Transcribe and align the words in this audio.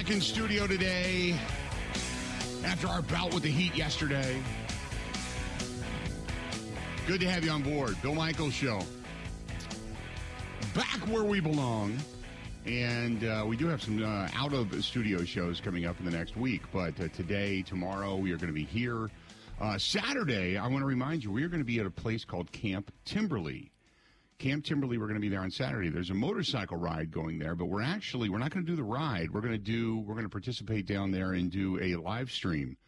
back 0.00 0.10
in 0.10 0.20
studio 0.22 0.66
today 0.66 1.38
after 2.64 2.88
our 2.88 3.02
bout 3.02 3.34
with 3.34 3.42
the 3.42 3.50
heat 3.50 3.76
yesterday. 3.76 4.40
Good 7.06 7.20
to 7.20 7.28
have 7.28 7.44
you 7.44 7.50
on 7.50 7.62
board. 7.62 8.00
Bill 8.00 8.14
Michaels 8.14 8.54
Show. 8.54 8.80
Back 10.74 11.06
where 11.06 11.24
we 11.24 11.40
belong. 11.40 11.98
And 12.64 13.24
uh, 13.24 13.44
we 13.46 13.58
do 13.58 13.66
have 13.66 13.82
some 13.82 14.02
uh, 14.02 14.28
out 14.34 14.54
of 14.54 14.82
studio 14.82 15.22
shows 15.22 15.60
coming 15.60 15.84
up 15.84 15.98
in 15.98 16.06
the 16.06 16.12
next 16.12 16.34
week. 16.34 16.62
But 16.72 16.98
uh, 16.98 17.08
today, 17.08 17.60
tomorrow, 17.60 18.16
we 18.16 18.32
are 18.32 18.38
going 18.38 18.48
to 18.48 18.54
be 18.54 18.64
here. 18.64 19.10
Uh, 19.60 19.76
Saturday, 19.76 20.56
I 20.56 20.66
want 20.66 20.80
to 20.80 20.86
remind 20.86 21.22
you, 21.22 21.30
we 21.30 21.42
are 21.42 21.48
going 21.48 21.60
to 21.60 21.66
be 21.66 21.78
at 21.78 21.84
a 21.84 21.90
place 21.90 22.24
called 22.24 22.50
Camp 22.52 22.90
Timberley. 23.04 23.70
Camp 24.40 24.64
Timberley, 24.64 24.96
we're 24.96 25.04
going 25.04 25.16
to 25.16 25.20
be 25.20 25.28
there 25.28 25.42
on 25.42 25.50
Saturday. 25.50 25.90
There's 25.90 26.08
a 26.08 26.14
motorcycle 26.14 26.78
ride 26.78 27.10
going 27.10 27.38
there, 27.38 27.54
but 27.54 27.66
we're 27.66 27.82
actually 27.82 28.30
we're 28.30 28.38
not 28.38 28.50
going 28.50 28.64
to 28.64 28.72
do 28.72 28.74
the 28.74 28.82
ride. 28.82 29.30
We're 29.30 29.42
going 29.42 29.52
to 29.52 29.58
do 29.58 29.98
we're 29.98 30.14
going 30.14 30.24
to 30.24 30.30
participate 30.30 30.86
down 30.86 31.10
there 31.10 31.34
and 31.34 31.50
do 31.50 31.78
a 31.78 31.96
live 31.96 32.30
stream 32.30 32.78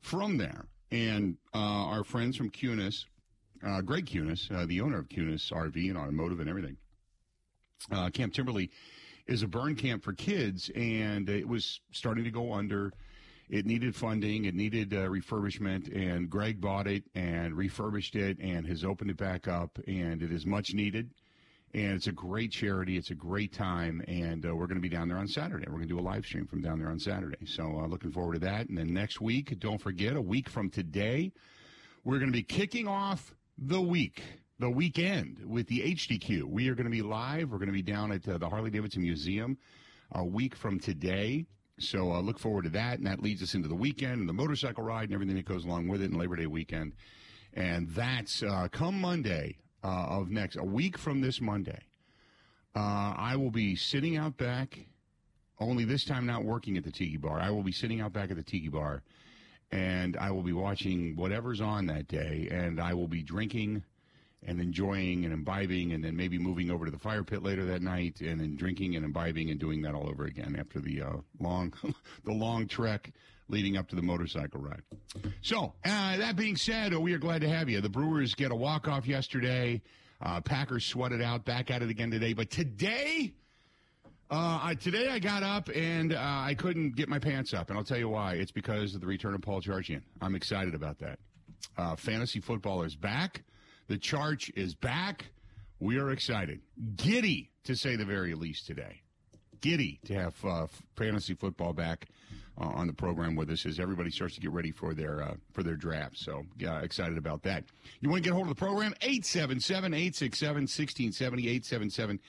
from 0.00 0.36
there. 0.36 0.66
And 0.90 1.36
uh, 1.54 1.58
our 1.58 2.02
friends 2.02 2.36
from 2.36 2.50
Kunes, 2.50 3.04
uh, 3.64 3.82
Greg 3.82 4.06
Kunes, 4.06 4.50
uh, 4.50 4.66
the 4.66 4.80
owner 4.80 4.98
of 4.98 5.08
Kunes 5.08 5.52
RV 5.52 5.76
and 5.76 5.96
Automotive 5.96 6.40
and 6.40 6.50
everything, 6.50 6.76
uh, 7.92 8.10
Camp 8.10 8.34
Timberley 8.34 8.70
is 9.28 9.44
a 9.44 9.46
burn 9.46 9.76
camp 9.76 10.02
for 10.02 10.12
kids, 10.12 10.70
and 10.74 11.28
it 11.28 11.46
was 11.46 11.80
starting 11.92 12.24
to 12.24 12.32
go 12.32 12.52
under. 12.52 12.92
It 13.48 13.64
needed 13.64 13.94
funding, 13.94 14.46
it 14.46 14.54
needed 14.54 14.92
uh, 14.92 15.06
refurbishment, 15.06 15.94
and 15.94 16.28
Greg 16.28 16.60
bought 16.60 16.88
it 16.88 17.04
and 17.14 17.56
refurbished 17.56 18.16
it 18.16 18.38
and 18.40 18.66
has 18.66 18.84
opened 18.84 19.10
it 19.10 19.16
back 19.16 19.46
up, 19.46 19.78
and 19.86 20.20
it 20.20 20.32
is 20.32 20.44
much 20.44 20.74
needed. 20.74 21.10
And 21.72 21.92
it's 21.92 22.06
a 22.06 22.12
great 22.12 22.50
charity. 22.50 22.96
It's 22.96 23.10
a 23.10 23.14
great 23.14 23.52
time, 23.52 24.02
and 24.08 24.44
uh, 24.46 24.54
we're 24.54 24.66
going 24.66 24.76
to 24.76 24.80
be 24.80 24.88
down 24.88 25.08
there 25.08 25.18
on 25.18 25.28
Saturday. 25.28 25.66
We're 25.68 25.76
going 25.76 25.88
to 25.88 25.94
do 25.94 26.00
a 26.00 26.00
live 26.00 26.24
stream 26.24 26.46
from 26.46 26.60
down 26.60 26.78
there 26.78 26.88
on 26.88 26.98
Saturday. 26.98 27.44
So 27.46 27.80
uh, 27.80 27.86
looking 27.86 28.10
forward 28.10 28.34
to 28.34 28.40
that. 28.40 28.68
And 28.68 28.76
then 28.76 28.92
next 28.92 29.20
week, 29.20 29.58
don't 29.60 29.80
forget, 29.80 30.16
a 30.16 30.20
week 30.20 30.48
from 30.48 30.70
today, 30.70 31.32
we're 32.02 32.18
going 32.18 32.32
to 32.32 32.36
be 32.36 32.42
kicking 32.42 32.88
off 32.88 33.34
the 33.58 33.80
week, 33.80 34.22
the 34.58 34.70
weekend 34.70 35.38
with 35.44 35.68
the 35.68 35.80
HDQ. 35.80 36.44
We 36.44 36.68
are 36.68 36.74
going 36.74 36.84
to 36.84 36.90
be 36.90 37.02
live. 37.02 37.50
We're 37.50 37.58
going 37.58 37.68
to 37.68 37.72
be 37.72 37.82
down 37.82 38.10
at 38.10 38.28
uh, 38.28 38.38
the 38.38 38.48
Harley 38.48 38.70
Davidson 38.70 39.02
Museum 39.02 39.58
a 40.12 40.24
week 40.24 40.54
from 40.54 40.80
today. 40.80 41.46
So 41.78 42.12
uh, 42.12 42.20
look 42.20 42.38
forward 42.38 42.64
to 42.64 42.70
that, 42.70 42.98
and 42.98 43.06
that 43.06 43.22
leads 43.22 43.42
us 43.42 43.54
into 43.54 43.68
the 43.68 43.74
weekend 43.74 44.20
and 44.20 44.28
the 44.28 44.32
motorcycle 44.32 44.82
ride 44.82 45.04
and 45.04 45.14
everything 45.14 45.36
that 45.36 45.44
goes 45.44 45.64
along 45.64 45.88
with 45.88 46.00
it, 46.00 46.10
and 46.10 46.18
Labor 46.18 46.36
Day 46.36 46.46
weekend. 46.46 46.94
And 47.52 47.88
that's 47.90 48.42
uh, 48.42 48.68
come 48.72 49.00
Monday 49.00 49.58
uh, 49.84 50.06
of 50.08 50.30
next 50.30 50.56
a 50.56 50.64
week 50.64 50.96
from 50.96 51.20
this 51.20 51.40
Monday. 51.40 51.80
Uh, 52.74 53.14
I 53.16 53.36
will 53.36 53.50
be 53.50 53.76
sitting 53.76 54.16
out 54.16 54.36
back, 54.36 54.78
only 55.60 55.84
this 55.84 56.04
time 56.04 56.26
not 56.26 56.44
working 56.44 56.76
at 56.76 56.84
the 56.84 56.90
Tiki 56.90 57.16
Bar. 57.16 57.40
I 57.40 57.50
will 57.50 57.62
be 57.62 57.72
sitting 57.72 58.00
out 58.00 58.12
back 58.12 58.30
at 58.30 58.36
the 58.36 58.42
Tiki 58.42 58.68
Bar, 58.68 59.02
and 59.70 60.16
I 60.16 60.30
will 60.30 60.42
be 60.42 60.52
watching 60.52 61.14
whatever's 61.16 61.60
on 61.60 61.86
that 61.86 62.08
day, 62.08 62.48
and 62.50 62.80
I 62.80 62.94
will 62.94 63.08
be 63.08 63.22
drinking 63.22 63.82
and 64.46 64.60
enjoying 64.60 65.24
and 65.24 65.34
imbibing 65.34 65.92
and 65.92 66.04
then 66.04 66.16
maybe 66.16 66.38
moving 66.38 66.70
over 66.70 66.84
to 66.84 66.90
the 66.90 66.98
fire 66.98 67.24
pit 67.24 67.42
later 67.42 67.64
that 67.64 67.82
night 67.82 68.20
and 68.20 68.40
then 68.40 68.56
drinking 68.56 68.96
and 68.96 69.04
imbibing 69.04 69.50
and 69.50 69.58
doing 69.60 69.82
that 69.82 69.94
all 69.94 70.08
over 70.08 70.24
again 70.24 70.56
after 70.58 70.80
the 70.80 71.02
uh, 71.02 71.16
long 71.40 71.72
the 72.24 72.32
long 72.32 72.66
trek 72.66 73.12
leading 73.48 73.76
up 73.76 73.88
to 73.88 73.96
the 73.96 74.02
motorcycle 74.02 74.60
ride. 74.60 74.82
So, 75.40 75.74
uh, 75.84 76.16
that 76.16 76.36
being 76.36 76.56
said, 76.56 76.94
we 76.94 77.12
are 77.12 77.18
glad 77.18 77.42
to 77.42 77.48
have 77.48 77.68
you. 77.68 77.80
The 77.80 77.88
Brewers 77.88 78.34
get 78.34 78.50
a 78.50 78.56
walk-off 78.56 79.06
yesterday. 79.06 79.82
Uh, 80.20 80.40
Packers 80.40 80.84
sweated 80.84 81.22
out, 81.22 81.44
back 81.44 81.70
at 81.70 81.82
it 81.82 81.90
again 81.90 82.10
today. 82.10 82.32
But 82.32 82.50
today, 82.50 83.32
uh, 84.30 84.58
I, 84.62 84.74
today 84.74 85.08
I 85.08 85.18
got 85.18 85.42
up 85.42 85.68
and 85.74 86.12
uh, 86.12 86.18
I 86.18 86.54
couldn't 86.54 86.96
get 86.96 87.08
my 87.08 87.18
pants 87.18 87.54
up, 87.54 87.68
and 87.68 87.78
I'll 87.78 87.84
tell 87.84 87.98
you 87.98 88.08
why. 88.08 88.34
It's 88.34 88.50
because 88.50 88.94
of 88.94 89.00
the 89.00 89.06
return 89.06 89.34
of 89.34 89.42
Paul 89.42 89.60
Charchian. 89.60 90.02
I'm 90.20 90.34
excited 90.34 90.74
about 90.74 90.98
that. 90.98 91.18
Uh, 91.76 91.94
fantasy 91.96 92.40
football 92.40 92.82
is 92.82 92.96
back. 92.96 93.44
The 93.88 93.98
charge 93.98 94.52
is 94.56 94.74
back. 94.74 95.26
We 95.78 95.98
are 95.98 96.10
excited. 96.10 96.60
Giddy, 96.96 97.50
to 97.64 97.76
say 97.76 97.96
the 97.96 98.04
very 98.04 98.34
least, 98.34 98.66
today. 98.66 99.02
Giddy 99.60 100.00
to 100.06 100.14
have 100.14 100.44
uh, 100.44 100.66
fantasy 100.96 101.34
football 101.34 101.72
back 101.72 102.08
uh, 102.60 102.64
on 102.64 102.86
the 102.86 102.92
program 102.92 103.36
with 103.36 103.50
us 103.50 103.64
as 103.64 103.78
everybody 103.78 104.10
starts 104.10 104.34
to 104.34 104.40
get 104.40 104.50
ready 104.50 104.70
for 104.70 104.92
their 104.92 105.22
uh, 105.22 105.34
for 105.52 105.62
their 105.62 105.76
draft. 105.76 106.18
So, 106.18 106.44
yeah, 106.58 106.80
excited 106.80 107.16
about 107.16 107.42
that. 107.44 107.64
You 108.00 108.10
want 108.10 108.22
to 108.22 108.28
get 108.28 108.32
a 108.32 108.34
hold 108.34 108.48
of 108.48 108.54
the 108.56 108.58
program? 108.58 108.92
877 109.02 109.94
867 109.94 110.62
1670. 110.62 111.42
877 111.42 112.20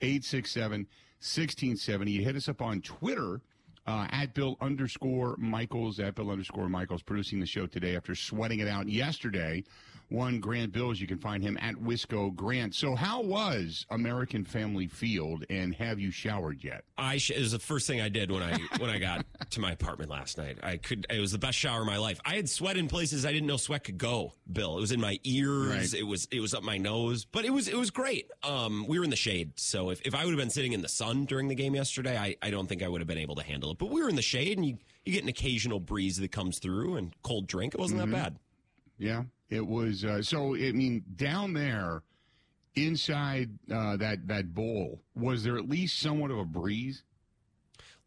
867 0.00 0.80
1670. 0.80 2.10
You 2.10 2.24
hit 2.24 2.36
us 2.36 2.48
up 2.48 2.60
on 2.60 2.82
Twitter. 2.82 3.40
Uh, 3.88 4.08
at 4.10 4.34
Bill 4.34 4.56
underscore 4.60 5.36
Michaels, 5.38 6.00
at 6.00 6.16
Bill 6.16 6.32
underscore 6.32 6.68
Michaels, 6.68 7.02
producing 7.04 7.38
the 7.38 7.46
show 7.46 7.66
today 7.66 7.94
after 7.94 8.16
sweating 8.16 8.58
it 8.58 8.66
out 8.66 8.88
yesterday 8.88 9.62
one 10.08 10.40
Grant 10.40 10.72
Bills. 10.72 11.00
You 11.00 11.06
can 11.06 11.18
find 11.18 11.42
him 11.42 11.58
at 11.60 11.74
Wisco 11.74 12.34
Grant. 12.34 12.74
So, 12.74 12.94
how 12.94 13.22
was 13.22 13.86
American 13.90 14.44
Family 14.44 14.86
Field, 14.86 15.44
and 15.50 15.74
have 15.74 15.98
you 15.98 16.10
showered 16.10 16.62
yet? 16.62 16.84
I 16.96 17.16
sh- 17.18 17.30
it 17.30 17.40
was 17.40 17.52
the 17.52 17.58
first 17.58 17.86
thing 17.86 18.00
I 18.00 18.08
did 18.08 18.30
when 18.30 18.42
I 18.42 18.58
when 18.78 18.90
I 18.90 18.98
got 18.98 19.24
to 19.50 19.60
my 19.60 19.72
apartment 19.72 20.10
last 20.10 20.38
night. 20.38 20.58
I 20.62 20.76
could. 20.76 21.06
It 21.10 21.20
was 21.20 21.32
the 21.32 21.38
best 21.38 21.58
shower 21.58 21.80
of 21.80 21.86
my 21.86 21.98
life. 21.98 22.20
I 22.24 22.36
had 22.36 22.48
sweat 22.48 22.76
in 22.76 22.88
places 22.88 23.26
I 23.26 23.32
didn't 23.32 23.48
know 23.48 23.56
sweat 23.56 23.84
could 23.84 23.98
go. 23.98 24.34
Bill, 24.52 24.76
it 24.78 24.80
was 24.80 24.92
in 24.92 25.00
my 25.00 25.18
ears. 25.24 25.92
Right. 25.92 26.00
It 26.00 26.04
was 26.04 26.28
it 26.30 26.40
was 26.40 26.54
up 26.54 26.62
my 26.62 26.78
nose, 26.78 27.24
but 27.24 27.44
it 27.44 27.50
was 27.50 27.68
it 27.68 27.76
was 27.76 27.90
great. 27.90 28.30
Um, 28.42 28.86
we 28.86 28.98
were 28.98 29.04
in 29.04 29.10
the 29.10 29.16
shade, 29.16 29.52
so 29.58 29.90
if, 29.90 30.00
if 30.04 30.14
I 30.14 30.24
would 30.24 30.30
have 30.30 30.38
been 30.38 30.50
sitting 30.50 30.72
in 30.72 30.82
the 30.82 30.88
sun 30.88 31.24
during 31.24 31.48
the 31.48 31.54
game 31.54 31.74
yesterday, 31.74 32.16
I, 32.16 32.36
I 32.42 32.50
don't 32.50 32.68
think 32.68 32.82
I 32.82 32.88
would 32.88 33.00
have 33.00 33.08
been 33.08 33.18
able 33.18 33.34
to 33.36 33.42
handle 33.42 33.70
it. 33.72 33.78
But 33.78 33.90
we 33.90 34.02
were 34.02 34.08
in 34.08 34.16
the 34.16 34.22
shade, 34.22 34.56
and 34.58 34.66
you 34.66 34.78
you 35.04 35.12
get 35.12 35.22
an 35.22 35.28
occasional 35.28 35.78
breeze 35.80 36.16
that 36.18 36.32
comes 36.32 36.58
through, 36.58 36.96
and 36.96 37.14
cold 37.22 37.46
drink. 37.46 37.74
It 37.74 37.80
wasn't 37.80 38.00
Mm-hmm. 38.00 38.10
that 38.12 38.22
bad. 38.34 38.38
Yeah, 38.98 39.24
it 39.48 39.66
was. 39.66 40.04
Uh, 40.04 40.22
so, 40.22 40.54
I 40.54 40.72
mean, 40.72 41.04
down 41.16 41.52
there, 41.52 42.02
inside 42.74 43.50
uh, 43.72 43.96
that 43.96 44.28
that 44.28 44.54
bowl, 44.54 45.00
was 45.14 45.44
there 45.44 45.56
at 45.56 45.68
least 45.68 45.98
somewhat 45.98 46.30
of 46.30 46.38
a 46.38 46.44
breeze? 46.44 47.02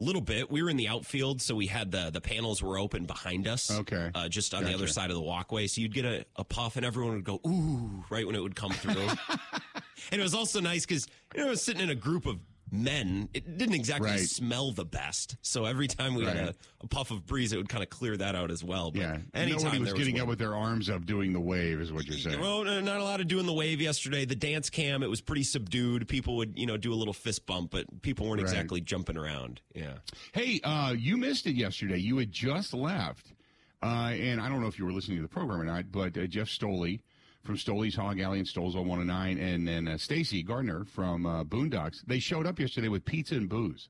A 0.01 0.03
little 0.03 0.21
bit. 0.21 0.49
We 0.49 0.63
were 0.63 0.69
in 0.69 0.77
the 0.77 0.87
outfield, 0.87 1.41
so 1.41 1.55
we 1.55 1.67
had 1.67 1.91
the 1.91 2.09
the 2.09 2.21
panels 2.21 2.63
were 2.63 2.79
open 2.79 3.05
behind 3.05 3.47
us. 3.47 3.69
Okay. 3.69 4.11
Uh, 4.15 4.29
just 4.29 4.53
on 4.53 4.63
the 4.63 4.73
other 4.73 4.87
side 4.87 5.09
of 5.09 5.15
the 5.15 5.21
walkway. 5.21 5.67
So 5.67 5.81
you'd 5.81 5.93
get 5.93 6.05
a, 6.05 6.25
a 6.37 6.45
puff 6.45 6.77
and 6.77 6.85
everyone 6.85 7.15
would 7.15 7.25
go, 7.25 7.41
ooh, 7.45 8.05
right 8.09 8.25
when 8.25 8.35
it 8.35 8.41
would 8.41 8.55
come 8.55 8.71
through. 8.71 8.93
and 10.11 10.19
it 10.19 10.23
was 10.23 10.33
also 10.33 10.61
nice 10.61 10.85
because 10.85 11.05
you 11.35 11.41
know, 11.41 11.47
I 11.47 11.49
was 11.49 11.61
sitting 11.61 11.81
in 11.81 11.89
a 11.89 11.95
group 11.95 12.25
of 12.25 12.39
men. 12.71 13.29
It 13.33 13.57
didn't 13.57 13.75
exactly 13.75 14.09
Right. 14.09 14.19
smell 14.19 14.71
the 14.71 14.85
best. 14.85 15.35
So 15.41 15.65
every 15.65 15.87
time 15.87 16.15
we 16.15 16.25
had 16.25 16.37
a, 16.37 16.55
a 16.81 16.87
puff 16.87 17.11
of 17.11 17.25
breeze, 17.25 17.53
it 17.53 17.57
would 17.57 17.69
kind 17.69 17.83
of 17.83 17.89
clear 17.89 18.15
that 18.17 18.35
out 18.35 18.51
as 18.51 18.63
well. 18.63 18.91
But 18.91 19.01
Yeah, 19.01 19.17
anytime 19.33 19.63
nobody 19.63 19.79
was 19.79 19.89
there 19.89 19.97
getting 19.97 20.19
up 20.19 20.27
with 20.27 20.39
their 20.39 20.55
arms 20.55 20.89
up 20.89 21.05
doing 21.05 21.33
the 21.33 21.39
wave, 21.39 21.81
is 21.81 21.91
what 21.91 22.05
you're 22.05 22.17
saying. 22.17 22.39
Well, 22.39 22.63
no, 22.63 22.79
not 22.81 22.99
a 22.99 23.03
lot 23.03 23.19
of 23.21 23.27
doing 23.27 23.45
the 23.45 23.53
wave 23.53 23.81
yesterday. 23.81 24.25
The 24.25 24.35
dance 24.35 24.69
cam, 24.69 25.03
it 25.03 25.09
was 25.09 25.21
pretty 25.21 25.43
subdued. 25.43 26.07
People 26.07 26.35
would, 26.37 26.57
you 26.57 26.65
know, 26.65 26.77
do 26.77 26.93
a 26.93 26.95
little 26.95 27.13
fist 27.13 27.45
bump, 27.45 27.71
but 27.71 28.01
people 28.01 28.27
weren't 28.27 28.41
Right. 28.41 28.49
exactly 28.51 28.81
jumping 28.81 29.17
around. 29.17 29.61
Yeah. 29.75 29.97
Hey, 30.33 30.59
uh, 30.63 30.93
you 30.97 31.17
missed 31.17 31.45
it 31.47 31.55
yesterday. 31.55 31.97
You 31.99 32.17
had 32.17 32.31
just 32.31 32.73
left. 32.73 33.33
Uh, 33.81 34.11
and 34.13 34.41
I 34.41 34.49
don't 34.49 34.59
know 34.61 34.67
if 34.67 34.77
you 34.77 34.85
were 34.85 34.91
listening 34.91 35.17
to 35.19 35.21
the 35.21 35.29
program 35.29 35.61
or 35.61 35.63
not, 35.63 35.91
but 35.91 36.17
uh, 36.17 36.27
Jeff 36.27 36.49
Stoley 36.49 36.99
from 37.43 37.57
Stoley's 37.57 37.95
Hog 37.95 38.19
Alley 38.19 38.39
and 38.39 38.47
Stolesville 38.47 38.85
109, 38.85 39.37
and 39.37 39.67
then 39.67 39.87
uh, 39.87 39.97
Stacy 39.97 40.43
Gardner 40.43 40.85
from 40.85 41.25
uh, 41.25 41.43
Boondocks, 41.43 42.01
they 42.05 42.19
showed 42.19 42.45
up 42.45 42.59
yesterday 42.59 42.89
with 42.89 43.05
pizza 43.05 43.35
and 43.35 43.49
booze. 43.49 43.89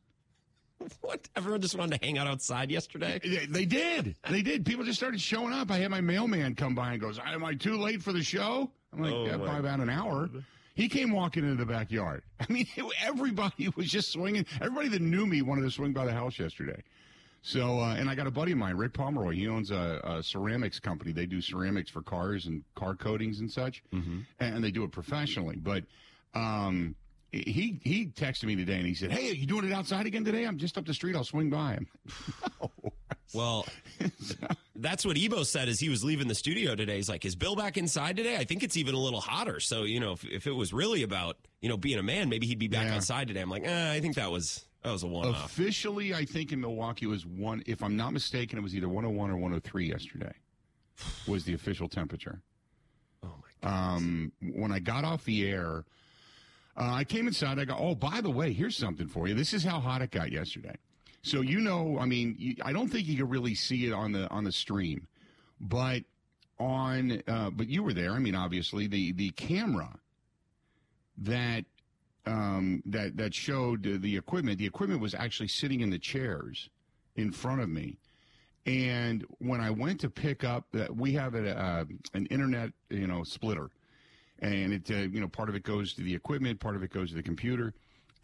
What? 1.01 1.27
Everyone 1.35 1.59
just 1.59 1.77
wanted 1.77 1.99
to 1.99 2.05
hang 2.05 2.17
out 2.17 2.27
outside 2.27 2.71
yesterday? 2.71 3.19
They, 3.21 3.45
they 3.47 3.65
did. 3.65 4.15
They 4.29 4.41
did. 4.41 4.65
People 4.65 4.85
just 4.85 4.97
started 4.97 5.19
showing 5.19 5.51
up. 5.51 5.71
I 5.71 5.77
had 5.77 5.91
my 5.91 5.99
mailman 5.99 6.55
come 6.55 6.73
by 6.73 6.93
and 6.93 7.01
goes, 7.01 7.19
Am 7.19 7.43
I 7.43 7.53
too 7.53 7.75
late 7.75 8.01
for 8.01 8.13
the 8.13 8.23
show? 8.23 8.71
I'm 8.93 9.03
like, 9.03 9.13
Oh, 9.13 9.25
yeah, 9.25 9.35
my 9.35 9.45
by 9.45 9.57
about 9.57 9.81
an 9.81 9.89
hour. 9.89 10.29
He 10.75 10.87
came 10.87 11.11
walking 11.11 11.43
into 11.43 11.57
the 11.57 11.69
backyard. 11.69 12.23
I 12.39 12.51
mean, 12.51 12.65
everybody 13.01 13.69
was 13.75 13.87
just 13.87 14.13
swinging. 14.13 14.45
Everybody 14.61 14.87
that 14.89 15.01
knew 15.01 15.25
me 15.25 15.41
wanted 15.41 15.63
to 15.63 15.71
swing 15.71 15.91
by 15.91 16.05
the 16.05 16.13
house 16.13 16.39
yesterday. 16.39 16.81
So, 17.41 17.79
uh, 17.79 17.95
and 17.95 18.09
I 18.09 18.15
got 18.15 18.27
a 18.27 18.31
buddy 18.31 18.51
of 18.51 18.57
mine, 18.57 18.75
Rick 18.75 18.93
Pomeroy. 18.93 19.31
He 19.33 19.47
owns 19.47 19.71
a, 19.71 20.01
a 20.03 20.21
ceramics 20.23 20.79
company. 20.79 21.11
They 21.13 21.25
do 21.25 21.39
ceramics 21.41 21.89
for 21.89 22.01
cars 22.01 22.47
and 22.47 22.63
car 22.75 22.95
coatings 22.95 23.39
and 23.39 23.49
such, 23.51 23.81
and, 23.91 24.25
and 24.39 24.63
they 24.63 24.71
do 24.71 24.83
it 24.83 24.91
professionally. 24.91 25.55
But 25.55 25.85
um, 26.33 26.95
he 27.31 27.79
he 27.83 28.07
texted 28.07 28.43
me 28.45 28.55
today 28.55 28.75
and 28.77 28.85
he 28.85 28.93
said, 28.93 29.11
"Hey, 29.11 29.29
are 29.29 29.33
you 29.35 29.45
doing 29.45 29.65
it 29.65 29.71
outside 29.71 30.05
again 30.05 30.25
today? 30.25 30.43
I'm 30.45 30.57
just 30.57 30.77
up 30.77 30.85
the 30.85 30.93
street. 30.93 31.15
I'll 31.15 31.23
swing 31.23 31.49
by 31.49 31.73
him." 31.73 31.87
Well, 33.35 33.67
that's 34.75 35.05
what 35.05 35.15
Ebo 35.15 35.43
said 35.43 35.69
as 35.69 35.79
he 35.79 35.87
was 35.87 36.03
leaving 36.03 36.27
the 36.27 36.33
studio 36.33 36.73
today. 36.75 36.95
He's 36.95 37.07
like, 37.09 37.25
"Is 37.25 37.35
Bill 37.35 37.55
back 37.55 37.77
inside 37.77 38.17
today? 38.17 38.37
I 38.37 38.43
think 38.43 38.63
it's 38.63 38.75
even 38.75 38.95
a 38.95 38.97
little 38.97 39.21
hotter." 39.21 39.59
So 39.59 39.83
you 39.83 39.99
know, 39.99 40.13
if, 40.13 40.25
if 40.25 40.47
it 40.47 40.51
was 40.51 40.73
really 40.73 41.03
about 41.03 41.37
you 41.61 41.69
know 41.69 41.77
being 41.77 41.99
a 41.99 42.03
man, 42.03 42.29
maybe 42.29 42.47
he'd 42.47 42.57
be 42.57 42.67
back 42.67 42.87
Yeah. 42.87 42.95
outside 42.95 43.27
today. 43.27 43.41
I'm 43.41 43.49
like, 43.51 43.65
eh, 43.67 43.91
I 43.91 43.99
think 43.99 44.15
that 44.15 44.31
was 44.31 44.65
that 44.83 44.91
was 44.91 45.03
a 45.03 45.07
one 45.07 45.27
off. 45.27 45.45
Officially, 45.45 46.13
I 46.13 46.25
think 46.25 46.51
in 46.51 46.61
Milwaukee 46.61 47.05
it 47.05 47.09
was 47.09 47.25
one. 47.25 47.63
If 47.65 47.83
I'm 47.83 47.95
not 47.97 48.13
mistaken, 48.13 48.57
it 48.57 48.61
was 48.61 48.75
either 48.75 48.87
101 48.87 49.29
or 49.29 49.35
103 49.37 49.85
yesterday. 49.89 50.33
Was 51.27 51.43
the 51.45 51.53
official 51.53 51.87
temperature? 51.89 52.41
Oh 53.23 53.27
my 53.27 53.69
god! 53.69 53.95
Um, 53.97 54.31
when 54.41 54.71
I 54.71 54.79
got 54.79 55.03
off 55.05 55.23
the 55.25 55.47
air, 55.49 55.85
Uh, 56.77 56.93
I 56.93 57.03
came 57.03 57.27
inside. 57.27 57.59
I 57.59 57.65
go, 57.65 57.75
oh, 57.77 57.93
by 57.95 58.21
the 58.21 58.29
way, 58.29 58.53
here's 58.53 58.77
something 58.77 59.07
for 59.07 59.27
you. 59.27 59.33
This 59.35 59.53
is 59.53 59.63
how 59.65 59.79
hot 59.81 60.01
it 60.01 60.11
got 60.11 60.31
yesterday. 60.31 60.75
So 61.23 61.41
you 61.41 61.59
know, 61.59 61.97
I 61.99 62.05
mean, 62.05 62.35
you, 62.39 62.55
I 62.63 62.71
don't 62.71 62.87
think 62.87 63.05
you 63.07 63.17
can 63.17 63.27
really 63.27 63.53
see 63.55 63.85
it 63.85 63.91
on 63.91 64.13
the 64.13 64.29
on 64.29 64.45
the 64.45 64.51
stream, 64.53 65.07
but 65.59 66.03
on 66.57 67.21
uh, 67.27 67.49
but 67.49 67.67
you 67.67 67.83
were 67.83 67.93
there. 67.93 68.11
I 68.11 68.19
mean, 68.19 68.35
obviously 68.35 68.87
the 68.87 69.11
the 69.11 69.31
camera 69.31 69.99
that 71.17 71.65
um, 72.25 72.83
that 72.85 73.17
that 73.17 73.33
showed 73.33 73.83
the 74.01 74.17
equipment. 74.17 74.57
The 74.57 74.65
equipment 74.65 75.01
was 75.01 75.13
actually 75.13 75.47
sitting 75.47 75.81
in 75.81 75.89
the 75.89 75.99
chairs 75.99 76.69
in 77.15 77.31
front 77.31 77.61
of 77.61 77.69
me. 77.69 77.97
And 78.65 79.25
when 79.39 79.61
I 79.61 79.71
went 79.71 80.01
to 80.01 80.09
pick 80.09 80.43
up, 80.43 80.67
that 80.73 80.95
we 80.95 81.13
have 81.13 81.33
a, 81.33 81.57
uh, 81.57 81.85
an 82.13 82.25
internet, 82.27 82.71
you 82.89 83.07
know, 83.07 83.23
splitter, 83.23 83.71
and 84.39 84.73
it, 84.73 84.91
uh, 84.91 84.95
you 84.95 85.19
know, 85.19 85.27
part 85.27 85.49
of 85.49 85.55
it 85.55 85.63
goes 85.63 85.93
to 85.93 86.01
the 86.01 86.13
equipment, 86.13 86.59
part 86.59 86.75
of 86.75 86.83
it 86.83 86.91
goes 86.91 87.09
to 87.09 87.15
the 87.15 87.23
computer. 87.23 87.73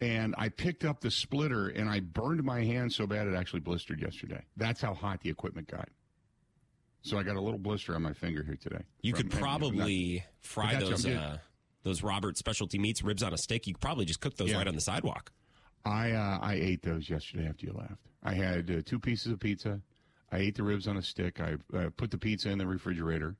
And 0.00 0.34
I 0.36 0.50
picked 0.50 0.84
up 0.84 1.00
the 1.00 1.10
splitter 1.10 1.68
and 1.68 1.88
I 1.88 2.00
burned 2.00 2.44
my 2.44 2.62
hand 2.62 2.92
so 2.92 3.06
bad 3.06 3.26
it 3.26 3.34
actually 3.34 3.60
blistered 3.60 4.00
yesterday. 4.00 4.44
That's 4.56 4.80
how 4.80 4.92
hot 4.92 5.22
the 5.22 5.30
equipment 5.30 5.68
got. 5.68 5.88
So 7.00 7.18
I 7.18 7.22
got 7.22 7.36
a 7.36 7.40
little 7.40 7.58
blister 7.58 7.94
on 7.94 8.02
my 8.02 8.12
finger 8.12 8.42
here 8.42 8.56
today. 8.56 8.82
You 9.00 9.14
From- 9.14 9.30
could 9.30 9.38
probably 9.38 10.24
fry 10.40 10.74
that's 10.74 10.88
those 10.88 11.06
uh, 11.06 11.38
those 11.86 12.02
Robert 12.02 12.36
specialty 12.36 12.78
meats, 12.78 13.02
ribs 13.02 13.22
on 13.22 13.32
a 13.32 13.38
stick. 13.38 13.66
You 13.66 13.72
could 13.74 13.80
probably 13.80 14.04
just 14.04 14.20
cook 14.20 14.36
those 14.36 14.50
Yeah. 14.50 14.58
right 14.58 14.66
on 14.68 14.74
the 14.74 14.80
sidewalk. 14.80 15.30
I 15.84 16.10
uh, 16.10 16.38
I 16.42 16.54
ate 16.54 16.82
those 16.82 17.08
yesterday 17.08 17.46
after 17.46 17.64
you 17.64 17.72
left. 17.72 17.94
I 18.24 18.34
had 18.34 18.68
uh, 18.70 18.82
two 18.84 18.98
pieces 18.98 19.32
of 19.32 19.38
pizza. 19.38 19.80
I 20.32 20.38
ate 20.38 20.56
the 20.56 20.64
ribs 20.64 20.88
on 20.88 20.96
a 20.96 21.02
stick. 21.02 21.40
I 21.40 21.54
uh, 21.76 21.90
put 21.96 22.10
the 22.10 22.18
pizza 22.18 22.50
in 22.50 22.58
the 22.58 22.66
refrigerator, 22.66 23.36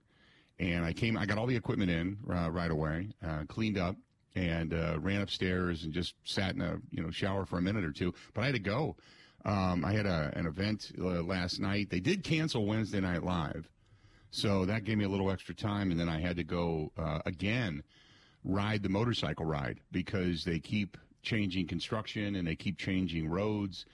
and 0.61 0.85
I 0.85 0.93
came. 0.93 1.19
I 1.19 1.27
got 1.27 1.39
all 1.39 1.47
the 1.47 1.57
equipment 1.57 1.91
in 1.91 2.17
uh, 2.33 2.49
right 2.53 2.71
away, 2.71 3.09
uh, 3.27 3.43
cleaned 3.49 3.79
up, 3.79 3.97
and 4.37 4.73
uh, 4.73 4.97
ran 5.01 5.23
upstairs 5.23 5.83
and 5.83 5.93
just 5.93 6.15
sat 6.25 6.55
in 6.55 6.61
a 6.61 6.77
you 6.93 7.03
know 7.03 7.11
shower 7.11 7.45
for 7.47 7.59
a 7.59 7.63
minute 7.63 7.85
or 7.85 7.91
two. 7.93 8.15
But 8.33 8.43
I 8.43 8.47
had 8.47 8.55
to 8.55 8.61
go. 8.61 8.97
Um, 9.45 9.85
I 9.85 9.93
had 9.93 10.07
a, 10.07 10.33
an 10.37 10.47
event 10.47 10.93
uh, 11.01 11.23
last 11.23 11.59
night. 11.61 11.91
They 11.91 12.01
did 12.01 12.23
cancel 12.23 12.65
Wednesday 12.65 13.01
Night 13.01 13.25
Live, 13.25 13.69
so 14.31 14.65
that 14.67 14.85
gave 14.85 14.99
me 14.99 15.05
a 15.05 15.09
little 15.09 15.33
extra 15.33 15.55
time, 15.55 15.91
and 15.91 15.99
then 15.99 16.09
I 16.09 16.21
had 16.21 16.37
to 16.37 16.45
go 16.45 16.93
uh, 16.97 17.23
again 17.27 17.83
ride 18.47 18.83
the 18.83 18.89
motorcycle 18.89 19.45
ride 19.45 19.81
because 19.93 20.45
they 20.45 20.59
keep 20.59 20.97
changing 21.23 21.67
construction 21.67 22.37
and 22.37 22.47
they 22.47 22.55
keep 22.55 22.79
changing 22.79 23.29
roads. 23.29 23.85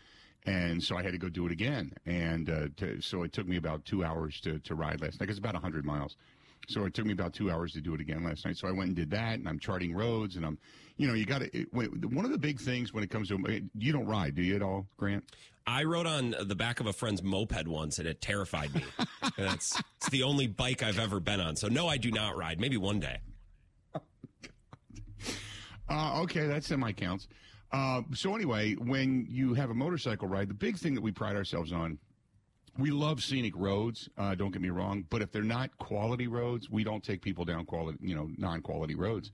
And 0.45 0.83
so 0.83 0.97
I 0.97 1.03
had 1.03 1.13
to 1.13 1.19
go 1.19 1.29
do 1.29 1.47
it 1.47 1.53
again. 1.53 1.93
And 2.05 2.51
uh, 2.51 2.69
to, 2.77 3.01
so 3.01 3.23
it 3.23 3.33
took 3.33 3.47
me 3.47 3.57
about 3.57 3.85
two 3.85 4.05
hours 4.05 4.41
to, 4.43 4.59
to 4.61 4.75
ride 4.75 5.01
last 5.01 5.21
night. 5.21 5.31
It's 5.31 5.39
about 5.39 5.55
100 5.55 5.85
miles. 5.85 6.17
So 6.69 6.85
it 6.85 6.95
took 6.95 7.07
me 7.07 7.13
about 7.13 7.33
two 7.33 7.51
hours 7.51 7.73
to 7.73 7.81
do 7.81 7.95
it 7.95 8.01
again 8.01 8.23
last 8.25 8.45
night. 8.45 8.57
So 8.57 8.69
I 8.69 8.73
went 8.73 8.89
and 8.89 8.97
did 8.97 9.11
that, 9.11 9.35
and 9.35 9.49
I'm 9.49 9.59
charting 9.59 9.95
roads, 9.95 10.37
and 10.37 10.47
I'm, 10.47 10.59
you 10.97 11.09
know, 11.09 11.15
you 11.15 11.27
got 11.27 11.41
to. 11.41 11.67
Wait. 11.73 12.07
One 12.07 12.25
of 12.25 12.31
the 12.31 12.39
big 12.39 12.61
things 12.61 12.93
when 12.93 13.03
it 13.03 13.11
comes 13.11 13.29
to 13.29 13.63
you 13.77 13.93
don't 13.93 14.07
ride, 14.07 14.37
do 14.37 14.43
you 14.43 14.55
at 14.55 14.63
all, 14.63 14.87
Grant? 14.97 15.25
I 15.67 15.85
rode 15.85 16.07
on 16.07 16.35
the 16.41 16.55
back 16.55 16.79
of 16.81 16.87
a 16.87 16.93
friend's 16.93 17.23
moped 17.23 17.67
once, 17.67 17.99
and 17.99 18.07
it 18.07 18.21
terrified 18.21 18.75
me. 18.75 18.85
And 19.39 19.49
That's 19.49 19.81
it's 19.97 20.11
the 20.11 20.25
only 20.25 20.47
bike 20.47 20.83
I've 20.83 20.99
ever 20.99 21.19
been 21.19 21.41
on. 21.41 21.57
So 21.57 21.69
no, 21.69 21.89
I 21.89 21.97
do 21.97 22.11
not 22.11 22.37
ride. 22.37 22.61
Maybe 22.61 22.77
one 22.77 23.01
day. 23.01 23.19
Uh, 25.93 26.23
okay, 26.23 26.47
that 26.47 26.65
semi 26.65 26.91
counts. 26.93 27.29
Uh, 27.71 28.01
so 28.15 28.35
anyway, 28.35 28.73
when 28.75 29.27
you 29.29 29.53
have 29.53 29.69
a 29.69 29.75
motorcycle 29.75 30.27
ride, 30.27 30.49
the 30.49 30.55
big 30.55 30.79
thing 30.79 30.95
that 30.95 31.03
we 31.03 31.13
pride 31.13 31.37
ourselves 31.37 31.71
on, 31.71 31.99
we 32.79 32.91
love 32.91 33.23
scenic 33.23 33.53
roads. 33.55 34.09
Uh, 34.17 34.35
don't 34.35 34.53
get 34.53 34.63
me 34.63 34.71
wrong, 34.71 35.05
but 35.11 35.21
if 35.21 35.31
they're 35.31 35.43
not 35.43 35.77
quality 35.77 36.29
roads, 36.29 36.71
we 36.71 36.83
don't 36.83 37.05
take 37.05 37.21
people 37.21 37.45
down 37.45 37.67
quality, 37.67 37.99
you 38.01 38.15
know, 38.15 38.31
non-quality 38.39 38.95
roads. 38.95 39.33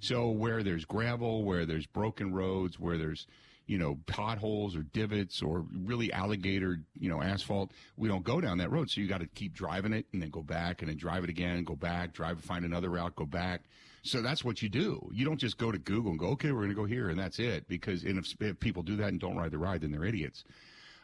So 0.00 0.30
where 0.30 0.64
there's 0.64 0.84
gravel, 0.84 1.44
where 1.44 1.64
there's 1.66 1.86
broken 1.86 2.34
roads, 2.34 2.80
where 2.80 2.98
there's 2.98 3.28
you 3.68 3.78
know 3.78 3.96
potholes 4.06 4.74
or 4.74 4.82
divots 4.82 5.40
or 5.40 5.64
really 5.84 6.12
alligator 6.12 6.80
you 6.98 7.08
know 7.08 7.22
asphalt, 7.22 7.70
we 7.96 8.08
don't 8.08 8.24
go 8.24 8.40
down 8.40 8.58
that 8.58 8.72
road. 8.72 8.90
So 8.90 9.00
you 9.00 9.06
got 9.06 9.20
to 9.20 9.28
keep 9.28 9.54
driving 9.54 9.92
it 9.92 10.06
and 10.12 10.20
then 10.20 10.30
go 10.30 10.42
back 10.42 10.82
and 10.82 10.90
then 10.90 10.96
drive 10.96 11.22
it 11.22 11.30
again, 11.30 11.62
go 11.62 11.76
back, 11.76 12.12
drive, 12.12 12.40
find 12.40 12.64
another 12.64 12.90
route, 12.90 13.14
go 13.14 13.24
back. 13.24 13.62
So 14.02 14.20
that's 14.20 14.44
what 14.44 14.62
you 14.62 14.68
do. 14.68 15.08
You 15.12 15.24
don't 15.24 15.38
just 15.38 15.58
go 15.58 15.70
to 15.70 15.78
Google 15.78 16.10
and 16.10 16.18
go, 16.18 16.26
okay, 16.28 16.50
we're 16.50 16.60
going 16.60 16.70
to 16.70 16.74
go 16.74 16.84
here 16.84 17.08
and 17.08 17.18
that's 17.18 17.38
it. 17.38 17.68
Because 17.68 18.02
and 18.02 18.18
if, 18.18 18.34
if 18.40 18.58
people 18.58 18.82
do 18.82 18.96
that 18.96 19.08
and 19.08 19.20
don't 19.20 19.36
ride 19.36 19.52
the 19.52 19.58
ride, 19.58 19.82
then 19.82 19.92
they're 19.92 20.04
idiots. 20.04 20.44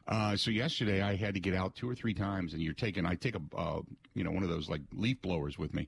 Uh, 0.08 0.34
so 0.34 0.50
yesterday 0.50 1.02
I 1.02 1.16
had 1.16 1.34
to 1.34 1.40
get 1.40 1.54
out 1.54 1.74
two 1.74 1.88
or 1.88 1.94
three 1.94 2.14
times, 2.14 2.54
and 2.54 2.62
you're 2.62 2.72
taking 2.72 3.04
I 3.04 3.14
take 3.14 3.36
a 3.36 3.56
uh, 3.56 3.80
you 4.14 4.24
know 4.24 4.30
one 4.30 4.42
of 4.42 4.48
those 4.48 4.68
like 4.70 4.80
leaf 4.94 5.20
blowers 5.20 5.58
with 5.58 5.74
me, 5.74 5.86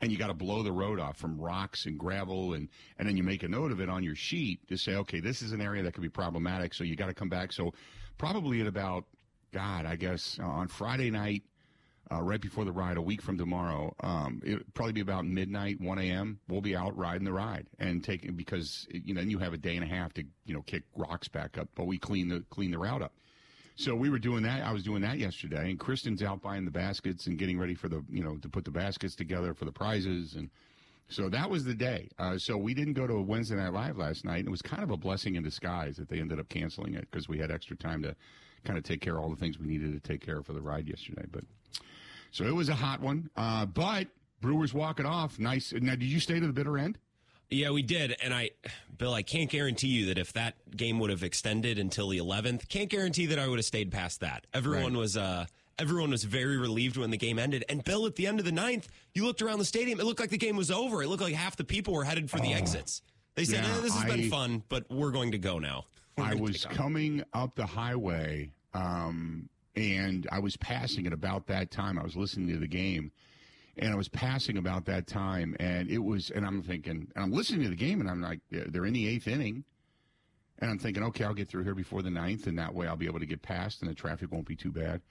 and 0.00 0.12
you 0.12 0.16
got 0.16 0.28
to 0.28 0.34
blow 0.34 0.62
the 0.62 0.70
road 0.70 1.00
off 1.00 1.16
from 1.16 1.36
rocks 1.36 1.86
and 1.86 1.98
gravel, 1.98 2.54
and 2.54 2.68
and 2.98 3.08
then 3.08 3.16
you 3.16 3.24
make 3.24 3.42
a 3.42 3.48
note 3.48 3.72
of 3.72 3.80
it 3.80 3.88
on 3.88 4.04
your 4.04 4.14
sheet 4.14 4.60
to 4.68 4.76
say, 4.76 4.94
okay, 4.94 5.18
this 5.18 5.42
is 5.42 5.50
an 5.50 5.60
area 5.60 5.82
that 5.82 5.94
could 5.94 6.02
be 6.02 6.08
problematic, 6.08 6.74
so 6.74 6.84
you 6.84 6.94
got 6.94 7.06
to 7.08 7.14
come 7.14 7.28
back. 7.28 7.52
So 7.52 7.74
probably 8.18 8.60
at 8.60 8.68
about 8.68 9.04
God, 9.52 9.84
I 9.84 9.96
guess 9.96 10.38
uh, 10.40 10.46
on 10.46 10.68
Friday 10.68 11.10
night. 11.10 11.42
Uh, 12.10 12.22
right 12.22 12.40
before 12.40 12.64
the 12.64 12.70
ride, 12.70 12.96
a 12.96 13.02
week 13.02 13.20
from 13.20 13.36
tomorrow, 13.36 13.92
um, 14.00 14.40
it'll 14.44 14.60
probably 14.74 14.92
be 14.92 15.00
about 15.00 15.26
midnight, 15.26 15.80
1 15.80 15.98
a.m. 15.98 16.38
We'll 16.48 16.60
be 16.60 16.76
out 16.76 16.96
riding 16.96 17.24
the 17.24 17.32
ride 17.32 17.66
and 17.80 18.04
taking 18.04 18.36
because 18.36 18.86
you 18.90 19.12
know 19.12 19.20
then 19.20 19.30
you 19.30 19.38
have 19.38 19.52
a 19.52 19.58
day 19.58 19.74
and 19.74 19.84
a 19.84 19.88
half 19.88 20.12
to 20.14 20.24
you 20.44 20.54
know 20.54 20.62
kick 20.62 20.84
rocks 20.94 21.26
back 21.26 21.58
up, 21.58 21.68
but 21.74 21.86
we 21.86 21.98
clean 21.98 22.28
the 22.28 22.44
clean 22.50 22.70
the 22.70 22.78
route 22.78 23.02
up. 23.02 23.12
So 23.74 23.94
we 23.94 24.08
were 24.08 24.18
doing 24.18 24.42
that. 24.44 24.62
I 24.62 24.72
was 24.72 24.82
doing 24.84 25.02
that 25.02 25.18
yesterday, 25.18 25.68
and 25.68 25.78
Kristen's 25.78 26.22
out 26.22 26.40
buying 26.40 26.64
the 26.64 26.70
baskets 26.70 27.26
and 27.26 27.38
getting 27.38 27.58
ready 27.58 27.74
for 27.74 27.88
the, 27.88 28.02
you 28.08 28.24
know, 28.24 28.36
to 28.36 28.48
put 28.48 28.64
the 28.64 28.70
baskets 28.70 29.14
together 29.14 29.52
for 29.52 29.66
the 29.66 29.72
prizes, 29.72 30.34
and 30.34 30.48
so 31.08 31.28
that 31.28 31.50
was 31.50 31.64
the 31.64 31.74
day. 31.74 32.08
Uh, 32.18 32.38
so 32.38 32.56
we 32.56 32.72
didn't 32.72 32.94
go 32.94 33.06
to 33.06 33.14
a 33.14 33.22
Wednesday 33.22 33.56
Night 33.56 33.72
Live 33.72 33.98
last 33.98 34.24
night. 34.24 34.46
It 34.46 34.50
was 34.50 34.62
kind 34.62 34.82
of 34.82 34.90
a 34.90 34.96
blessing 34.96 35.34
in 35.34 35.42
disguise 35.42 35.96
that 35.96 36.08
they 36.08 36.20
ended 36.20 36.40
up 36.40 36.48
canceling 36.48 36.94
it 36.94 37.08
because 37.10 37.28
we 37.28 37.38
had 37.38 37.50
extra 37.50 37.76
time 37.76 38.02
to 38.02 38.16
kind 38.66 38.76
of 38.78 38.84
take 38.84 39.00
care 39.00 39.16
of 39.16 39.22
all 39.22 39.30
the 39.30 39.36
things 39.36 39.58
we 39.58 39.66
needed 39.66 39.92
to 39.92 40.00
take 40.08 40.20
care 40.24 40.38
of 40.38 40.46
for 40.46 40.52
the 40.52 40.60
ride 40.60 40.86
yesterday. 40.88 41.24
But 41.30 41.44
so 42.30 42.44
it 42.44 42.54
was 42.54 42.68
a 42.68 42.74
hot 42.74 43.00
one. 43.00 43.30
Uh, 43.36 43.64
but 43.66 44.08
Brewers 44.40 44.74
walk 44.74 45.00
it 45.00 45.06
off. 45.06 45.38
Nice. 45.38 45.72
Now, 45.72 45.92
did 45.92 46.04
you 46.04 46.20
stay 46.20 46.38
to 46.40 46.46
the 46.46 46.52
bitter 46.52 46.76
end? 46.76 46.98
Yeah, 47.48 47.70
we 47.70 47.82
did. 47.82 48.16
And 48.22 48.34
I, 48.34 48.50
Bill, 48.98 49.14
I 49.14 49.22
can't 49.22 49.48
guarantee 49.48 49.86
you 49.88 50.06
that 50.06 50.18
if 50.18 50.32
that 50.32 50.54
game 50.76 50.98
would 50.98 51.10
have 51.10 51.22
extended 51.22 51.78
until 51.78 52.08
the 52.08 52.18
11th, 52.18 52.68
can't 52.68 52.90
guarantee 52.90 53.26
that 53.26 53.38
I 53.38 53.46
would 53.46 53.58
have 53.58 53.64
stayed 53.64 53.92
past 53.92 54.20
that. 54.20 54.46
Everyone 54.52 54.94
Right. 54.94 54.98
was, 54.98 55.16
uh, 55.16 55.46
everyone 55.78 56.10
was 56.10 56.24
very 56.24 56.56
relieved 56.56 56.96
when 56.96 57.10
the 57.10 57.16
game 57.16 57.38
ended. 57.38 57.64
And 57.68 57.84
Bill, 57.84 58.04
at 58.06 58.16
the 58.16 58.26
end 58.26 58.40
of 58.40 58.46
the 58.46 58.52
ninth, 58.52 58.88
you 59.14 59.24
looked 59.24 59.42
around 59.42 59.60
the 59.60 59.64
stadium. 59.64 60.00
It 60.00 60.04
looked 60.06 60.18
like 60.18 60.30
the 60.30 60.36
game 60.38 60.56
was 60.56 60.72
over. 60.72 61.02
It 61.04 61.08
looked 61.08 61.22
like 61.22 61.34
half 61.34 61.54
the 61.56 61.62
people 61.64 61.94
were 61.94 62.02
headed 62.04 62.28
for 62.30 62.40
the 62.40 62.52
exits. 62.52 63.00
They 63.36 63.44
said. 63.44 63.64
Yeah, 63.64 63.76
eh, 63.76 63.80
"This 63.80 63.94
has 63.94 64.04
I- 64.04 64.16
been 64.16 64.28
fun, 64.30 64.62
but 64.68 64.90
we're 64.90 65.12
going 65.12 65.30
to 65.32 65.38
go 65.38 65.58
now." 65.60 65.84
I 66.18 66.34
was 66.34 66.64
coming 66.64 67.22
up 67.34 67.54
the 67.54 67.66
highway, 67.66 68.50
um, 68.76 69.48
and 69.74 70.26
I 70.30 70.38
was 70.38 70.56
passing 70.56 71.06
at 71.06 71.12
about 71.12 71.46
that 71.46 71.70
time. 71.70 71.98
I 71.98 72.02
was 72.02 72.16
listening 72.16 72.48
to 72.48 72.58
the 72.58 72.66
game, 72.66 73.10
and 73.76 73.92
I 73.92 73.96
was 73.96 74.08
passing 74.08 74.56
about 74.56 74.86
that 74.86 75.06
time, 75.06 75.56
and 75.58 75.88
it 75.90 75.98
was, 75.98 76.30
and 76.30 76.46
I'm 76.46 76.62
thinking, 76.62 77.08
and 77.14 77.24
I'm 77.24 77.32
listening 77.32 77.62
to 77.62 77.68
the 77.70 77.76
game, 77.76 78.00
and 78.00 78.10
I'm 78.10 78.22
like, 78.22 78.40
they're 78.50 78.86
in 78.86 78.94
the 78.94 79.08
eighth 79.08 79.28
inning, 79.28 79.64
and 80.58 80.70
I'm 80.70 80.78
thinking, 80.78 81.02
okay, 81.04 81.24
I'll 81.24 81.34
get 81.34 81.48
through 81.48 81.64
here 81.64 81.74
before 81.74 82.02
the 82.02 82.10
ninth, 82.10 82.46
and 82.46 82.58
that 82.58 82.74
way 82.74 82.86
I'll 82.86 82.96
be 82.96 83.06
able 83.06 83.20
to 83.20 83.26
get 83.26 83.42
past, 83.42 83.82
and 83.82 83.90
the 83.90 83.94
traffic 83.94 84.32
won't 84.32 84.46
be 84.46 84.56
too 84.56 84.72
bad. 84.72 85.02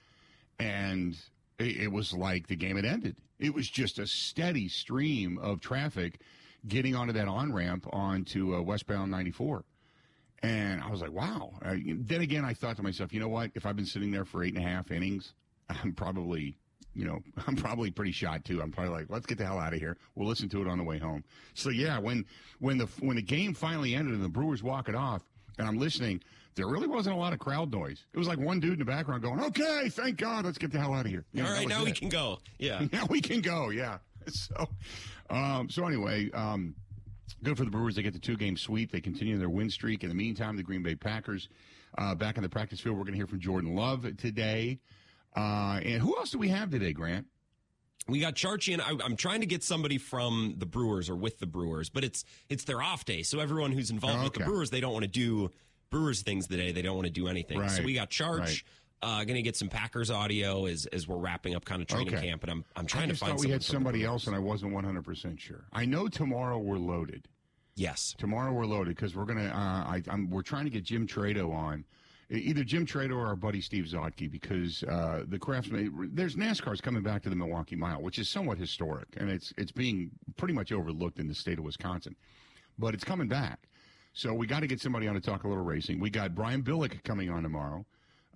And 0.58 1.16
it, 1.58 1.76
it 1.76 1.92
was 1.92 2.12
like 2.12 2.48
the 2.48 2.56
game 2.56 2.76
had 2.76 2.84
ended. 2.84 3.16
It 3.38 3.54
was 3.54 3.68
just 3.68 3.98
a 3.98 4.06
steady 4.06 4.68
stream 4.68 5.38
of 5.38 5.60
traffic 5.60 6.20
getting 6.66 6.96
onto 6.96 7.12
that 7.12 7.28
on 7.28 7.52
ramp 7.52 7.86
onto 7.92 8.56
uh, 8.56 8.62
westbound 8.62 9.10
94. 9.10 9.64
And 10.46 10.80
I 10.80 10.88
was 10.90 11.00
like, 11.00 11.10
wow. 11.10 11.50
Uh, 11.64 11.74
then 11.84 12.20
again, 12.20 12.44
I 12.44 12.54
thought 12.54 12.76
to 12.76 12.82
myself, 12.82 13.12
you 13.12 13.18
know 13.18 13.28
what? 13.28 13.50
If 13.54 13.66
I've 13.66 13.74
been 13.74 13.86
sitting 13.86 14.12
there 14.12 14.24
for 14.24 14.44
eight 14.44 14.54
and 14.54 14.64
a 14.64 14.68
half 14.68 14.92
innings, 14.92 15.34
I'm 15.68 15.92
probably, 15.92 16.56
you 16.94 17.04
know, 17.04 17.18
I'm 17.48 17.56
probably 17.56 17.90
pretty 17.90 18.12
shot 18.12 18.44
too. 18.44 18.62
I'm 18.62 18.70
probably 18.70 18.92
like, 18.92 19.06
let's 19.08 19.26
get 19.26 19.38
the 19.38 19.44
hell 19.44 19.58
out 19.58 19.72
of 19.72 19.80
here. 19.80 19.96
We'll 20.14 20.28
listen 20.28 20.48
to 20.50 20.62
it 20.62 20.68
on 20.68 20.78
the 20.78 20.84
way 20.84 20.98
home. 20.98 21.24
So 21.54 21.70
yeah, 21.70 21.98
when 21.98 22.24
when 22.60 22.78
the 22.78 22.86
when 23.00 23.16
the 23.16 23.22
game 23.22 23.54
finally 23.54 23.94
ended 23.94 24.14
and 24.14 24.22
the 24.22 24.28
Brewers 24.28 24.62
walk 24.62 24.88
it 24.88 24.94
off, 24.94 25.22
and 25.58 25.66
I'm 25.66 25.78
listening, 25.78 26.22
there 26.54 26.68
really 26.68 26.86
wasn't 26.86 27.16
a 27.16 27.18
lot 27.18 27.32
of 27.32 27.40
crowd 27.40 27.72
noise. 27.72 28.04
It 28.14 28.18
was 28.18 28.28
like 28.28 28.38
one 28.38 28.60
dude 28.60 28.74
in 28.74 28.78
the 28.78 28.84
background 28.84 29.22
going, 29.22 29.40
"Okay, 29.40 29.88
thank 29.88 30.16
God, 30.16 30.44
let's 30.44 30.58
get 30.58 30.70
the 30.70 30.78
hell 30.78 30.94
out 30.94 31.06
of 31.06 31.10
here." 31.10 31.24
You 31.32 31.42
know, 31.42 31.48
All 31.48 31.54
that 31.54 31.58
right, 31.58 31.66
was 31.66 31.76
now 31.76 31.84
we 31.84 31.92
can 31.92 32.08
go. 32.08 32.38
Yeah. 32.58 32.86
now 32.92 33.06
we 33.10 33.20
can 33.20 33.40
go. 33.40 33.70
Yeah. 33.70 33.98
So, 34.28 34.68
um, 35.28 35.68
so 35.70 35.86
anyway, 35.86 36.30
um, 36.32 36.74
good 37.42 37.56
for 37.56 37.64
the 37.64 37.70
Brewers. 37.70 37.96
They 37.96 38.02
get 38.02 38.12
the 38.12 38.18
two 38.18 38.36
game 38.36 38.56
sweep. 38.56 38.92
They 38.92 39.00
continue 39.00 39.38
their 39.38 39.50
win 39.50 39.70
streak. 39.70 40.02
In 40.02 40.08
the 40.08 40.14
meantime, 40.14 40.56
the 40.56 40.62
Green 40.62 40.82
Bay 40.82 40.94
Packers 40.94 41.48
uh, 41.98 42.14
back 42.14 42.36
in 42.36 42.42
the 42.42 42.48
practice 42.48 42.80
field. 42.80 42.96
We're 42.96 43.04
going 43.04 43.12
to 43.12 43.18
hear 43.18 43.26
from 43.26 43.40
Jordan 43.40 43.74
Love 43.74 44.06
today. 44.16 44.78
Uh, 45.36 45.80
and 45.82 46.00
who 46.02 46.16
else 46.16 46.30
do 46.30 46.38
we 46.38 46.48
have 46.48 46.70
today, 46.70 46.92
Grant? 46.92 47.26
We 48.08 48.20
got 48.20 48.34
Charchi, 48.34 48.72
and 48.72 48.80
I, 48.80 49.04
I'm 49.04 49.16
trying 49.16 49.40
to 49.40 49.46
get 49.46 49.64
somebody 49.64 49.98
from 49.98 50.54
the 50.58 50.66
Brewers 50.66 51.10
or 51.10 51.16
with 51.16 51.40
the 51.40 51.46
Brewers, 51.46 51.90
but 51.90 52.04
it's 52.04 52.24
it's 52.48 52.62
their 52.64 52.80
off 52.80 53.04
day, 53.04 53.22
so 53.22 53.40
everyone 53.40 53.72
who's 53.72 53.90
involved 53.90 54.22
with 54.22 54.32
the 54.34 54.40
Brewers, 54.44 54.70
they 54.70 54.80
don't 54.80 54.92
want 54.92 55.02
to 55.02 55.10
do 55.10 55.50
Brewers 55.90 56.22
things 56.22 56.46
today. 56.46 56.70
They 56.70 56.82
don't 56.82 56.94
want 56.94 57.06
to 57.06 57.12
do 57.12 57.26
anything. 57.26 57.58
So 57.68 57.82
we 57.82 57.94
got 57.94 58.10
Charch. 58.10 58.38
Right. 58.38 58.62
Uh, 59.02 59.24
going 59.24 59.36
to 59.36 59.42
get 59.42 59.54
some 59.56 59.68
Packers 59.68 60.10
audio 60.10 60.64
as 60.66 60.86
as 60.86 61.06
we're 61.06 61.18
wrapping 61.18 61.54
up 61.54 61.64
kind 61.64 61.82
of 61.82 61.88
training 61.88 62.14
Okay. 62.14 62.28
camp, 62.28 62.42
and 62.42 62.50
I'm 62.50 62.64
I'm 62.76 62.84
I 62.84 62.88
trying 62.88 63.02
to 63.04 63.08
just 63.10 63.20
find 63.20 63.32
thought 63.38 63.44
we 63.44 63.50
had 63.50 63.62
someone 63.62 63.92
from 63.92 63.92
the 63.92 64.04
somebody 64.04 64.04
else, 64.04 64.26
and 64.26 64.34
I 64.34 64.38
wasn't 64.38 64.72
100 64.72 65.02
percent 65.04 65.40
sure. 65.40 65.64
I 65.72 65.84
know 65.84 66.08
tomorrow 66.08 66.58
we're 66.58 66.78
loaded. 66.78 67.28
Yes. 67.74 68.14
Tomorrow 68.16 68.52
we're 68.52 68.64
loaded 68.64 68.96
because 68.96 69.14
we're 69.14 69.26
gonna. 69.26 69.48
Uh, 69.48 69.90
I, 69.90 70.02
I'm, 70.08 70.30
we're 70.30 70.42
trying 70.42 70.64
to 70.64 70.70
get 70.70 70.82
Jim 70.82 71.06
Trado 71.06 71.52
on, 71.52 71.84
either 72.30 72.64
Jim 72.64 72.86
Trado 72.86 73.16
or 73.16 73.26
our 73.26 73.36
buddy 73.36 73.60
Steve 73.60 73.84
Zotke 73.84 74.30
because 74.30 74.82
uh, 74.84 75.24
the 75.28 75.38
craftsman. 75.38 76.10
There's 76.14 76.36
NASCAR's 76.36 76.80
coming 76.80 77.02
back 77.02 77.22
to 77.24 77.28
the 77.28 77.36
Milwaukee 77.36 77.76
Mile, 77.76 78.00
which 78.00 78.18
is 78.18 78.30
somewhat 78.30 78.56
historic, 78.56 79.08
and 79.18 79.28
it's 79.30 79.52
it's 79.58 79.72
being 79.72 80.10
pretty 80.38 80.54
much 80.54 80.72
overlooked 80.72 81.18
in 81.18 81.28
the 81.28 81.34
state 81.34 81.58
of 81.58 81.64
Wisconsin, 81.64 82.16
but 82.78 82.94
it's 82.94 83.04
coming 83.04 83.28
back. 83.28 83.68
So 84.14 84.32
we 84.32 84.46
got 84.46 84.60
to 84.60 84.66
get 84.66 84.80
somebody 84.80 85.06
on 85.06 85.14
to 85.14 85.20
talk 85.20 85.44
a 85.44 85.48
little 85.48 85.62
racing. 85.62 86.00
We 86.00 86.08
got 86.08 86.34
Brian 86.34 86.62
Billick 86.62 87.04
coming 87.04 87.28
on 87.28 87.42
tomorrow 87.42 87.84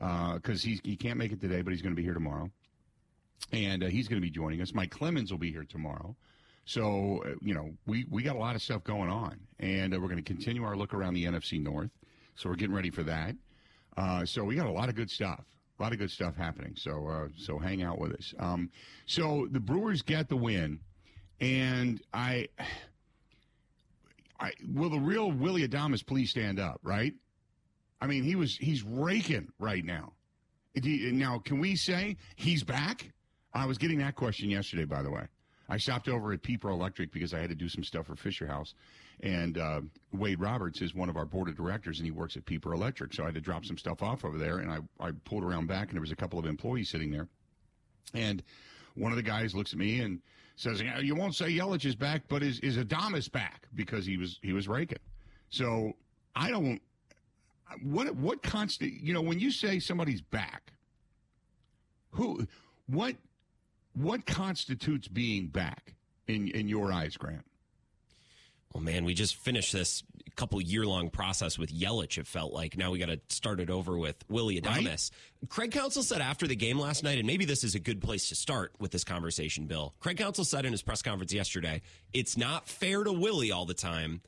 because 0.00 0.62
he's 0.62 0.80
he 0.82 0.96
can't 0.96 1.18
make 1.18 1.32
it 1.32 1.40
today, 1.40 1.62
but 1.62 1.72
he's 1.72 1.82
going 1.82 1.94
to 1.94 1.96
be 1.96 2.02
here 2.02 2.14
tomorrow, 2.14 2.50
and 3.52 3.84
uh, 3.84 3.86
he's 3.86 4.08
going 4.08 4.20
to 4.20 4.26
be 4.26 4.30
joining 4.30 4.60
us. 4.60 4.72
Mike 4.74 4.90
Clemens 4.90 5.30
will 5.30 5.38
be 5.38 5.52
here 5.52 5.64
tomorrow. 5.64 6.16
So 6.64 7.22
uh, 7.26 7.34
you 7.42 7.54
know 7.54 7.70
we 7.86 8.06
we 8.08 8.22
got 8.22 8.36
a 8.36 8.38
lot 8.38 8.54
of 8.54 8.62
stuff 8.62 8.84
going 8.84 9.10
on, 9.10 9.40
and 9.58 9.94
uh, 9.94 10.00
we're 10.00 10.08
going 10.08 10.22
to 10.22 10.22
continue 10.22 10.64
our 10.64 10.76
look 10.76 10.94
around 10.94 11.14
the 11.14 11.24
NFC 11.24 11.60
North. 11.60 11.90
So 12.36 12.48
we're 12.48 12.56
getting 12.56 12.74
ready 12.74 12.90
for 12.90 13.02
that. 13.02 13.34
Uh, 13.96 14.24
so 14.24 14.44
we 14.44 14.54
got 14.54 14.66
a 14.66 14.72
lot 14.72 14.88
of 14.88 14.94
good 14.94 15.10
stuff. 15.10 15.44
A 15.78 15.82
lot 15.82 15.92
of 15.92 15.98
good 15.98 16.10
stuff 16.10 16.36
happening. 16.36 16.74
So 16.76 17.06
uh, 17.06 17.28
so 17.36 17.58
hang 17.58 17.82
out 17.82 17.98
with 17.98 18.12
us. 18.12 18.34
Um, 18.38 18.70
so 19.06 19.48
the 19.50 19.60
Brewers 19.60 20.02
get 20.02 20.28
the 20.28 20.36
win, 20.36 20.80
and 21.40 22.00
I. 22.12 22.48
I, 24.42 24.52
will 24.72 24.88
the 24.88 24.98
real 24.98 25.30
Willie 25.30 25.68
Adames 25.68 26.06
please 26.06 26.30
stand 26.30 26.58
up, 26.58 26.80
right? 26.82 27.12
I 28.00 28.06
mean, 28.06 28.22
he 28.24 28.36
was 28.36 28.56
he's 28.56 28.82
raking 28.82 29.48
right 29.58 29.84
now. 29.84 30.12
Now, 30.74 31.38
can 31.38 31.58
we 31.58 31.76
say 31.76 32.16
he's 32.36 32.62
back? 32.62 33.12
I 33.52 33.66
was 33.66 33.78
getting 33.78 33.98
that 33.98 34.14
question 34.14 34.48
yesterday, 34.48 34.84
by 34.84 35.02
the 35.02 35.10
way. 35.10 35.26
I 35.68 35.76
stopped 35.76 36.08
over 36.08 36.32
at 36.32 36.42
Pieper 36.42 36.70
Electric 36.70 37.12
because 37.12 37.32
I 37.32 37.38
had 37.38 37.48
to 37.50 37.54
do 37.54 37.68
some 37.68 37.84
stuff 37.84 38.06
for 38.06 38.16
Fisher 38.16 38.46
House, 38.46 38.74
and 39.20 39.56
uh, 39.56 39.80
Wade 40.12 40.40
Roberts 40.40 40.82
is 40.82 40.94
one 40.94 41.08
of 41.08 41.16
our 41.16 41.24
board 41.24 41.48
of 41.48 41.56
directors, 41.56 41.98
and 41.98 42.06
he 42.06 42.10
works 42.10 42.36
at 42.36 42.44
Pieper 42.44 42.72
Electric. 42.72 43.14
So 43.14 43.22
I 43.22 43.26
had 43.26 43.34
to 43.34 43.40
drop 43.40 43.64
some 43.64 43.78
stuff 43.78 44.02
off 44.02 44.24
over 44.24 44.36
there, 44.36 44.58
and 44.58 44.70
I, 44.70 44.78
I 45.04 45.12
pulled 45.24 45.44
around 45.44 45.68
back, 45.68 45.88
and 45.88 45.94
there 45.94 46.00
was 46.00 46.10
a 46.10 46.16
couple 46.16 46.38
of 46.38 46.46
employees 46.46 46.90
sitting 46.90 47.10
there, 47.10 47.28
and 48.14 48.42
one 48.94 49.12
of 49.12 49.16
the 49.16 49.22
guys 49.22 49.54
looks 49.54 49.72
at 49.72 49.78
me 49.78 50.00
and 50.00 50.20
says, 50.56 50.82
"You 51.02 51.14
won't 51.14 51.36
say 51.36 51.52
Yelich 51.52 51.84
is 51.84 51.94
back, 51.94 52.22
but 52.28 52.42
is 52.42 52.58
is 52.60 52.76
Adames 52.76 53.30
back 53.30 53.68
because 53.74 54.04
he 54.04 54.16
was 54.16 54.38
he 54.42 54.52
was 54.52 54.66
raking." 54.66 54.98
So 55.50 55.92
I 56.34 56.50
don't. 56.50 56.80
What 57.82 58.14
what 58.16 58.42
constant? 58.42 58.92
You 59.02 59.12
know, 59.12 59.22
when 59.22 59.38
you 59.38 59.50
say 59.50 59.78
somebody's 59.78 60.22
back, 60.22 60.72
who, 62.12 62.46
what, 62.86 63.16
what 63.94 64.26
constitutes 64.26 65.08
being 65.08 65.48
back 65.48 65.94
in 66.26 66.48
in 66.48 66.68
your 66.68 66.92
eyes, 66.92 67.16
Grant? 67.16 67.44
Well, 68.72 68.82
man, 68.82 69.04
we 69.04 69.14
just 69.14 69.36
finished 69.36 69.72
this 69.72 70.04
couple 70.36 70.60
year 70.60 70.86
long 70.86 71.10
process 71.10 71.58
with 71.58 71.70
Yelich. 71.72 72.16
It 72.16 72.26
felt 72.26 72.52
like 72.52 72.76
now 72.76 72.90
we 72.92 72.98
got 72.98 73.06
to 73.06 73.20
start 73.28 73.60
it 73.60 73.68
over 73.68 73.98
with 73.98 74.16
Willie 74.28 74.60
Adames. 74.60 75.10
Craig 75.48 75.72
Counsell 75.72 76.02
said 76.02 76.20
after 76.20 76.46
the 76.46 76.56
game 76.56 76.78
last 76.78 77.02
night, 77.02 77.18
and 77.18 77.26
maybe 77.26 77.44
this 77.44 77.64
is 77.64 77.74
a 77.74 77.80
good 77.80 78.00
place 78.00 78.28
to 78.28 78.34
start 78.34 78.72
with 78.78 78.90
this 78.92 79.04
conversation, 79.04 79.66
Bill. 79.66 79.94
Craig 80.00 80.16
Counsell 80.16 80.44
said 80.44 80.64
in 80.64 80.72
his 80.72 80.82
press 80.82 81.02
conference 81.02 81.32
yesterday, 81.32 81.82
it's 82.12 82.36
not 82.36 82.68
fair 82.68 83.02
to 83.04 83.12
Willie 83.12 83.50
all 83.52 83.66
the 83.66 83.74
time, 83.74 84.20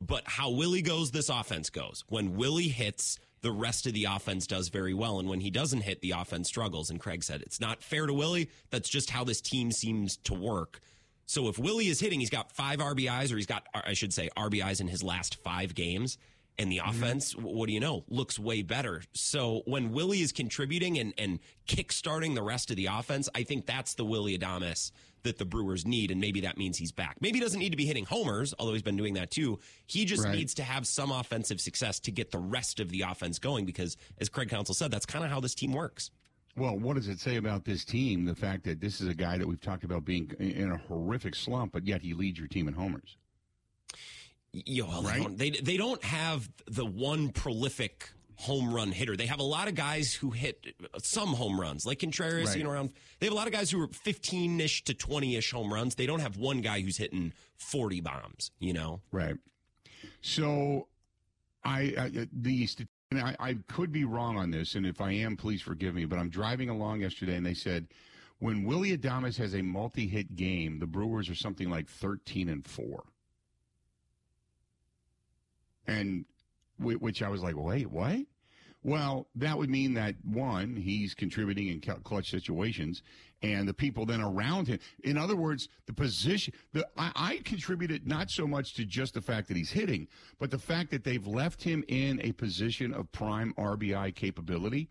but 0.00 0.22
how 0.26 0.50
Willie 0.50 0.82
goes, 0.82 1.10
this 1.10 1.28
offense 1.28 1.70
goes. 1.70 2.04
When 2.08 2.36
Willie 2.36 2.68
hits, 2.68 3.18
the 3.40 3.52
rest 3.52 3.86
of 3.86 3.92
the 3.92 4.04
offense 4.04 4.46
does 4.46 4.68
very 4.68 4.94
well. 4.94 5.18
And 5.18 5.28
when 5.28 5.40
he 5.40 5.50
doesn't 5.50 5.82
hit, 5.82 6.00
the 6.00 6.12
offense 6.12 6.48
struggles. 6.48 6.90
And 6.90 6.98
Craig 6.98 7.22
said, 7.22 7.42
it's 7.42 7.60
not 7.60 7.82
fair 7.82 8.06
to 8.06 8.14
Willie. 8.14 8.50
That's 8.70 8.88
just 8.88 9.10
how 9.10 9.24
this 9.24 9.40
team 9.40 9.70
seems 9.70 10.16
to 10.18 10.34
work. 10.34 10.80
So 11.26 11.48
if 11.48 11.58
Willie 11.58 11.88
is 11.88 12.00
hitting, 12.00 12.20
he's 12.20 12.30
got 12.30 12.52
five 12.52 12.80
RBIs, 12.80 13.32
or 13.32 13.36
he's 13.36 13.46
got, 13.46 13.66
I 13.74 13.94
should 13.94 14.12
say, 14.12 14.30
RBIs 14.36 14.80
in 14.80 14.88
his 14.88 15.02
last 15.02 15.36
five 15.42 15.74
games. 15.74 16.18
And 16.58 16.70
the 16.70 16.78
mm-hmm. 16.78 16.90
offense, 16.90 17.36
what 17.36 17.66
do 17.66 17.72
you 17.72 17.80
know, 17.80 18.04
looks 18.08 18.38
way 18.38 18.62
better. 18.62 19.02
So 19.12 19.62
when 19.66 19.92
Willie 19.92 20.20
is 20.20 20.32
contributing 20.32 20.98
and, 20.98 21.12
and 21.18 21.40
kickstarting 21.68 22.34
the 22.34 22.42
rest 22.42 22.70
of 22.70 22.76
the 22.76 22.86
offense, 22.86 23.28
I 23.34 23.42
think 23.42 23.66
that's 23.66 23.94
the 23.94 24.04
Willie 24.04 24.38
Adames 24.38 24.90
that 25.24 25.38
the 25.38 25.44
Brewers 25.44 25.84
need. 25.84 26.10
And 26.10 26.20
maybe 26.20 26.40
that 26.42 26.56
means 26.56 26.78
he's 26.78 26.92
back. 26.92 27.16
Maybe 27.20 27.38
he 27.38 27.44
doesn't 27.44 27.58
need 27.58 27.70
to 27.70 27.76
be 27.76 27.86
hitting 27.86 28.04
homers, 28.04 28.54
although 28.58 28.72
he's 28.72 28.82
been 28.82 28.96
doing 28.96 29.14
that 29.14 29.30
too. 29.30 29.58
He 29.86 30.04
just 30.04 30.24
Right. 30.24 30.36
needs 30.36 30.54
to 30.54 30.62
have 30.62 30.86
some 30.86 31.10
offensive 31.10 31.60
success 31.60 31.98
to 32.00 32.10
get 32.12 32.30
the 32.30 32.38
rest 32.38 32.78
of 32.80 32.88
the 32.90 33.02
offense 33.02 33.38
going 33.38 33.64
because, 33.66 33.96
as 34.18 34.28
Craig 34.28 34.48
Counsell 34.48 34.74
said, 34.74 34.90
that's 34.90 35.06
kind 35.06 35.24
of 35.24 35.30
how 35.30 35.40
this 35.40 35.54
team 35.54 35.72
works. 35.72 36.10
Well, 36.56 36.78
what 36.78 36.94
does 36.94 37.08
it 37.08 37.18
say 37.18 37.34
about 37.36 37.64
this 37.64 37.84
team? 37.84 38.24
The 38.26 38.34
fact 38.36 38.62
that 38.64 38.80
this 38.80 39.00
is 39.00 39.08
a 39.08 39.14
guy 39.14 39.38
that 39.38 39.46
we've 39.48 39.60
talked 39.60 39.82
about 39.82 40.04
being 40.04 40.30
in 40.38 40.70
a 40.70 40.76
horrific 40.76 41.34
slump, 41.34 41.72
but 41.72 41.84
yet 41.84 42.00
he 42.00 42.14
leads 42.14 42.38
your 42.38 42.46
team 42.46 42.68
in 42.68 42.74
homers. 42.74 43.16
Right? 45.02 45.18
they, 45.18 45.18
don't, 45.18 45.38
they 45.38 45.50
they 45.50 45.76
don't 45.76 46.04
have 46.04 46.48
the 46.66 46.86
one 46.86 47.30
prolific 47.30 48.10
home 48.36 48.72
run 48.74 48.92
hitter. 48.92 49.16
They 49.16 49.26
have 49.26 49.38
a 49.40 49.44
lot 49.44 49.68
of 49.68 49.74
guys 49.74 50.12
who 50.14 50.30
hit 50.30 50.74
some 50.98 51.28
home 51.34 51.60
runs, 51.60 51.86
like 51.86 52.00
Contreras. 52.00 52.48
Right. 52.48 52.58
You 52.58 52.64
know, 52.64 52.70
around 52.70 52.92
they 53.20 53.26
have 53.26 53.32
a 53.32 53.36
lot 53.36 53.46
of 53.46 53.52
guys 53.52 53.70
who 53.70 53.80
are 53.80 53.88
fifteen 53.88 54.60
ish 54.60 54.84
to 54.84 54.94
twenty 54.94 55.36
ish 55.36 55.52
home 55.52 55.72
runs. 55.72 55.94
They 55.94 56.06
don't 56.06 56.20
have 56.20 56.36
one 56.36 56.60
guy 56.60 56.80
who's 56.80 56.96
hitting 56.96 57.32
forty 57.56 58.00
bombs. 58.00 58.50
You 58.58 58.72
know, 58.72 59.00
Right. 59.12 59.36
So, 60.20 60.88
I, 61.64 61.94
I 61.98 62.06
uh, 62.22 62.24
the 62.32 62.66
st- 62.66 62.88
I, 63.12 63.36
I 63.38 63.56
could 63.68 63.92
be 63.92 64.04
wrong 64.04 64.36
on 64.36 64.50
this, 64.50 64.74
and 64.74 64.84
if 64.86 65.00
I 65.00 65.12
am, 65.12 65.36
please 65.36 65.62
forgive 65.62 65.94
me. 65.94 66.04
But 66.04 66.18
I'm 66.18 66.28
driving 66.30 66.68
along 66.68 67.00
yesterday, 67.00 67.36
and 67.36 67.46
they 67.46 67.54
said 67.54 67.86
when 68.40 68.64
Willie 68.64 68.96
Adames 68.96 69.36
has 69.38 69.54
a 69.54 69.62
multi-hit 69.62 70.34
game, 70.36 70.78
the 70.80 70.86
Brewers 70.86 71.30
are 71.30 71.34
something 71.34 71.70
like 71.70 71.88
13 71.88 72.48
and 72.48 72.66
four. 72.66 73.04
And 75.86 76.24
whi- 76.26 76.33
which 76.78 77.22
I 77.22 77.28
was 77.28 77.42
like, 77.42 77.56
wait, 77.56 77.90
what? 77.90 78.20
Well, 78.82 79.28
that 79.36 79.56
would 79.56 79.70
mean 79.70 79.94
that 79.94 80.14
one, 80.22 80.76
he's 80.76 81.14
contributing 81.14 81.68
in 81.68 81.80
clutch 81.80 82.30
situations, 82.30 83.02
and 83.42 83.66
the 83.66 83.72
people 83.72 84.04
then 84.04 84.20
around 84.20 84.68
him. 84.68 84.78
In 85.02 85.16
other 85.16 85.36
words, 85.36 85.68
the 85.86 85.94
position. 85.94 86.52
The 86.74 86.86
I, 86.96 87.12
I 87.14 87.36
contributed 87.44 88.06
not 88.06 88.30
so 88.30 88.46
much 88.46 88.74
to 88.74 88.84
just 88.84 89.14
the 89.14 89.22
fact 89.22 89.48
that 89.48 89.56
he's 89.56 89.70
hitting, 89.70 90.06
but 90.38 90.50
the 90.50 90.58
fact 90.58 90.90
that 90.90 91.02
they've 91.02 91.26
left 91.26 91.62
him 91.62 91.82
in 91.88 92.20
a 92.22 92.32
position 92.32 92.92
of 92.92 93.10
prime 93.10 93.54
RBI 93.56 94.14
capability. 94.14 94.90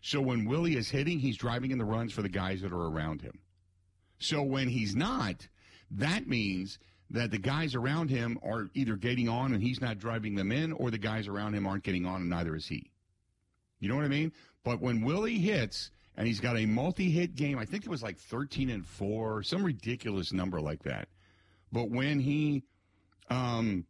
So 0.00 0.22
when 0.22 0.46
Willie 0.46 0.76
is 0.76 0.90
hitting, 0.90 1.18
he's 1.18 1.36
driving 1.36 1.70
in 1.70 1.78
the 1.78 1.84
runs 1.84 2.12
for 2.12 2.22
the 2.22 2.28
guys 2.30 2.62
that 2.62 2.72
are 2.72 2.88
around 2.88 3.20
him. 3.20 3.40
So 4.18 4.42
when 4.42 4.68
he's 4.68 4.96
not, 4.96 5.48
that 5.90 6.26
means 6.26 6.78
that 7.10 7.30
the 7.30 7.38
guys 7.38 7.74
around 7.74 8.10
him 8.10 8.38
are 8.42 8.68
either 8.74 8.96
getting 8.96 9.28
on 9.28 9.52
and 9.52 9.62
he's 9.62 9.80
not 9.80 9.98
driving 9.98 10.34
them 10.34 10.50
in, 10.50 10.72
or 10.72 10.90
the 10.90 10.98
guys 10.98 11.28
around 11.28 11.54
him 11.54 11.66
aren't 11.66 11.84
getting 11.84 12.06
on 12.06 12.22
and 12.22 12.30
neither 12.30 12.56
is 12.56 12.66
he. 12.66 12.90
You 13.80 13.88
know 13.88 13.96
what 13.96 14.04
I 14.04 14.08
mean? 14.08 14.32
But 14.64 14.80
when 14.80 15.02
Willie 15.02 15.38
hits 15.38 15.90
and 16.16 16.26
he's 16.26 16.40
got 16.40 16.56
a 16.56 16.66
multi-hit 16.66 17.34
game, 17.34 17.58
I 17.58 17.66
think 17.66 17.84
it 17.84 17.90
was 17.90 18.02
like 18.02 18.18
13 18.18 18.70
and 18.70 18.86
4, 18.86 19.42
some 19.42 19.62
ridiculous 19.62 20.32
number 20.32 20.60
like 20.60 20.82
that. 20.84 21.08
But 21.72 21.90
when 21.90 22.20
he 22.20 22.62
um 23.30 23.86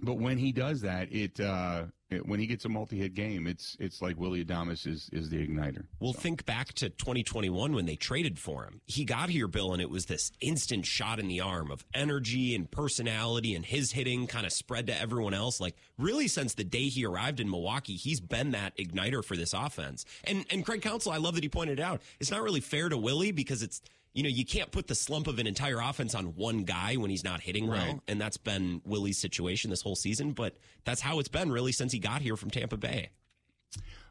but 0.00 0.14
when 0.14 0.38
he 0.38 0.52
does 0.52 0.82
that, 0.82 1.12
it 1.12 1.40
uh 1.40 1.86
when 2.24 2.40
he 2.40 2.46
gets 2.46 2.64
a 2.64 2.68
multi-hit 2.68 3.14
game, 3.14 3.46
it's 3.46 3.76
it's 3.78 4.00
like 4.00 4.18
Willie 4.18 4.44
Adames 4.44 4.86
is 4.86 5.10
is 5.12 5.28
the 5.28 5.46
igniter. 5.46 5.84
We'll 6.00 6.12
think 6.12 6.46
back 6.46 6.72
to 6.74 6.88
2021 6.88 7.74
when 7.74 7.86
they 7.86 7.96
traded 7.96 8.38
for 8.38 8.64
him. 8.64 8.80
He 8.86 9.04
got 9.04 9.28
here, 9.28 9.46
Bill, 9.46 9.72
and 9.72 9.82
it 9.82 9.90
was 9.90 10.06
this 10.06 10.32
instant 10.40 10.86
shot 10.86 11.18
in 11.18 11.28
the 11.28 11.40
arm 11.40 11.70
of 11.70 11.84
energy 11.94 12.54
and 12.54 12.70
personality, 12.70 13.54
and 13.54 13.64
his 13.64 13.92
hitting 13.92 14.26
kind 14.26 14.46
of 14.46 14.52
spread 14.52 14.86
to 14.86 14.98
everyone 14.98 15.34
else. 15.34 15.60
Like 15.60 15.76
really, 15.98 16.28
since 16.28 16.54
the 16.54 16.64
day 16.64 16.88
he 16.88 17.04
arrived 17.04 17.40
in 17.40 17.50
Milwaukee, 17.50 17.96
he's 17.96 18.20
been 18.20 18.52
that 18.52 18.76
igniter 18.78 19.24
for 19.24 19.36
this 19.36 19.52
offense. 19.52 20.04
And 20.24 20.46
and 20.50 20.64
Craig 20.64 20.82
Counsell, 20.82 21.12
I 21.12 21.18
love 21.18 21.34
that 21.34 21.42
he 21.42 21.48
pointed 21.48 21.80
out. 21.80 22.00
It's 22.20 22.30
not 22.30 22.42
really 22.42 22.60
fair 22.60 22.88
to 22.88 22.96
Willie 22.96 23.32
because 23.32 23.62
it's 23.62 23.82
you 24.14 24.22
know 24.22 24.28
you 24.28 24.44
can't 24.44 24.70
put 24.70 24.86
the 24.86 24.94
slump 24.94 25.26
of 25.26 25.38
an 25.38 25.46
entire 25.46 25.80
offense 25.80 26.14
on 26.14 26.34
one 26.34 26.64
guy 26.64 26.94
when 26.96 27.10
he's 27.10 27.24
not 27.24 27.40
hitting 27.40 27.66
well, 27.66 28.02
and 28.08 28.20
that's 28.20 28.36
been 28.36 28.80
Willie's 28.84 29.18
situation 29.18 29.70
this 29.70 29.82
whole 29.82 29.96
season. 29.96 30.32
But 30.32 30.56
that's 30.84 31.00
how 31.00 31.18
it's 31.18 31.28
been 31.28 31.50
really 31.50 31.72
since 31.72 31.92
he 31.92 31.98
got 31.98 32.22
here 32.22 32.36
from 32.36 32.50
Tampa 32.50 32.76
Bay. 32.76 33.10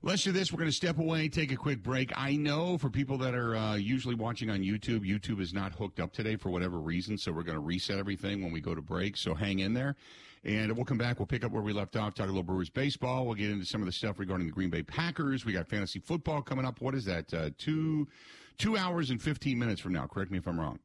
Let's 0.04 0.24
do 0.24 0.32
this. 0.32 0.54
We're 0.54 0.60
going 0.60 0.70
to 0.70 0.75
step 0.75 1.00
away, 1.00 1.27
take 1.27 1.51
a 1.51 1.56
quick 1.56 1.82
break. 1.82 2.13
I 2.16 2.36
know 2.36 2.77
for 2.77 2.89
people 2.89 3.18
that 3.18 3.34
are 3.34 3.56
uh, 3.56 3.75
usually 3.75 4.13
watching 4.13 4.50
on 4.51 4.60
YouTube, 4.60 5.00
YouTube 5.00 5.42
is 5.42 5.54
not 5.54 5.74
hooked 5.74 6.00
up 6.00 6.13
today 6.13 6.36
for 6.36 6.51
whatever 6.51 6.77
reason, 6.77 7.18
so 7.18 7.32
we're 7.32 7.42
going 7.44 7.58
to 7.58 7.63
reset 7.63 7.98
everything 7.98 8.44
when 8.44 8.51
we 8.51 8.62
go 8.62 8.75
to 8.75 8.82
break. 8.82 9.18
So 9.18 9.34
hang 9.34 9.60
in 9.60 9.74
there, 9.74 9.96
and 10.44 10.75
we'll 10.75 10.86
come 10.86 11.00
back. 11.00 11.18
We'll 11.18 11.25
pick 11.25 11.44
up 11.44 11.51
where 11.51 11.63
we 11.63 11.74
left 11.74 11.96
off, 11.96 12.13
talk 12.13 12.25
a 12.25 12.27
little 12.27 12.44
Brewers 12.44 12.70
baseball. 12.70 13.25
We'll 13.25 13.36
get 13.36 13.50
into 13.50 13.66
some 13.66 13.82
of 13.82 13.88
the 13.88 13.92
stuff 13.92 14.20
regarding 14.20 14.46
the 14.46 14.54
Green 14.54 14.70
Bay 14.70 14.84
Packers. 14.84 15.46
We 15.46 15.54
got 15.54 15.68
fantasy 15.68 16.00
football 16.00 16.44
coming 16.44 16.63
up. 16.63 16.80
What 16.80 16.94
is 16.94 17.06
that? 17.06 17.34
Uh, 17.34 17.50
two 17.58 18.08
two 18.57 18.77
hours 18.77 19.09
and 19.09 19.21
fifteen 19.21 19.57
minutes 19.59 19.81
from 19.81 19.93
now. 19.93 20.07
Correct 20.07 20.31
me 20.31 20.37
if 20.37 20.47
I'm 20.47 20.59
wrong. 20.59 20.79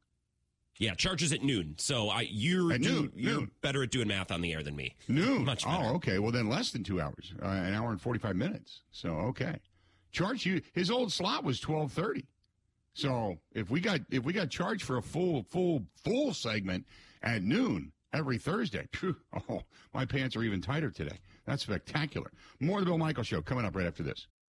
Yeah, 0.79 0.95
Chargers 0.95 1.31
at 1.31 1.43
noon. 1.43 1.75
So 1.77 2.09
I 2.09 2.27
you're 2.31 2.73
At 2.73 2.81
noon, 2.81 3.11
you're 3.15 3.33
noon. 3.33 3.51
better 3.61 3.83
at 3.83 3.91
doing 3.91 4.07
math 4.07 4.31
on 4.31 4.41
the 4.41 4.53
air 4.53 4.63
than 4.63 4.75
me. 4.75 4.95
Noon. 5.07 5.45
Much 5.45 5.65
better. 5.65 5.83
Oh, 5.83 5.95
okay. 5.95 6.19
Well, 6.19 6.31
then 6.31 6.49
less 6.49 6.71
than 6.71 6.83
two 6.83 6.99
hours, 6.99 7.33
uh, 7.41 7.45
an 7.47 7.73
hour 7.73 7.91
and 7.91 8.01
forty-five 8.01 8.35
minutes. 8.35 8.81
So 8.91 9.09
okay, 9.09 9.59
charge 10.11 10.45
you. 10.45 10.61
His 10.73 10.89
old 10.89 11.11
slot 11.11 11.43
was 11.43 11.59
twelve 11.59 11.91
thirty. 11.91 12.25
So 12.93 13.37
if 13.53 13.69
we 13.69 13.81
got 13.81 14.01
if 14.09 14.23
we 14.23 14.33
got 14.33 14.49
charged 14.49 14.83
for 14.83 14.97
a 14.97 15.01
full 15.01 15.43
full 15.43 15.83
full 16.03 16.33
segment 16.33 16.85
at 17.21 17.43
noon, 17.43 17.91
every 18.13 18.37
Thursday. 18.37 18.87
Phew, 18.93 19.15
oh, 19.49 19.61
my 19.93 20.05
pants 20.05 20.35
are 20.35 20.43
even 20.43 20.61
tighter 20.61 20.89
today. 20.89 21.17
That's 21.45 21.63
spectacular. 21.63 22.31
More 22.59 22.79
of 22.79 22.85
the 22.85 22.89
Bill 22.91 22.97
Michael 22.97 23.23
Show 23.23 23.41
coming 23.41 23.65
up 23.65 23.75
right 23.75 23.85
after 23.87 24.03
this. 24.03 24.27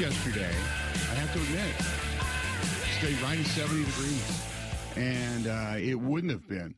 Yesterday, 0.00 0.50
I 1.10 1.14
have 1.14 1.32
to 1.32 1.40
admit, 1.40 1.74
stayed 2.98 3.18
right 3.22 3.38
at 3.38 3.46
70 3.46 3.84
degrees. 3.84 4.42
And 4.96 5.46
uh, 5.46 5.74
it 5.78 5.94
wouldn't 5.94 6.32
have 6.32 6.46
been 6.46 6.74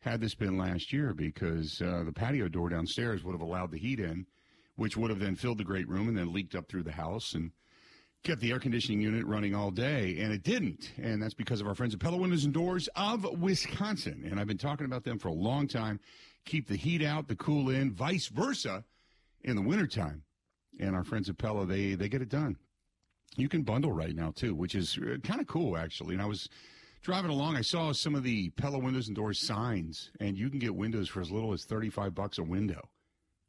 had 0.00 0.20
this 0.20 0.34
been 0.34 0.58
last 0.58 0.92
year 0.92 1.14
because 1.14 1.80
uh, 1.82 2.02
the 2.04 2.12
patio 2.12 2.48
door 2.48 2.68
downstairs 2.68 3.22
would 3.22 3.32
have 3.32 3.40
allowed 3.40 3.70
the 3.70 3.78
heat 3.78 4.00
in, 4.00 4.26
which 4.76 4.96
would 4.96 5.10
have 5.10 5.20
then 5.20 5.36
filled 5.36 5.58
the 5.58 5.64
great 5.64 5.88
room 5.88 6.08
and 6.08 6.18
then 6.18 6.32
leaked 6.32 6.56
up 6.56 6.68
through 6.68 6.82
the 6.82 6.92
house 6.92 7.34
and 7.34 7.52
kept 8.24 8.40
the 8.40 8.50
air 8.50 8.58
conditioning 8.58 9.00
unit 9.00 9.24
running 9.24 9.54
all 9.54 9.70
day, 9.70 10.16
and 10.18 10.32
it 10.32 10.42
didn't. 10.42 10.92
And 10.96 11.22
that's 11.22 11.34
because 11.34 11.60
of 11.60 11.68
our 11.68 11.74
friends 11.76 11.94
at 11.94 12.00
Pella 12.00 12.16
Windows 12.16 12.44
and 12.44 12.54
Doors 12.54 12.88
of 12.96 13.24
Wisconsin. 13.38 14.26
And 14.28 14.40
I've 14.40 14.48
been 14.48 14.58
talking 14.58 14.86
about 14.86 15.04
them 15.04 15.18
for 15.18 15.28
a 15.28 15.32
long 15.32 15.68
time. 15.68 16.00
Keep 16.44 16.66
the 16.66 16.76
heat 16.76 17.04
out, 17.04 17.28
the 17.28 17.36
cool 17.36 17.70
in, 17.70 17.92
vice 17.92 18.26
versa 18.26 18.84
in 19.42 19.54
the 19.54 19.62
wintertime. 19.62 20.22
And 20.78 20.94
our 20.94 21.04
friends 21.04 21.28
at 21.28 21.38
Pella, 21.38 21.66
they, 21.66 21.94
they 21.94 22.08
get 22.08 22.22
it 22.22 22.28
done. 22.28 22.56
You 23.36 23.48
can 23.48 23.62
bundle 23.62 23.92
right 23.92 24.14
now, 24.14 24.32
too, 24.34 24.54
which 24.54 24.74
is 24.74 24.98
kind 25.22 25.40
of 25.40 25.46
cool, 25.46 25.76
actually. 25.76 26.14
And 26.14 26.22
I 26.22 26.26
was 26.26 26.48
driving 27.02 27.30
along, 27.30 27.56
I 27.56 27.62
saw 27.62 27.92
some 27.92 28.14
of 28.14 28.22
the 28.22 28.50
Pella 28.50 28.78
Windows 28.78 29.08
and 29.08 29.16
Doors 29.16 29.38
signs, 29.38 30.10
and 30.20 30.36
you 30.36 30.50
can 30.50 30.58
get 30.58 30.74
windows 30.74 31.08
for 31.08 31.20
as 31.20 31.30
little 31.30 31.52
as 31.52 31.64
35 31.64 32.14
bucks 32.14 32.38
a 32.38 32.42
window 32.42 32.88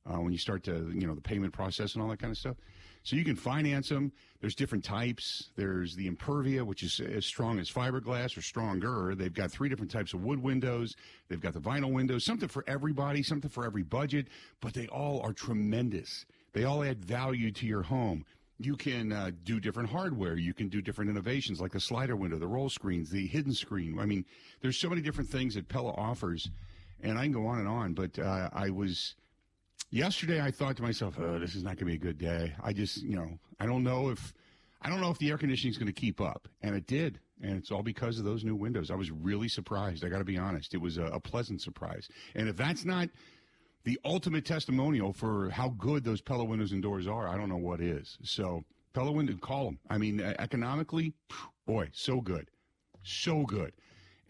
uh, 0.05 0.19
when 0.19 0.31
you 0.31 0.37
start 0.37 0.63
to, 0.63 0.91
you 0.93 1.07
know, 1.07 1.15
the 1.15 1.21
payment 1.21 1.53
process 1.53 1.93
and 1.93 2.03
all 2.03 2.09
that 2.09 2.19
kind 2.19 2.31
of 2.31 2.37
stuff. 2.37 2.57
So 3.03 3.15
you 3.15 3.23
can 3.23 3.35
finance 3.35 3.89
them. 3.89 4.11
There's 4.41 4.55
different 4.55 4.83
types. 4.83 5.51
There's 5.55 5.95
the 5.95 6.09
Impervia, 6.09 6.65
which 6.65 6.83
is 6.83 6.99
as 6.99 7.25
strong 7.25 7.59
as 7.59 7.69
fiberglass 7.71 8.37
or 8.37 8.41
stronger. 8.41 9.15
They've 9.15 9.33
got 9.33 9.51
three 9.51 9.69
different 9.69 9.91
types 9.91 10.13
of 10.13 10.23
wood 10.23 10.41
windows. 10.41 10.95
They've 11.29 11.39
got 11.39 11.53
the 11.53 11.61
vinyl 11.61 11.91
windows, 11.91 12.25
something 12.25 12.49
for 12.49 12.63
everybody, 12.67 13.23
something 13.23 13.49
for 13.49 13.65
every 13.65 13.83
budget, 13.83 14.27
but 14.61 14.73
they 14.73 14.87
all 14.87 15.21
are 15.21 15.33
tremendous. 15.33 16.25
They 16.53 16.63
all 16.63 16.83
add 16.83 17.03
value 17.03 17.51
to 17.51 17.65
your 17.65 17.83
home. 17.83 18.25
You 18.57 18.75
can 18.75 19.13
uh, 19.13 19.31
do 19.43 19.59
different 19.59 19.89
hardware. 19.89 20.35
You 20.35 20.53
can 20.53 20.67
do 20.67 20.81
different 20.81 21.09
innovations 21.09 21.61
like 21.61 21.71
the 21.71 21.79
slider 21.79 22.15
window, 22.15 22.37
the 22.37 22.47
roll 22.47 22.69
screens, 22.69 23.09
the 23.09 23.25
hidden 23.25 23.53
screen. 23.53 23.97
I 23.99 24.05
mean, 24.05 24.25
there's 24.61 24.77
so 24.77 24.89
many 24.89 25.01
different 25.01 25.29
things 25.29 25.55
that 25.55 25.69
Pella 25.69 25.91
offers, 25.93 26.49
and 27.01 27.17
I 27.17 27.23
can 27.23 27.31
go 27.31 27.47
on 27.47 27.59
and 27.59 27.67
on. 27.67 27.93
But 27.93 28.19
uh, 28.19 28.49
I 28.51 28.69
was 28.69 29.15
yesterday. 29.91 30.41
I 30.41 30.51
thought 30.51 30.75
to 30.77 30.83
myself, 30.83 31.15
"Oh, 31.17 31.39
this 31.39 31.55
is 31.55 31.63
not 31.63 31.77
going 31.77 31.77
to 31.77 31.85
be 31.85 31.93
a 31.93 31.97
good 31.97 32.17
day." 32.17 32.53
I 32.61 32.73
just, 32.73 33.01
you 33.01 33.15
know, 33.15 33.39
I 33.59 33.65
don't 33.65 33.83
know 33.83 34.09
if 34.09 34.33
I 34.81 34.89
don't 34.89 34.99
know 34.99 35.09
if 35.09 35.19
the 35.19 35.29
air 35.29 35.37
conditioning 35.37 35.71
is 35.71 35.77
going 35.77 35.87
to 35.87 35.93
keep 35.93 36.19
up, 36.19 36.47
and 36.61 36.75
it 36.75 36.85
did, 36.85 37.19
and 37.41 37.57
it's 37.57 37.71
all 37.71 37.83
because 37.83 38.19
of 38.19 38.25
those 38.25 38.43
new 38.43 38.55
windows. 38.55 38.91
I 38.91 38.95
was 38.95 39.09
really 39.09 39.47
surprised. 39.47 40.03
I 40.03 40.09
got 40.09 40.19
to 40.19 40.25
be 40.25 40.37
honest; 40.37 40.73
it 40.73 40.81
was 40.81 40.97
a, 40.97 41.05
a 41.05 41.19
pleasant 41.19 41.61
surprise. 41.61 42.09
And 42.35 42.49
if 42.49 42.57
that's 42.57 42.83
not 42.83 43.09
the 43.89 43.99
ultimate 44.05 44.45
testimonial 44.45 45.11
for 45.11 45.49
how 45.49 45.69
good 45.69 46.03
those 46.03 46.21
Pella 46.21 46.43
windows 46.43 46.73
and 46.73 46.83
doors 46.83 47.07
are, 47.07 47.27
I 47.27 47.35
don't 47.35 47.49
know 47.49 47.57
what 47.57 47.81
is. 47.81 48.19
So 48.21 48.63
Pella 48.93 49.11
window, 49.11 49.33
call 49.33 49.65
them. 49.65 49.79
I 49.89 49.97
mean, 49.97 50.21
economically, 50.21 51.13
boy, 51.65 51.89
so 51.91 52.21
good, 52.21 52.51
so 53.01 53.47
good, 53.47 53.73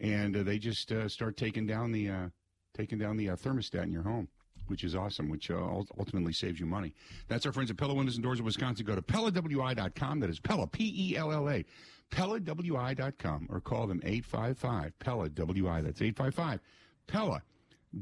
and 0.00 0.34
uh, 0.34 0.44
they 0.44 0.58
just 0.58 0.92
uh, 0.92 1.10
start 1.10 1.36
taking 1.36 1.66
down 1.66 1.92
the 1.92 2.08
uh, 2.08 2.28
taking 2.74 2.96
down 2.96 3.18
the 3.18 3.28
uh, 3.28 3.36
thermostat 3.36 3.82
in 3.82 3.92
your 3.92 4.02
home. 4.02 4.28
Which 4.68 4.82
is 4.84 4.94
awesome, 4.94 5.28
which 5.28 5.50
uh, 5.50 5.56
ultimately 5.98 6.32
saves 6.32 6.58
you 6.58 6.64
money. 6.64 6.94
That's 7.28 7.44
our 7.44 7.52
friends 7.52 7.70
at 7.70 7.76
Pella 7.76 7.92
Windows 7.92 8.14
and 8.14 8.22
Doors 8.22 8.38
of 8.38 8.46
Wisconsin. 8.46 8.86
Go 8.86 8.94
to 8.94 9.02
PellaWI.com. 9.02 10.20
That 10.20 10.30
is 10.30 10.40
Pella, 10.40 10.68
P 10.68 10.94
E 10.96 11.16
L 11.18 11.32
L 11.32 11.50
A. 11.50 11.66
PellaWI.com 12.12 13.48
or 13.50 13.60
call 13.60 13.86
them 13.86 14.00
855 14.04 14.98
Pella 15.00 15.28
WI. 15.28 15.82
That's 15.82 16.00
855 16.00 16.60
Pella 17.08 17.42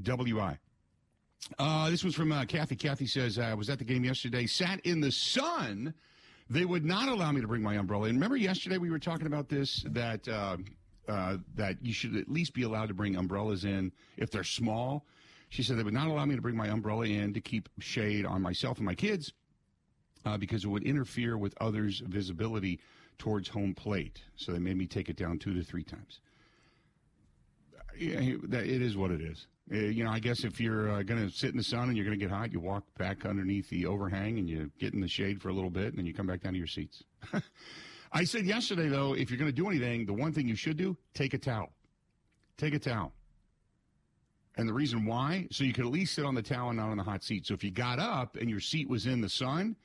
WI. 0.02 0.58
Uh, 1.58 1.90
this 1.90 2.04
was 2.04 2.14
from 2.14 2.30
uh, 2.32 2.44
Kathy. 2.44 2.76
Kathy 2.76 3.06
says, 3.06 3.38
I 3.38 3.54
was 3.54 3.70
at 3.70 3.78
the 3.78 3.84
game 3.84 4.04
yesterday, 4.04 4.46
sat 4.46 4.80
in 4.80 5.00
the 5.00 5.10
sun. 5.10 5.94
They 6.50 6.64
would 6.64 6.84
not 6.84 7.08
allow 7.08 7.32
me 7.32 7.40
to 7.40 7.48
bring 7.48 7.62
my 7.62 7.76
umbrella. 7.76 8.04
And 8.04 8.14
remember 8.14 8.36
yesterday 8.36 8.78
we 8.78 8.90
were 8.90 8.98
talking 8.98 9.26
about 9.26 9.48
this 9.48 9.84
that 9.88 10.26
uh, 10.28 10.56
uh, 11.08 11.38
that 11.54 11.76
you 11.82 11.92
should 11.92 12.16
at 12.16 12.28
least 12.28 12.54
be 12.54 12.62
allowed 12.62 12.88
to 12.88 12.94
bring 12.94 13.16
umbrellas 13.16 13.64
in 13.64 13.92
if 14.16 14.30
they're 14.30 14.44
small. 14.44 15.06
She 15.50 15.62
said 15.62 15.78
they 15.78 15.82
would 15.82 15.94
not 15.94 16.08
allow 16.08 16.24
me 16.26 16.36
to 16.36 16.42
bring 16.42 16.56
my 16.56 16.68
umbrella 16.68 17.06
in 17.06 17.32
to 17.32 17.40
keep 17.40 17.68
shade 17.78 18.26
on 18.26 18.42
myself 18.42 18.76
and 18.76 18.84
my 18.84 18.94
kids 18.94 19.32
uh, 20.26 20.36
because 20.36 20.64
it 20.64 20.68
would 20.68 20.82
interfere 20.82 21.38
with 21.38 21.54
others' 21.60 22.02
visibility 22.06 22.80
towards 23.16 23.48
home 23.48 23.74
plate. 23.74 24.22
So 24.36 24.52
they 24.52 24.58
made 24.58 24.76
me 24.76 24.86
take 24.86 25.08
it 25.08 25.16
down 25.16 25.38
two 25.38 25.54
to 25.54 25.62
three 25.62 25.84
times. 25.84 26.20
Yeah, 27.98 28.20
it 28.20 28.82
is 28.82 28.96
what 28.96 29.10
it 29.10 29.20
is. 29.20 29.46
Uh, 29.70 29.76
you 29.76 30.04
know, 30.04 30.10
I 30.10 30.18
guess 30.18 30.44
if 30.44 30.60
you're 30.60 30.90
uh, 30.90 31.02
going 31.02 31.28
to 31.28 31.34
sit 31.34 31.50
in 31.50 31.56
the 31.56 31.62
sun 31.62 31.88
and 31.88 31.96
you're 31.96 32.06
going 32.06 32.18
to 32.18 32.24
get 32.24 32.32
hot, 32.32 32.52
you 32.52 32.60
walk 32.60 32.84
back 32.96 33.26
underneath 33.26 33.68
the 33.68 33.86
overhang 33.86 34.38
and 34.38 34.48
you 34.48 34.70
get 34.78 34.94
in 34.94 35.00
the 35.00 35.08
shade 35.08 35.42
for 35.42 35.50
a 35.50 35.52
little 35.52 35.70
bit, 35.70 35.86
and 35.86 35.98
then 35.98 36.06
you 36.06 36.14
come 36.14 36.26
back 36.26 36.42
down 36.42 36.52
to 36.52 36.58
your 36.58 36.68
seats. 36.68 37.02
I 38.12 38.24
said 38.24 38.46
yesterday, 38.46 38.88
though, 38.88 39.14
if 39.14 39.30
you're 39.30 39.38
going 39.38 39.50
to 39.50 39.56
do 39.56 39.68
anything, 39.68 40.06
the 40.06 40.14
one 40.14 40.32
thing 40.32 40.48
you 40.48 40.54
should 40.54 40.76
do, 40.78 40.96
take 41.12 41.34
a 41.34 41.38
towel. 41.38 41.70
Take 42.56 42.72
a 42.72 42.78
towel. 42.78 43.12
And 44.56 44.68
the 44.68 44.72
reason 44.72 45.04
why, 45.04 45.46
so 45.50 45.64
you 45.64 45.72
could 45.72 45.84
at 45.84 45.90
least 45.90 46.14
sit 46.14 46.24
on 46.24 46.34
the 46.34 46.42
towel 46.42 46.70
and 46.70 46.78
not 46.78 46.90
on 46.90 46.96
the 46.96 47.02
hot 47.02 47.22
seat. 47.22 47.46
So 47.46 47.54
if 47.54 47.62
you 47.62 47.70
got 47.70 47.98
up 47.98 48.36
and 48.36 48.48
your 48.48 48.60
seat 48.60 48.88
was 48.88 49.06
in 49.06 49.20
the 49.20 49.28
sun, 49.28 49.76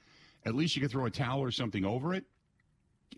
at 0.45 0.56
least 0.56 0.76
you 0.76 0.82
could 0.82 0.91
throw 0.91 1.06
a 1.06 1.12
towel 1.12 1.41
or 1.41 1.52
something 1.52 1.86
over 1.86 2.13
it. 2.13 2.23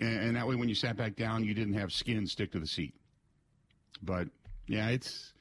And, 0.02 0.20
and 0.20 0.36
that 0.36 0.48
way, 0.48 0.56
when 0.56 0.68
you 0.68 0.76
sat 0.76 0.98
back 0.98 1.16
down, 1.16 1.44
you 1.44 1.54
didn't 1.54 1.76
have 1.76 1.94
skin 1.94 2.28
stick 2.28 2.52
to 2.54 2.60
the 2.60 2.68
seat. 2.68 2.94
But 4.02 4.28
yeah, 4.68 4.90
it's 4.90 5.34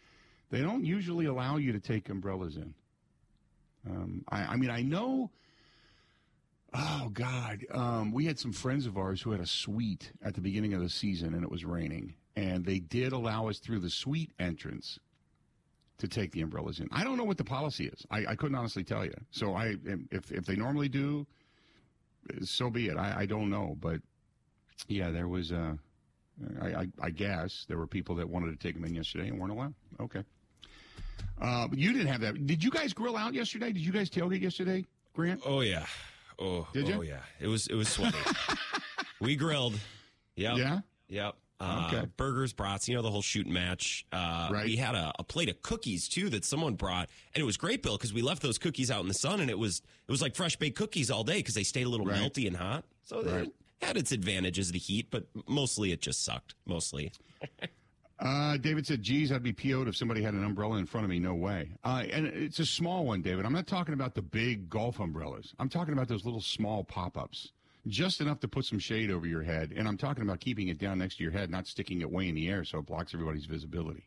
they 0.51 0.61
don't 0.61 0.85
usually 0.85 1.27
allow 1.27 1.57
you 1.57 1.73
to 1.73 1.81
take 1.81 2.09
umbrellas 2.09 2.57
in. 2.57 2.75
Um, 3.89 4.25
I, 4.29 4.43
I 4.43 4.57
mean, 4.57 4.71
I 4.71 4.83
know. 4.83 5.31
Oh 6.73 7.09
God, 7.13 7.65
um, 7.71 8.13
we 8.13 8.25
had 8.25 8.39
some 8.39 8.53
friends 8.53 8.87
of 8.87 8.97
ours 8.97 9.23
who 9.23 9.31
had 9.31 9.41
a 9.41 9.47
suite 9.47 10.13
at 10.25 10.35
the 10.35 10.41
beginning 10.41 10.75
of 10.75 10.81
the 10.81 10.89
season, 10.89 11.35
and 11.35 11.45
it 11.45 11.51
was 11.51 11.65
raining, 11.65 12.15
and 12.35 12.65
they 12.65 12.81
did 12.81 13.13
allow 13.13 13.49
us 13.49 13.59
through 13.59 13.79
the 13.79 13.91
suite 13.91 14.33
entrance 14.41 14.99
to 15.99 16.09
take 16.09 16.33
the 16.33 16.41
umbrellas 16.41 16.81
in. 16.81 16.89
I 16.91 17.05
don't 17.05 17.17
know 17.17 17.25
what 17.25 17.39
the 17.39 17.45
policy 17.45 17.87
is. 17.87 18.05
I, 18.11 18.27
I 18.31 18.35
couldn't 18.35 18.57
honestly 18.57 18.83
tell 18.83 19.05
you. 19.05 19.15
So 19.31 19.55
I, 19.55 19.77
if 20.11 20.33
if 20.33 20.45
they 20.47 20.57
normally 20.57 20.89
do, 20.89 21.27
so 22.43 22.71
be 22.71 22.89
it. 22.89 22.97
I, 22.97 23.21
I 23.21 23.27
don't 23.27 23.51
know, 23.51 23.77
but 23.81 24.01
yeah, 24.89 25.11
there 25.11 25.29
was. 25.29 25.53
Uh, 25.53 25.75
I, 26.61 26.67
I, 26.67 26.87
I 27.03 27.11
guess 27.11 27.65
there 27.69 27.79
were 27.79 27.87
people 27.87 28.15
that 28.17 28.29
wanted 28.29 28.51
to 28.51 28.57
take 28.57 28.75
them 28.75 28.85
in 28.85 28.95
yesterday 28.95 29.29
and 29.29 29.39
weren't 29.39 29.53
allowed. 29.53 29.75
Okay. 30.01 30.23
Uh, 31.41 31.69
you 31.73 31.93
didn't 31.93 32.09
have 32.09 32.21
that. 32.21 32.47
Did 32.47 32.63
you 32.63 32.71
guys 32.71 32.93
grill 32.93 33.17
out 33.17 33.35
yesterday? 33.35 33.73
Did 33.73 33.85
you 33.85 33.93
guys 33.93 34.09
tailgate 34.11 34.41
yesterday, 34.43 34.85
Grant? 35.15 35.41
Oh 35.45 35.61
yeah. 35.61 35.87
Oh, 36.39 36.67
Did 36.73 36.89
you? 36.89 36.95
oh 36.95 37.03
yeah. 37.03 37.21
It 37.41 37.47
was 37.49 37.67
it 37.69 37.75
was 37.75 37.89
sweaty. 37.89 38.17
we 39.21 39.37
grilled. 39.37 39.75
Yep. 40.37 40.57
Yeah? 40.59 40.81
Yep. 41.09 41.35
Uh, 41.61 41.91
Okay. 41.93 42.07
Burgers, 42.17 42.53
brats, 42.53 42.89
you 42.89 42.95
know 42.97 43.03
the 43.03 43.11
whole 43.11 43.23
shooting 43.23 43.53
match. 43.53 44.05
Uh, 44.13 44.49
Right. 44.53 44.65
We 44.67 44.77
had 44.77 44.95
a, 44.97 45.13
a 45.19 45.25
plate 45.25 45.49
of 45.49 45.63
cookies 45.63 46.09
too 46.09 46.29
that 46.31 46.45
someone 46.45 46.75
brought, 46.75 47.09
and 47.35 47.41
it 47.41 47.45
was 47.45 47.57
great, 47.57 47.83
Bill, 47.83 47.97
because 47.97 48.13
we 48.13 48.23
left 48.23 48.43
those 48.43 48.59
cookies 48.59 48.91
out 48.91 49.01
in 49.03 49.09
the 49.09 49.15
sun, 49.15 49.41
and 49.41 49.49
it 49.51 49.59
was 49.59 49.81
it 50.09 50.11
was 50.11 50.21
like 50.21 50.35
fresh 50.35 50.57
baked 50.57 50.77
cookies 50.77 51.11
all 51.11 51.23
day 51.25 51.37
because 51.39 51.55
they 51.55 51.63
stayed 51.63 51.87
a 51.87 51.89
little 51.89 52.07
Right. 52.07 52.19
melty 52.21 52.47
and 52.49 52.57
hot. 52.57 52.85
So 53.05 53.23
Right. 53.23 53.51
Had 53.85 53.97
its 53.97 54.13
advantages, 54.13 54.73
the 54.73 54.79
heat, 54.79 55.09
but 55.11 55.27
mostly 55.47 55.93
it 55.93 56.01
just 56.01 56.25
sucked. 56.25 56.55
Mostly. 56.67 57.13
Uh, 58.25 58.57
David 58.57 58.87
said, 58.87 59.03
geez, 59.03 59.33
I'd 59.33 59.43
be 59.43 59.53
PO'd 59.53 59.89
if 59.89 59.97
somebody 59.97 60.23
had 60.23 60.35
an 60.35 60.45
umbrella 60.45 60.77
in 60.79 60.87
front 60.87 61.05
of 61.05 61.11
me. 61.11 61.19
No 61.19 61.35
way. 61.35 61.73
Uh, 61.83 62.05
and 62.11 62.27
it's 62.27 62.61
a 62.61 62.65
small 62.65 63.05
one, 63.05 63.23
David. 63.23 63.45
I'm 63.45 63.53
not 63.53 63.67
talking 63.67 63.93
about 63.93 64.15
the 64.15 64.23
big 64.23 64.71
golf 64.71 65.01
umbrellas. 65.01 65.53
I'm 65.59 65.69
talking 65.69 65.93
about 65.93 66.09
those 66.09 66.25
little 66.25 66.41
small 66.41 66.85
pop 66.85 67.19
ups. 67.19 67.51
Just 67.87 68.21
enough 68.21 68.41
to 68.41 68.49
put 68.49 68.65
some 68.65 68.79
shade 68.79 69.11
over 69.11 69.27
your 69.27 69.43
head. 69.43 69.75
And 69.77 69.87
I'm 69.87 69.99
talking 69.99 70.23
about 70.23 70.41
keeping 70.41 70.69
it 70.69 70.79
down 70.79 70.99
next 70.99 71.17
to 71.17 71.23
your 71.23 71.33
head, 71.33 71.51
not 71.51 71.67
sticking 71.67 72.01
it 72.01 72.11
way 72.11 72.29
in 72.29 72.35
the 72.35 72.49
air 72.49 72.65
so 72.65 72.79
it 72.79 72.87
blocks 72.87 73.13
everybody's 73.13 73.47
visibility. 73.47 74.07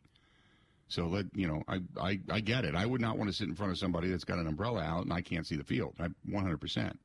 So 0.88 1.06
let 1.06 1.26
you 1.34 1.46
know, 1.46 1.62
I, 1.68 1.80
I, 2.00 2.20
I 2.30 2.40
get 2.40 2.64
it. 2.64 2.74
I 2.74 2.86
would 2.86 3.00
not 3.00 3.18
want 3.18 3.30
to 3.30 3.36
sit 3.36 3.46
in 3.46 3.54
front 3.54 3.72
of 3.72 3.78
somebody 3.78 4.08
that's 4.08 4.24
got 4.24 4.38
an 4.38 4.48
umbrella 4.48 4.80
out 4.80 5.04
and 5.04 5.12
I 5.12 5.20
can't 5.20 5.46
see 5.46 5.56
the 5.56 5.64
field. 5.64 5.94
I 6.00 6.08
100%. 6.28 6.96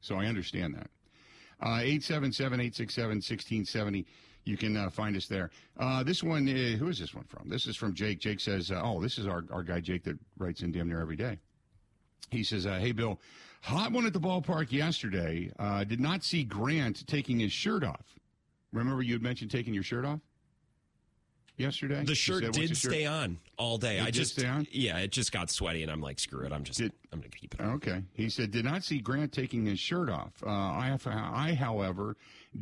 So 0.00 0.14
I 0.14 0.26
understand 0.26 0.76
that. 0.76 0.88
Uh, 1.60 1.80
877 1.82 2.60
867 2.60 3.08
1670. 3.16 4.06
You 4.44 4.56
can 4.56 4.76
uh, 4.76 4.90
find 4.90 5.16
us 5.16 5.26
there. 5.26 5.50
Uh, 5.78 6.02
this 6.02 6.22
one, 6.22 6.46
uh, 6.48 6.76
who 6.76 6.88
is 6.88 6.98
this 6.98 7.14
one 7.14 7.24
from? 7.24 7.48
This 7.48 7.66
is 7.66 7.76
from 7.76 7.94
Jake. 7.94 8.20
Jake 8.20 8.40
says, 8.40 8.70
uh, 8.70 8.80
oh, 8.82 9.00
this 9.00 9.18
is 9.18 9.26
our, 9.26 9.44
our 9.50 9.62
guy, 9.62 9.80
Jake, 9.80 10.04
that 10.04 10.18
writes 10.38 10.60
in 10.60 10.70
damn 10.70 10.88
near 10.88 11.00
every 11.00 11.16
day. 11.16 11.38
He 12.30 12.44
says, 12.44 12.66
uh, 12.66 12.78
hey, 12.78 12.92
Bill, 12.92 13.18
hot 13.62 13.92
one 13.92 14.04
at 14.04 14.12
the 14.12 14.20
ballpark 14.20 14.70
yesterday. 14.70 15.50
Uh, 15.58 15.84
did 15.84 16.00
not 16.00 16.24
see 16.24 16.44
Grant 16.44 17.06
taking 17.06 17.38
his 17.38 17.52
shirt 17.52 17.82
off. 17.82 18.18
Remember 18.72 19.02
you 19.02 19.14
had 19.14 19.22
mentioned 19.22 19.50
taking 19.50 19.72
your 19.72 19.82
shirt 19.82 20.04
off 20.04 20.20
yesterday? 21.56 22.04
The 22.04 22.14
shirt 22.14 22.42
said, 22.44 22.52
did 22.52 22.70
the 22.70 22.74
shirt?" 22.74 22.92
stay 22.92 23.06
on 23.06 23.38
all 23.56 23.78
day. 23.78 23.98
It 23.98 24.04
I 24.04 24.10
just 24.10 24.32
stay 24.38 24.46
on? 24.46 24.66
yeah, 24.70 24.98
it 24.98 25.10
just 25.12 25.32
got 25.32 25.50
sweaty, 25.50 25.82
and 25.82 25.90
I'm 25.90 26.00
like, 26.00 26.18
screw 26.18 26.44
it. 26.44 26.52
I'm 26.52 26.64
just 26.64 26.78
Did- 26.78 26.92
I'm 27.12 27.20
gonna 27.20 27.30
keep 27.30 27.54
it. 27.54 27.60
on. 27.60 27.74
Okay. 27.74 28.02
He 28.14 28.28
said, 28.28 28.50
did 28.50 28.64
not 28.64 28.82
see 28.84 28.98
Grant 28.98 29.32
taking 29.32 29.66
his 29.66 29.78
shirt 29.78 30.10
off. 30.10 30.32
Uh, 30.44 30.50
I, 30.50 30.86
have, 30.86 31.06
I, 31.06 31.54
however, 31.54 32.16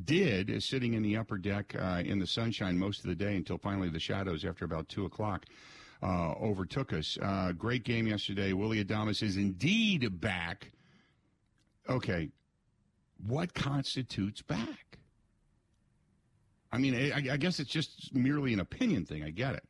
did, 0.04 0.62
sitting 0.62 0.94
in 0.94 1.02
the 1.02 1.16
upper 1.16 1.38
deck 1.38 1.74
uh, 1.78 2.02
in 2.04 2.18
the 2.18 2.26
sunshine 2.26 2.78
most 2.78 3.00
of 3.00 3.06
the 3.06 3.14
day 3.14 3.36
until 3.36 3.58
finally 3.58 3.88
the 3.88 4.00
shadows 4.00 4.44
after 4.44 4.64
about 4.64 4.88
2 4.88 5.04
o'clock 5.06 5.46
uh, 6.02 6.32
overtook 6.32 6.92
us. 6.92 7.16
Uh, 7.22 7.52
great 7.52 7.84
game 7.84 8.06
yesterday. 8.06 8.52
Willie 8.52 8.84
Adames 8.84 9.22
is 9.22 9.36
indeed 9.36 10.20
back. 10.20 10.70
Okay. 11.88 12.28
What 13.26 13.54
constitutes 13.54 14.42
back? 14.42 14.98
I 16.72 16.78
mean, 16.78 16.94
I, 16.94 17.32
I 17.32 17.36
guess 17.36 17.60
it's 17.60 17.70
just 17.70 18.14
merely 18.14 18.52
an 18.52 18.60
opinion 18.60 19.04
thing. 19.04 19.22
I 19.22 19.30
get 19.30 19.54
it. 19.54 19.64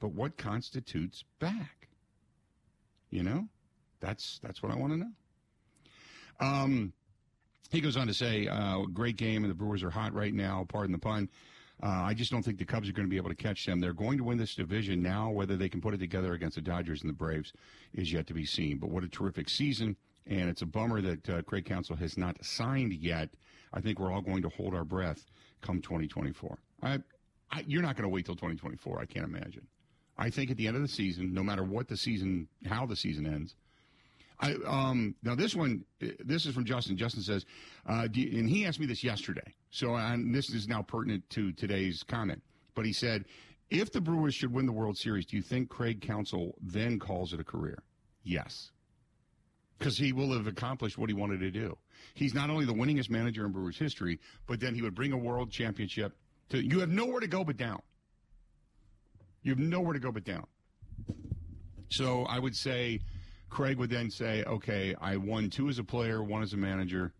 But 0.00 0.12
what 0.12 0.36
constitutes 0.36 1.24
back? 1.38 1.88
You 3.10 3.22
know? 3.22 3.48
That's 4.00 4.38
that's 4.42 4.62
what 4.62 4.72
I 4.72 4.76
want 4.76 4.92
to 4.92 4.98
know. 4.98 5.10
Um, 6.40 6.92
he 7.70 7.80
goes 7.80 7.96
on 7.96 8.06
to 8.06 8.14
say, 8.14 8.46
uh, 8.46 8.82
"Great 8.92 9.16
game, 9.16 9.44
and 9.44 9.50
the 9.50 9.54
Brewers 9.54 9.82
are 9.82 9.90
hot 9.90 10.14
right 10.14 10.32
now. 10.32 10.66
Pardon 10.68 10.92
the 10.92 10.98
pun. 10.98 11.28
Uh, 11.82 11.86
I 11.86 12.14
just 12.14 12.30
don't 12.30 12.42
think 12.42 12.58
the 12.58 12.64
Cubs 12.64 12.88
are 12.88 12.92
going 12.92 13.06
to 13.06 13.10
be 13.10 13.16
able 13.16 13.28
to 13.28 13.36
catch 13.36 13.64
them. 13.64 13.80
They're 13.80 13.92
going 13.92 14.18
to 14.18 14.24
win 14.24 14.38
this 14.38 14.54
division 14.54 15.02
now. 15.02 15.30
Whether 15.30 15.56
they 15.56 15.68
can 15.68 15.80
put 15.80 15.94
it 15.94 15.98
together 15.98 16.32
against 16.32 16.56
the 16.56 16.62
Dodgers 16.62 17.02
and 17.02 17.08
the 17.08 17.14
Braves 17.14 17.52
is 17.92 18.12
yet 18.12 18.26
to 18.28 18.34
be 18.34 18.44
seen. 18.44 18.78
But 18.78 18.90
what 18.90 19.04
a 19.04 19.08
terrific 19.08 19.48
season! 19.48 19.96
And 20.28 20.48
it's 20.50 20.62
a 20.62 20.66
bummer 20.66 21.00
that 21.00 21.28
uh, 21.28 21.42
Craig 21.42 21.64
Counsell 21.64 21.96
has 21.96 22.16
not 22.18 22.44
signed 22.44 22.92
yet. 22.92 23.30
I 23.72 23.80
think 23.80 23.98
we're 23.98 24.12
all 24.12 24.20
going 24.20 24.42
to 24.42 24.48
hold 24.50 24.74
our 24.74 24.84
breath 24.84 25.24
come 25.62 25.80
2024. 25.80 26.58
I, 26.82 26.98
I, 27.50 27.64
you're 27.66 27.82
not 27.82 27.96
going 27.96 28.04
to 28.04 28.08
wait 28.10 28.26
till 28.26 28.34
2024. 28.36 29.00
I 29.00 29.06
can't 29.06 29.24
imagine. 29.24 29.66
I 30.18 30.30
think 30.30 30.50
at 30.50 30.56
the 30.56 30.66
end 30.66 30.76
of 30.76 30.82
the 30.82 30.88
season, 30.88 31.32
no 31.32 31.42
matter 31.42 31.64
what 31.64 31.88
the 31.88 31.96
season, 31.96 32.48
how 32.66 32.86
the 32.86 32.96
season 32.96 33.26
ends, 33.26 33.54
I 34.40 34.54
um 34.66 35.16
now 35.24 35.34
this 35.34 35.56
one 35.56 35.84
uh, 36.02 36.08
this 36.24 36.46
is 36.46 36.54
from 36.54 36.64
Justin. 36.64 36.96
Justin 36.96 37.22
says, 37.22 37.44
uh, 37.86 38.06
you- 38.12 38.38
and 38.38 38.48
he 38.48 38.66
asked 38.66 38.78
me 38.78 38.86
this 38.86 39.02
yesterday, 39.02 39.54
so 39.70 39.96
and 39.96 40.32
this 40.34 40.50
is 40.50 40.68
now 40.68 40.80
pertinent 40.82 41.28
to 41.30 41.52
today's 41.52 42.04
comment. 42.04 42.40
But 42.74 42.84
he 42.86 42.92
said, 42.92 43.24
if 43.70 43.90
the 43.90 44.00
Brewers 44.00 44.34
should 44.36 44.52
win 44.52 44.66
the 44.66 44.72
World 44.72 44.96
Series, 44.96 45.26
do 45.26 45.36
you 45.36 45.42
think 45.42 45.68
Craig 45.68 46.00
Counsell 46.00 46.54
then 46.62 47.00
calls 47.00 47.32
it 47.32 47.40
a 47.40 47.44
career? 47.44 47.82
Yes, 48.22 48.70
because 49.78 49.96
he 49.96 50.12
will 50.12 50.32
have 50.32 50.46
accomplished 50.46 50.98
what 50.98 51.08
he 51.08 51.14
wanted 51.14 51.40
to 51.40 51.50
do. 51.50 51.76
He's 52.14 52.34
not 52.34 52.50
only 52.50 52.64
the 52.64 52.74
winningest 52.74 53.10
manager 53.10 53.46
in 53.46 53.52
Brewers 53.52 53.78
history, 53.78 54.18
but 54.46 54.60
then 54.60 54.74
he 54.74 54.82
would 54.82 54.94
bring 54.94 55.12
a 55.12 55.16
World 55.16 55.50
Championship 55.50 56.16
to. 56.50 56.62
You 56.62 56.80
have 56.80 56.90
nowhere 56.90 57.20
to 57.20 57.28
go 57.28 57.44
but 57.44 57.56
down. 57.56 57.80
You 59.42 59.52
have 59.52 59.60
nowhere 59.60 59.92
to 59.92 60.00
go 60.00 60.10
but 60.10 60.24
down. 60.24 60.46
So 61.90 62.24
I 62.24 62.38
would 62.38 62.56
say 62.56 63.00
Craig 63.50 63.78
would 63.78 63.90
then 63.90 64.10
say, 64.10 64.44
okay, 64.44 64.94
I 65.00 65.16
won 65.16 65.48
two 65.48 65.68
as 65.68 65.78
a 65.78 65.84
player, 65.84 66.22
one 66.22 66.42
as 66.42 66.52
a 66.52 66.56
manager. 66.56 67.12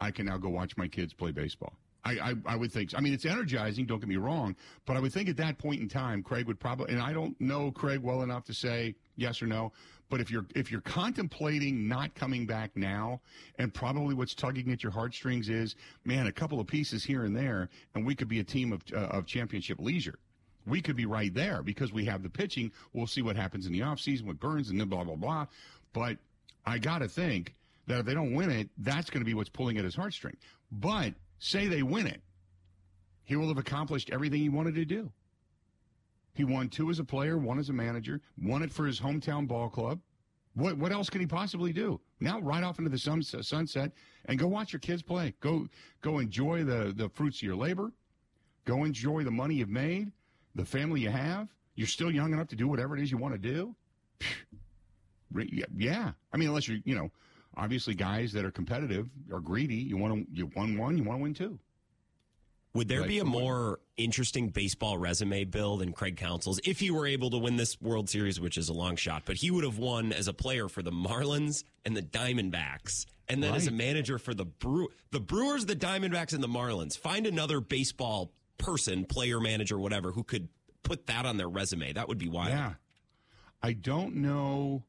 I 0.00 0.10
can 0.10 0.26
now 0.26 0.36
go 0.36 0.48
watch 0.48 0.76
my 0.76 0.88
kids 0.88 1.12
play 1.12 1.32
baseball. 1.32 1.72
I, 2.04 2.12
I, 2.12 2.34
I 2.46 2.56
would 2.56 2.72
think. 2.72 2.90
I 2.96 3.00
mean, 3.00 3.12
it's 3.12 3.24
energizing. 3.24 3.86
Don't 3.86 4.00
get 4.00 4.08
me 4.08 4.16
wrong, 4.16 4.56
but 4.86 4.96
I 4.96 5.00
would 5.00 5.12
think 5.12 5.28
at 5.28 5.36
that 5.36 5.58
point 5.58 5.80
in 5.80 5.88
time, 5.88 6.22
Craig 6.22 6.46
would 6.46 6.58
probably. 6.58 6.92
And 6.92 7.00
I 7.00 7.12
don't 7.12 7.40
know 7.40 7.70
Craig 7.70 8.00
well 8.00 8.22
enough 8.22 8.44
to 8.44 8.54
say 8.54 8.96
yes 9.16 9.42
or 9.42 9.46
no. 9.46 9.72
But 10.10 10.20
if 10.20 10.30
you're 10.30 10.44
if 10.54 10.70
you're 10.70 10.82
contemplating 10.82 11.88
not 11.88 12.14
coming 12.14 12.46
back 12.46 12.76
now, 12.76 13.20
and 13.58 13.72
probably 13.72 14.14
what's 14.14 14.34
tugging 14.34 14.70
at 14.72 14.82
your 14.82 14.92
heartstrings 14.92 15.48
is, 15.48 15.74
man, 16.04 16.26
a 16.26 16.32
couple 16.32 16.60
of 16.60 16.66
pieces 16.66 17.02
here 17.02 17.24
and 17.24 17.34
there, 17.34 17.70
and 17.94 18.04
we 18.04 18.14
could 18.14 18.28
be 18.28 18.40
a 18.40 18.44
team 18.44 18.72
of 18.72 18.82
uh, 18.92 18.98
of 19.06 19.26
championship 19.26 19.78
leisure 19.80 20.18
we 20.66 20.80
could 20.80 20.96
be 20.96 21.06
right 21.06 21.32
there 21.34 21.62
because 21.62 21.92
we 21.92 22.04
have 22.04 22.22
the 22.22 22.28
pitching. 22.28 22.72
We'll 22.92 23.06
see 23.06 23.22
what 23.22 23.36
happens 23.36 23.66
in 23.66 23.72
the 23.72 23.80
offseason 23.80 24.24
with 24.24 24.38
Burns 24.38 24.70
and 24.70 24.80
then 24.80 24.88
blah, 24.88 25.04
blah, 25.04 25.16
blah. 25.16 25.46
But 25.92 26.18
I 26.64 26.78
got 26.78 26.98
to 26.98 27.08
think 27.08 27.54
that 27.86 28.00
if 28.00 28.06
they 28.06 28.14
don't 28.14 28.34
win 28.34 28.50
it, 28.50 28.68
that's 28.78 29.10
going 29.10 29.20
to 29.20 29.24
be 29.24 29.34
what's 29.34 29.50
pulling 29.50 29.78
at 29.78 29.84
his 29.84 29.96
heartstring. 29.96 30.36
But 30.70 31.14
say 31.38 31.66
they 31.66 31.82
win 31.82 32.06
it, 32.06 32.20
he 33.24 33.36
will 33.36 33.48
have 33.48 33.58
accomplished 33.58 34.10
everything 34.10 34.40
he 34.40 34.48
wanted 34.48 34.74
to 34.76 34.84
do. 34.84 35.10
He 36.34 36.44
won 36.44 36.68
two 36.68 36.90
as 36.90 36.98
a 36.98 37.04
player, 37.04 37.36
one 37.36 37.58
as 37.58 37.68
a 37.68 37.74
manager, 37.74 38.20
won 38.40 38.62
it 38.62 38.72
for 38.72 38.86
his 38.86 39.00
hometown 39.00 39.46
ball 39.46 39.68
club. 39.68 40.00
What 40.54 40.76
what 40.76 40.92
else 40.92 41.08
can 41.08 41.20
he 41.20 41.26
possibly 41.26 41.72
do? 41.72 42.00
Now 42.20 42.40
right 42.40 42.62
off 42.62 42.78
into 42.78 42.90
the 42.90 42.98
sun, 42.98 43.22
uh, 43.34 43.42
sunset 43.42 43.92
and 44.26 44.38
go 44.38 44.46
watch 44.46 44.72
your 44.72 44.80
kids 44.80 45.02
play. 45.02 45.34
Go 45.40 45.66
go 46.02 46.18
enjoy 46.18 46.64
the, 46.64 46.92
the 46.94 47.08
fruits 47.08 47.38
of 47.38 47.42
your 47.42 47.56
labor. 47.56 47.92
Go 48.64 48.84
enjoy 48.84 49.24
the 49.24 49.30
money 49.30 49.56
you've 49.56 49.68
made, 49.68 50.12
the 50.54 50.64
family 50.64 51.00
you 51.00 51.10
have. 51.10 51.48
You're 51.74 51.86
still 51.86 52.10
young 52.10 52.32
enough 52.32 52.48
to 52.48 52.56
do 52.56 52.68
whatever 52.68 52.96
it 52.96 53.02
is 53.02 53.10
you 53.10 53.16
want 53.16 53.34
to 53.34 53.38
do. 53.38 53.74
Yeah, 55.34 55.64
Yeah, 55.74 56.12
I 56.32 56.36
mean, 56.36 56.48
unless 56.48 56.68
you're, 56.68 56.78
you 56.84 56.94
know, 56.94 57.10
obviously 57.56 57.94
guys 57.94 58.32
that 58.32 58.44
are 58.44 58.50
competitive 58.50 59.08
are 59.32 59.40
greedy. 59.40 59.76
You 59.76 59.96
want 59.96 60.14
to, 60.14 60.36
you 60.36 60.50
won 60.54 60.76
one, 60.76 60.96
you 60.96 61.04
want 61.04 61.18
to 61.18 61.22
win 61.22 61.34
two. 61.34 61.58
Would 62.74 62.88
there 62.88 63.00
Like, 63.00 63.08
be 63.08 63.18
a 63.18 63.24
more 63.24 63.80
interesting 63.98 64.48
baseball 64.48 64.96
resume, 64.96 65.44
Bill, 65.44 65.76
than 65.76 65.92
Craig 65.92 66.16
Counsell's 66.16 66.58
if 66.64 66.80
he 66.80 66.90
were 66.90 67.06
able 67.06 67.28
to 67.30 67.38
win 67.38 67.56
this 67.56 67.78
World 67.82 68.08
Series, 68.08 68.40
which 68.40 68.56
is 68.56 68.70
a 68.70 68.72
long 68.72 68.96
shot? 68.96 69.24
But 69.26 69.36
he 69.36 69.50
would 69.50 69.64
have 69.64 69.76
won 69.76 70.12
as 70.12 70.26
a 70.26 70.32
player 70.32 70.68
for 70.68 70.82
the 70.82 70.90
Marlins 70.90 71.64
and 71.84 71.94
the 71.94 72.02
Diamondbacks, 72.02 73.04
and 73.28 73.42
then 73.42 73.54
as 73.54 73.66
a 73.66 73.70
manager 73.70 74.18
for 74.18 74.32
the 74.32 74.46
Brew, 74.46 74.88
the 75.10 75.20
Brewers, 75.20 75.66
the 75.66 75.76
Diamondbacks, 75.76 76.32
and 76.32 76.42
the 76.42 76.48
Marlins. 76.48 76.96
Find 76.96 77.26
another 77.26 77.60
baseball 77.60 78.32
person, 78.56 79.04
player, 79.04 79.38
manager, 79.38 79.78
whatever, 79.78 80.12
who 80.12 80.24
could 80.24 80.48
put 80.82 81.06
that 81.08 81.26
on 81.26 81.36
their 81.36 81.48
resume. 81.48 81.92
That 81.92 82.08
would 82.08 82.18
be 82.18 82.28
wild. 82.28 82.50
Yeah. 82.50 82.74
I 83.62 83.74
don't 83.74 84.16
know. 84.16 84.84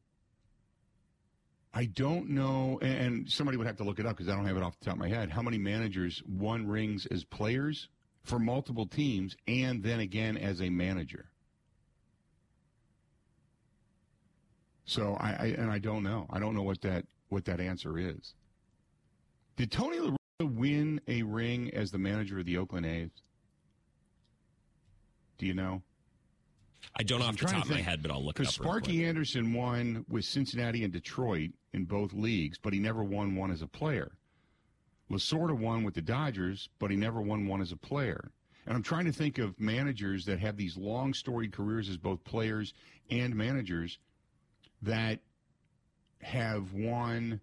I 1.73 1.85
don't 1.85 2.29
know, 2.29 2.77
and- 2.81 3.29
somebody 3.29 3.57
would 3.57 3.65
have 3.65 3.77
to 3.77 3.83
look 3.83 3.99
it 3.99 4.05
up 4.05 4.15
because 4.15 4.31
I 4.31 4.35
don't 4.35 4.45
have 4.45 4.57
it 4.57 4.63
off 4.63 4.77
the 4.77 4.85
top 4.85 4.93
of 4.93 4.99
my 4.99 5.09
head. 5.09 5.31
How 5.31 5.41
many 5.41 5.57
managers 5.57 6.21
won 6.27 6.67
rings 6.67 7.05
as 7.07 7.23
players 7.23 7.89
for 8.23 8.37
multiple 8.37 8.85
teams 8.85 9.35
and 9.47 9.81
then 9.81 9.99
again 9.99 10.37
as 10.37 10.61
a 10.61 10.69
manager? 10.69 11.29
So 14.85 15.15
I, 15.19 15.29
I 15.29 15.45
and 15.57 15.71
I 15.71 15.79
don't 15.79 16.03
know. 16.03 16.27
I 16.29 16.39
don't 16.39 16.55
know 16.55 16.61
what 16.61 16.81
that 16.81 17.05
what 17.29 17.45
that 17.45 17.59
answer 17.59 17.97
is. 17.97 18.33
Did 19.55 19.71
Tony 19.71 19.99
La 19.99 20.11
Russa 20.11 20.55
win 20.55 21.01
a 21.07 21.23
ring 21.23 21.73
as 21.73 21.91
the 21.91 21.97
manager 21.97 22.39
of 22.39 22.45
the 22.45 22.57
Oakland 22.57 22.85
A's? 22.85 23.09
Do 25.37 25.45
you 25.45 25.53
know? 25.53 25.81
I 26.95 27.03
don't 27.03 27.19
know 27.19 27.25
I'm 27.25 27.33
off 27.33 27.39
the 27.39 27.45
top 27.47 27.63
of 27.65 27.69
my 27.71 27.81
head, 27.81 28.01
but 28.01 28.11
I'll 28.11 28.23
look 28.23 28.37
it 28.39 28.43
Because 28.43 28.59
up. 28.59 28.65
quick. 28.65 28.83
Sparky 28.85 29.05
Anderson 29.05 29.53
won 29.53 30.05
with 30.07 30.25
Cincinnati 30.25 30.83
and 30.83 30.93
Detroit 30.93 31.51
in 31.73 31.85
both 31.85 32.13
leagues, 32.13 32.57
but 32.57 32.73
he 32.73 32.79
never 32.79 33.03
won 33.03 33.35
one 33.35 33.51
as 33.51 33.61
a 33.61 33.67
player. 33.67 34.11
Lasorda 35.11 35.57
won 35.57 35.83
with 35.83 35.93
the 35.95 36.01
Dodgers, 36.01 36.69
but 36.79 36.89
he 36.91 36.97
never 36.97 37.21
won 37.21 37.47
one 37.47 37.61
as 37.61 37.71
a 37.71 37.77
player. 37.77 38.31
And 38.65 38.75
I'm 38.75 38.83
trying 38.83 39.05
to 39.05 39.11
think 39.11 39.37
of 39.39 39.59
managers 39.59 40.25
that 40.25 40.39
have 40.39 40.55
these 40.55 40.77
long 40.77 41.13
storied 41.13 41.51
careers 41.51 41.89
as 41.89 41.97
both 41.97 42.23
players 42.23 42.73
and 43.09 43.35
managers 43.35 43.97
that 44.81 45.19
have 46.21 46.73
won. 46.73 47.41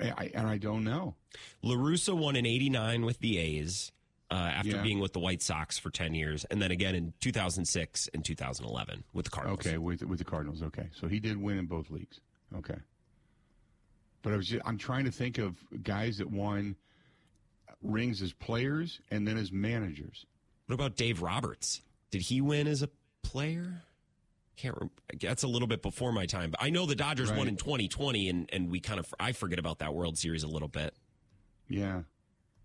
I- 0.00 0.30
And 0.34 0.46
I 0.46 0.58
don't 0.58 0.84
know. 0.84 1.16
LaRussa 1.64 2.16
won 2.16 2.36
in 2.36 2.46
89 2.46 3.04
with 3.04 3.18
the 3.18 3.38
A's 3.38 3.90
uh, 4.32 4.34
after 4.34 4.70
Yeah. 4.70 4.82
being 4.82 4.98
with 4.98 5.12
the 5.12 5.20
White 5.20 5.42
Sox 5.42 5.78
for 5.78 5.90
10 5.90 6.14
years, 6.14 6.44
and 6.46 6.60
then 6.60 6.70
again 6.70 6.94
in 6.94 7.12
2006 7.20 8.08
and 8.14 8.24
2011 8.24 9.04
with 9.12 9.26
the 9.26 9.30
Cardinals. 9.30 9.60
Okay, 9.66 9.76
with 9.78 10.02
with 10.02 10.18
the 10.18 10.24
Cardinals. 10.24 10.62
Okay, 10.62 10.88
so 10.98 11.06
he 11.06 11.20
did 11.20 11.36
win 11.36 11.58
in 11.58 11.66
both 11.66 11.90
leagues. 11.90 12.18
Okay, 12.56 12.78
but 14.22 14.32
I 14.32 14.36
was 14.36 14.48
just, 14.48 14.62
I'm 14.66 14.78
trying 14.78 15.04
to 15.04 15.10
think 15.12 15.38
of 15.38 15.56
guys 15.82 16.18
that 16.18 16.30
won 16.30 16.76
rings 17.82 18.22
as 18.22 18.32
players 18.32 19.00
and 19.10 19.26
then 19.26 19.36
as 19.36 19.52
managers. 19.52 20.24
What 20.66 20.74
about 20.74 20.96
Dave 20.96 21.20
Roberts? 21.22 21.82
Did 22.10 22.22
he 22.22 22.40
win 22.40 22.66
as 22.66 22.82
a 22.82 22.88
player? 23.22 23.82
Can't. 24.56 24.76
Rem- 24.80 24.90
that's 25.20 25.42
a 25.42 25.48
little 25.48 25.66
bit 25.68 25.82
before 25.82 26.12
my 26.12 26.26
time, 26.26 26.50
but 26.52 26.62
I 26.62 26.70
know 26.70 26.86
the 26.86 26.94
Dodgers 26.94 27.32
won 27.32 27.48
in 27.48 27.56
2020, 27.56 28.28
and 28.28 28.48
and 28.52 28.70
we 28.70 28.80
kind 28.80 28.98
of 29.00 29.12
I 29.18 29.32
forget 29.32 29.58
about 29.58 29.78
that 29.80 29.94
World 29.94 30.16
Series 30.18 30.42
a 30.42 30.48
little 30.48 30.68
bit. 30.68 30.94
Yeah, 31.68 32.02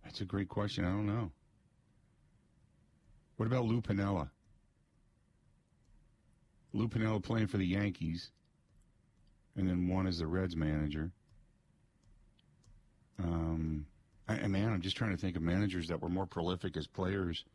that's 0.04 0.22
a 0.22 0.26
great 0.26 0.50
question. 0.50 0.84
I 0.86 0.90
don't 0.90 1.08
know. 1.08 1.32
What 3.38 3.46
about 3.46 3.66
Lou 3.66 3.82
Piniella? 3.82 4.30
Lou 6.74 6.88
Piniella 6.88 7.24
playing 7.24 7.48
for 7.48 7.58
the 7.58 7.66
Yankees, 7.66 8.32
and 9.56 9.68
then 9.68 9.88
one 9.88 10.08
is 10.08 10.20
the 10.20 10.28
Reds 10.28 10.56
manager. 10.56 11.12
Um, 13.20 13.86
I, 14.28 14.48
man, 14.48 14.70
I'm 14.70 14.82
just 14.82 14.98
trying 14.98 15.12
to 15.12 15.18
think 15.18 15.36
of 15.36 15.42
managers 15.42 15.88
that 15.88 16.02
were 16.02 16.10
more 16.10 16.26
prolific 16.26 16.76
as 16.78 16.88
players 16.88 17.46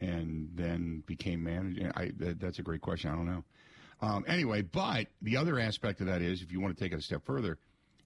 and 0.00 0.50
then 0.54 1.02
became 1.06 1.42
manager. 1.42 1.90
I, 1.94 2.12
that, 2.18 2.40
that's 2.40 2.58
a 2.58 2.62
great 2.62 2.80
question. 2.80 3.10
I 3.10 3.14
don't 3.14 3.26
know. 3.26 3.44
Um, 4.00 4.24
anyway, 4.28 4.62
but 4.62 5.06
the 5.22 5.38
other 5.38 5.58
aspect 5.58 6.00
of 6.00 6.06
that 6.06 6.20
is, 6.20 6.42
if 6.42 6.52
you 6.52 6.60
want 6.60 6.76
to 6.76 6.82
take 6.82 6.92
it 6.92 6.98
a 6.98 7.02
step 7.02 7.24
further, 7.24 7.58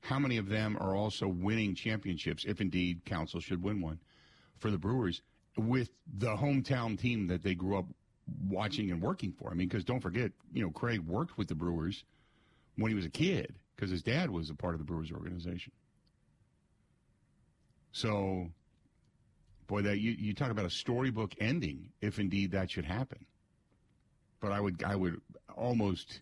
how 0.03 0.19
many 0.19 0.37
of 0.39 0.49
them 0.49 0.79
are 0.81 0.95
also 0.95 1.27
winning 1.27 1.75
championships, 1.75 2.45
if 2.47 2.61
indeed 2.61 3.05
Counsell 3.05 3.41
should 3.41 3.63
win 3.63 3.81
one 3.81 3.99
for 4.59 4.71
the 4.71 4.79
Brewers, 4.79 5.21
with 5.61 5.91
the 6.19 6.37
hometown 6.37 6.99
team 6.99 7.27
that 7.29 7.43
they 7.43 7.55
grew 7.55 7.79
up 7.79 7.87
watching 8.49 8.91
and 8.91 9.01
working 9.01 9.33
for? 9.33 9.51
I 9.51 9.55
mean, 9.55 9.69
because 9.69 9.85
don't 9.85 10.01
forget, 10.01 10.33
you 10.53 10.63
know, 10.63 10.71
Craig 10.71 11.01
worked 11.01 11.39
with 11.39 11.49
the 11.49 11.55
Brewers 11.55 12.05
when 12.77 12.91
he 12.91 12.95
was 12.95 13.05
a 13.05 13.11
kid 13.11 13.55
because 13.77 13.91
his 13.91 14.03
dad 14.03 14.31
was 14.31 14.51
a 14.51 14.55
part 14.55 14.75
of 14.75 14.79
the 14.79 14.85
Brewers 14.85 15.13
organization. 15.13 15.73
So, 17.93 18.49
boy, 19.67 19.83
that 19.83 19.99
you, 19.99 20.13
you 20.13 20.35
talk 20.35 20.51
about 20.51 20.65
a 20.65 20.71
storybook 20.71 21.35
ending, 21.41 21.87
if 22.01 22.19
indeed 22.19 22.53
that 22.53 22.71
should 22.71 22.85
happen. 22.85 23.25
But 24.41 24.53
I 24.53 24.61
would 24.61 24.83
I 24.83 24.97
would 24.97 25.21
almost 25.55 26.21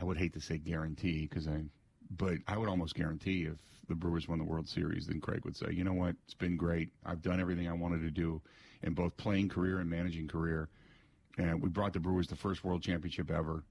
I 0.00 0.04
would 0.04 0.16
hate 0.16 0.34
to 0.34 0.40
say 0.40 0.58
guarantee 0.58 1.26
because 1.26 1.48
I 1.48 1.62
but 2.16 2.34
I 2.46 2.56
would 2.58 2.68
almost 2.68 2.94
guarantee 2.94 3.44
if 3.44 3.56
the 3.88 3.94
Brewers 3.94 4.28
won 4.28 4.38
the 4.38 4.44
World 4.44 4.68
Series, 4.68 5.06
then 5.06 5.20
Craig 5.20 5.44
would 5.44 5.56
say, 5.56 5.66
you 5.72 5.84
know 5.84 5.92
what, 5.92 6.16
it's 6.24 6.34
been 6.34 6.56
great. 6.56 6.90
I've 7.04 7.22
done 7.22 7.40
everything 7.40 7.68
I 7.68 7.72
wanted 7.72 8.00
to 8.02 8.10
do 8.10 8.40
in 8.82 8.94
both 8.94 9.16
playing 9.16 9.48
career 9.48 9.78
and 9.78 9.88
managing 9.88 10.28
career. 10.28 10.68
And 11.38 11.60
we 11.60 11.68
brought 11.68 11.92
the 11.92 12.00
Brewers 12.00 12.28
the 12.28 12.36
first 12.36 12.64
World 12.64 12.82
Championship 12.82 13.30
ever, 13.30 13.64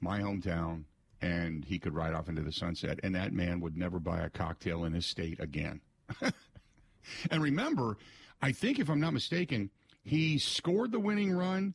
my 0.00 0.20
hometown, 0.20 0.84
and 1.20 1.64
he 1.64 1.78
could 1.78 1.94
ride 1.94 2.14
off 2.14 2.28
into 2.28 2.42
the 2.42 2.52
sunset. 2.52 2.98
And 3.02 3.14
that 3.14 3.32
man 3.32 3.60
would 3.60 3.76
never 3.76 3.98
buy 3.98 4.20
a 4.20 4.30
cocktail 4.30 4.84
in 4.84 4.92
his 4.92 5.06
state 5.06 5.40
again. 5.40 5.80
and 7.30 7.42
remember, 7.42 7.96
I 8.42 8.52
think 8.52 8.78
if 8.78 8.90
I'm 8.90 9.00
not 9.00 9.14
mistaken, 9.14 9.70
he 10.02 10.38
scored 10.38 10.92
the 10.92 11.00
winning 11.00 11.32
run 11.32 11.74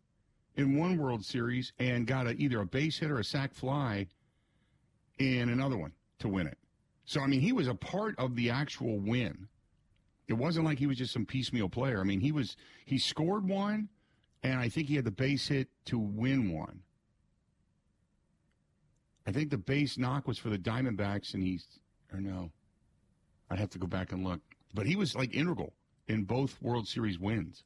in 0.56 0.78
one 0.78 0.98
World 0.98 1.24
Series 1.24 1.72
and 1.80 2.06
got 2.06 2.28
a, 2.28 2.32
either 2.32 2.60
a 2.60 2.66
base 2.66 3.00
hit 3.00 3.10
or 3.10 3.20
a 3.20 3.24
sac 3.24 3.54
fly 3.54 4.08
in 5.18 5.50
another 5.50 5.78
one 5.78 5.94
to 6.20 6.28
win 6.28 6.48
it. 6.48 6.58
So, 7.08 7.22
I 7.22 7.28
mean, 7.28 7.39
he 7.39 7.54
was 7.54 7.67
a 7.67 7.74
part 7.74 8.20
of 8.20 8.36
the 8.36 8.50
actual 8.50 9.00
win. 9.00 9.48
It 10.28 10.34
wasn't 10.34 10.65
like 10.65 10.78
he 10.78 10.88
was 10.88 10.98
just 10.98 11.13
some 11.13 11.26
piecemeal 11.26 11.70
player. 11.70 12.02
I 12.02 12.04
mean, 12.04 12.20
he 12.20 12.34
was 12.34 12.58
he 12.86 12.98
scored 13.00 13.48
one, 13.48 13.88
and 14.43 14.60
I 14.60 14.67
think 14.67 14.89
he 14.89 14.96
had 14.96 15.06
the 15.06 15.12
base 15.12 15.48
hit 15.48 15.70
to 15.86 15.98
win 15.98 16.52
one. 16.52 16.82
I 19.26 19.32
think 19.32 19.52
the 19.52 19.58
base 19.58 19.98
knock 19.98 20.28
was 20.28 20.38
for 20.38 20.50
the 20.50 20.58
Diamondbacks, 20.58 21.34
and 21.34 21.41
he's 21.41 21.65
or 22.12 22.20
no, 22.20 22.52
I'd 23.50 23.60
have 23.60 23.70
to 23.72 23.80
go 23.80 23.88
back 23.88 24.12
and 24.12 24.26
look. 24.26 24.41
But 24.74 24.86
he 24.86 24.98
was 24.98 25.15
like 25.15 25.34
integral 25.34 25.72
in 26.10 26.26
both 26.26 26.62
World 26.62 26.89
Series 26.89 27.17
wins. 27.17 27.63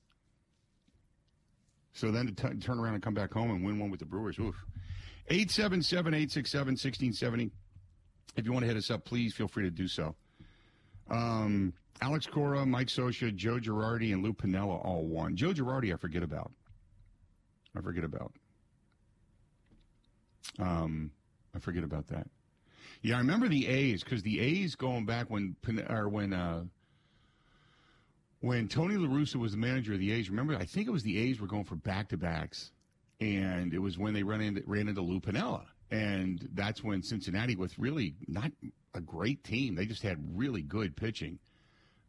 So 1.93 2.11
then 2.11 2.27
to 2.27 2.33
t- 2.33 2.59
turn 2.59 2.79
around 2.79 2.93
and 2.93 3.03
come 3.03 3.15
back 3.15 3.33
home 3.33 3.49
and 3.49 3.65
win 3.65 3.79
one 3.79 3.89
with 3.89 3.99
the 4.01 4.05
Brewers, 4.05 4.37
oof. 4.37 4.55
877 5.29 6.13
867 6.13 6.73
1670. 6.73 7.51
If 8.35 8.45
you 8.45 8.53
want 8.53 8.63
to 8.63 8.67
hit 8.67 8.77
us 8.77 8.89
up, 8.89 9.03
please 9.05 9.33
feel 9.33 9.47
free 9.47 9.63
to 9.63 9.71
do 9.71 9.87
so. 9.87 10.15
Um, 11.09 11.73
Alex 12.01 12.25
Cora, 12.25 12.65
Mike 12.65 12.87
Scioscia, 12.87 13.35
Joe 13.35 13.59
Girardi, 13.59 14.13
and 14.13 14.23
Lou 14.23 14.33
Piniella 14.33 14.83
all 14.85 15.05
won. 15.05 15.35
Joe 15.35 15.53
Girardi, 15.53 15.93
I 15.93 15.97
forget 15.97 16.23
about. 16.23 16.51
I 17.77 17.81
forget 17.81 18.03
about. 18.03 18.31
Um, 20.59 21.11
I 21.55 21.59
forget 21.59 21.83
about 21.83 22.07
that. 22.07 22.27
Yeah, 23.01 23.15
I 23.15 23.19
remember 23.19 23.47
the 23.47 23.67
A's 23.67 24.03
because 24.03 24.23
the 24.23 24.39
A's 24.39 24.75
going 24.75 25.05
back 25.05 25.29
when 25.29 25.55
or 25.89 26.07
when 26.07 26.33
uh, 26.33 26.63
when 28.41 28.67
Tony 28.67 28.95
La 28.95 29.07
Russa 29.07 29.35
was 29.35 29.51
the 29.51 29.57
manager 29.57 29.93
of 29.93 29.99
the 29.99 30.11
A's. 30.11 30.29
Remember, 30.29 30.55
I 30.55 30.65
think 30.65 30.87
it 30.87 30.91
was 30.91 31.03
the 31.03 31.17
A's 31.17 31.39
were 31.39 31.47
going 31.47 31.63
for 31.63 31.75
back 31.75 32.09
to 32.09 32.17
backs 32.17 32.71
and 33.21 33.73
it 33.73 33.79
was 33.79 33.97
when 33.97 34.13
they 34.13 34.23
ran 34.23 34.41
into, 34.41 34.63
ran 34.65 34.87
into 34.87 35.01
Lou 35.01 35.19
Piniella. 35.19 35.65
And 35.91 36.47
that's 36.53 36.83
when 36.83 37.03
Cincinnati, 37.03 37.55
with 37.55 37.77
really 37.77 38.15
not 38.27 38.51
a 38.93 39.01
great 39.01 39.43
team, 39.43 39.75
they 39.75 39.85
just 39.85 40.01
had 40.01 40.17
really 40.37 40.61
good 40.61 40.95
pitching. 40.95 41.37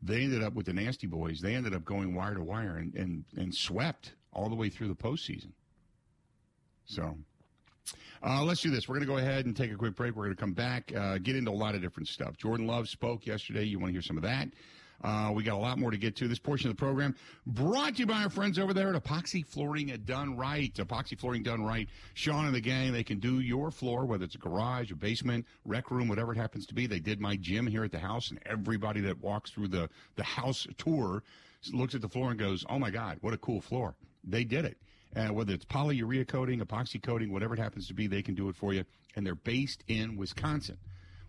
They 0.03 0.23
ended 0.23 0.43
up 0.43 0.55
with 0.55 0.67
the 0.67 0.73
Nasty 0.73 1.07
Boys. 1.07 1.41
They 1.41 1.55
ended 1.55 1.75
up 1.75 1.85
going 1.85 2.15
wire 2.15 2.35
to 2.35 2.43
wire 2.43 2.77
and, 2.77 2.95
and, 2.95 3.25
and 3.37 3.55
swept 3.55 4.13
all 4.33 4.49
the 4.49 4.55
way 4.55 4.69
through 4.69 4.89
the 4.89 4.95
postseason. 4.95 5.51
So 6.85 7.17
uh, 8.25 8.43
let's 8.43 8.61
do 8.61 8.71
this. 8.71 8.89
We're 8.89 8.97
going 8.97 9.07
to 9.07 9.13
go 9.13 9.19
ahead 9.19 9.47
and 9.47 9.57
take 9.57 9.73
a 9.73 9.77
quick 9.77 9.97
break. 9.97 10.15
We're 10.15 10.25
going 10.25 10.37
to 10.37 10.41
come 10.41 10.53
back, 10.53 10.93
uh, 10.97 11.19
get 11.19 11.37
into 11.37 11.51
a 11.51 11.53
lot 11.53 11.75
of 11.75 11.83
different 11.83 12.09
stuff. 12.09 12.37
Jordan 12.37 12.67
Love 12.67 12.89
spoke 12.89 13.27
yesterday. 13.27 13.65
You 13.65 13.79
want 13.79 13.91
to 13.91 13.93
hear 13.93 14.03
some 14.03 14.17
of 14.17 14.23
that? 14.23 14.49
Uh, 15.03 15.33
we 15.35 15.43
got 15.43 15.55
a 15.55 15.59
lot 15.59 15.79
more 15.79 15.91
to 15.91 15.97
get 15.97 16.15
to. 16.17 16.29
This 16.29 16.39
portion 16.39 16.71
of 16.71 16.77
the 16.77 16.81
program 16.81 17.15
brought 17.47 17.95
to 17.95 18.01
you 18.01 18.07
by 18.07 18.23
our 18.23 18.31
friends 18.31 18.59
over 18.59 18.73
there 18.73 18.95
at 18.95 19.03
Epoxy 19.03 19.45
Flooring 19.45 19.89
Done 20.05 20.37
Right. 20.37 20.73
Epoxy 20.75 21.19
Flooring 21.19 21.43
Done 21.43 21.65
Right. 21.65 21.89
Sean 22.15 22.47
and 22.47 22.55
the 22.55 22.61
gang, 22.61 22.93
they 22.93 23.03
can 23.03 23.19
do 23.19 23.41
your 23.41 23.71
floor, 23.71 24.05
whether 24.05 24.25
it's 24.25 24.37
a 24.37 24.39
garage, 24.39 24.93
a 24.93 24.95
basement, 24.95 25.47
rec 25.65 25.91
room, 25.91 26.09
whatever 26.09 26.33
it 26.33 26.37
happens 26.37 26.67
to 26.67 26.75
be. 26.75 26.87
They 26.87 27.01
did 27.01 27.21
my 27.21 27.37
gym 27.37 27.67
here 27.67 27.85
at 27.85 27.91
the 27.91 27.99
house, 27.99 28.31
and 28.31 28.39
everybody 28.47 29.01
that 29.01 29.21
walks 29.21 29.51
through 29.51 29.69
the, 29.69 29.89
the 30.17 30.23
house 30.23 30.67
tour 30.79 31.23
looks 31.73 31.95
at 31.95 32.01
the 32.01 32.09
floor 32.09 32.31
and 32.31 32.39
goes, 32.39 32.65
oh 32.69 32.79
my 32.79 32.91
God, 32.91 33.19
what 33.21 33.35
a 33.35 33.39
cool 33.39 33.61
floor. 33.61 33.95
They 34.25 34.45
did 34.45 34.65
it. 34.65 34.77
Uh, 35.15 35.29
whether 35.29 35.53
it's 35.53 35.65
polyurea 35.65 36.27
coating, 36.27 36.61
epoxy 36.61 37.03
coating, 37.03 37.31
whatever 37.33 37.55
it 37.55 37.61
happens 37.61 37.87
to 37.89 37.95
be, 37.95 38.07
they 38.07 38.23
can 38.23 38.35
do 38.35 38.49
it 38.49 38.57
for 38.57 38.73
you. 38.73 38.85
And 39.15 39.27
they're 39.27 39.35
based 39.35 39.85
in 39.89 40.17
Wisconsin, 40.17 40.79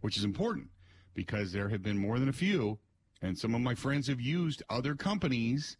which 0.01 0.15
is 0.15 0.23
important 0.23 0.69
because 1.13 1.51
there 1.51 1.69
have 1.69 1.83
been 1.83 1.97
more 1.97 2.17
than 2.17 2.29
a 2.29 2.33
few 2.33 2.79
and 3.23 3.37
some 3.37 3.55
of 3.55 3.61
my 3.61 3.73
friends 3.73 4.07
have 4.07 4.19
used 4.19 4.61
other 4.69 4.95
companies 4.95 5.77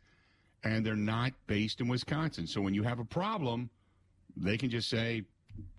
and 0.64 0.86
they're 0.86 0.96
not 0.96 1.34
based 1.46 1.82
in 1.82 1.90
Wisconsin. 1.90 2.48
So 2.48 2.62
when 2.62 2.74
you 2.74 2.84
have 2.84 3.00
a 3.00 3.06
problem, 3.06 3.70
they 4.38 4.58
can 4.58 4.70
just 4.70 4.90
say, 4.90 5.24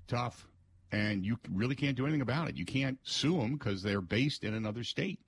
tough. 0.06 0.46
And 0.92 1.24
you 1.24 1.38
really 1.50 1.74
can't 1.74 1.96
do 1.96 2.04
anything 2.04 2.20
about 2.20 2.48
it. 2.48 2.56
You 2.56 2.66
can't 2.66 2.98
sue 3.02 3.38
them 3.38 3.54
because 3.54 3.82
they're 3.82 4.02
based 4.02 4.44
in 4.44 4.54
another 4.54 4.84
state. 4.84 5.18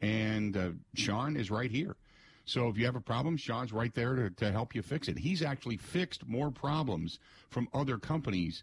And 0.00 0.56
uh, 0.56 0.70
Sean 0.94 1.36
is 1.36 1.50
right 1.50 1.70
here. 1.70 1.96
So 2.44 2.68
if 2.68 2.78
you 2.78 2.86
have 2.86 2.96
a 2.96 3.00
problem, 3.00 3.36
Sean's 3.36 3.72
right 3.72 3.92
there 3.92 4.14
to, 4.14 4.30
to 4.30 4.52
help 4.52 4.74
you 4.74 4.82
fix 4.82 5.08
it. 5.08 5.18
He's 5.18 5.42
actually 5.42 5.76
fixed 5.76 6.26
more 6.28 6.50
problems 6.52 7.18
from 7.50 7.68
other 7.74 7.98
companies 7.98 8.62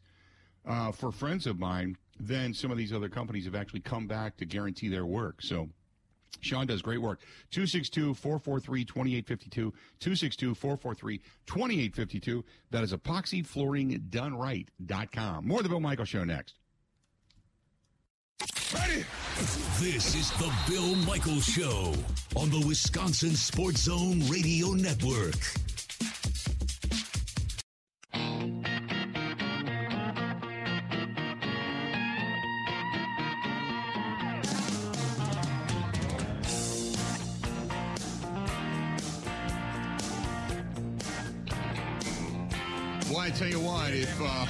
uh, 0.66 0.92
for 0.92 1.12
friends 1.12 1.46
of 1.48 1.60
mine 1.60 1.98
than 2.20 2.54
some 2.54 2.72
of 2.72 2.78
these 2.78 2.94
other 2.94 3.10
companies 3.10 3.46
have 3.46 3.56
actually 3.56 3.80
come 3.82 4.08
back 4.08 4.38
to 4.38 4.46
guarantee 4.46 4.88
their 4.88 5.06
work. 5.06 5.42
So 5.42 5.70
Sean 6.42 6.68
does 6.68 6.82
great 6.82 7.02
work. 7.02 7.20
262 7.52 8.14
443 8.14 8.86
2852. 8.86 9.74
262 10.00 10.56
443 10.56 11.18
2852. 11.46 12.46
That 12.72 12.84
is 12.84 12.94
epoxyflooringdoneright.com. 12.94 15.48
More 15.48 15.58
of 15.58 15.64
the 15.64 15.70
Bill 15.70 15.80
Michael 15.80 16.06
Show 16.06 16.24
next. 16.24 16.56
Ready? 18.74 19.04
This 19.80 20.16
is 20.16 20.32
the 20.32 20.52
Bill 20.70 20.96
Michael 20.96 21.40
Show 21.42 21.94
on 22.36 22.50
the 22.50 22.64
Wisconsin 22.66 23.36
Sports 23.36 23.82
Zone 23.82 24.22
Radio 24.30 24.72
Network. 24.74 25.36
I 43.20 43.30
tell 43.32 43.50
you 43.50 43.60
what, 43.60 43.94
if 43.94 44.18
uh, 44.22 44.46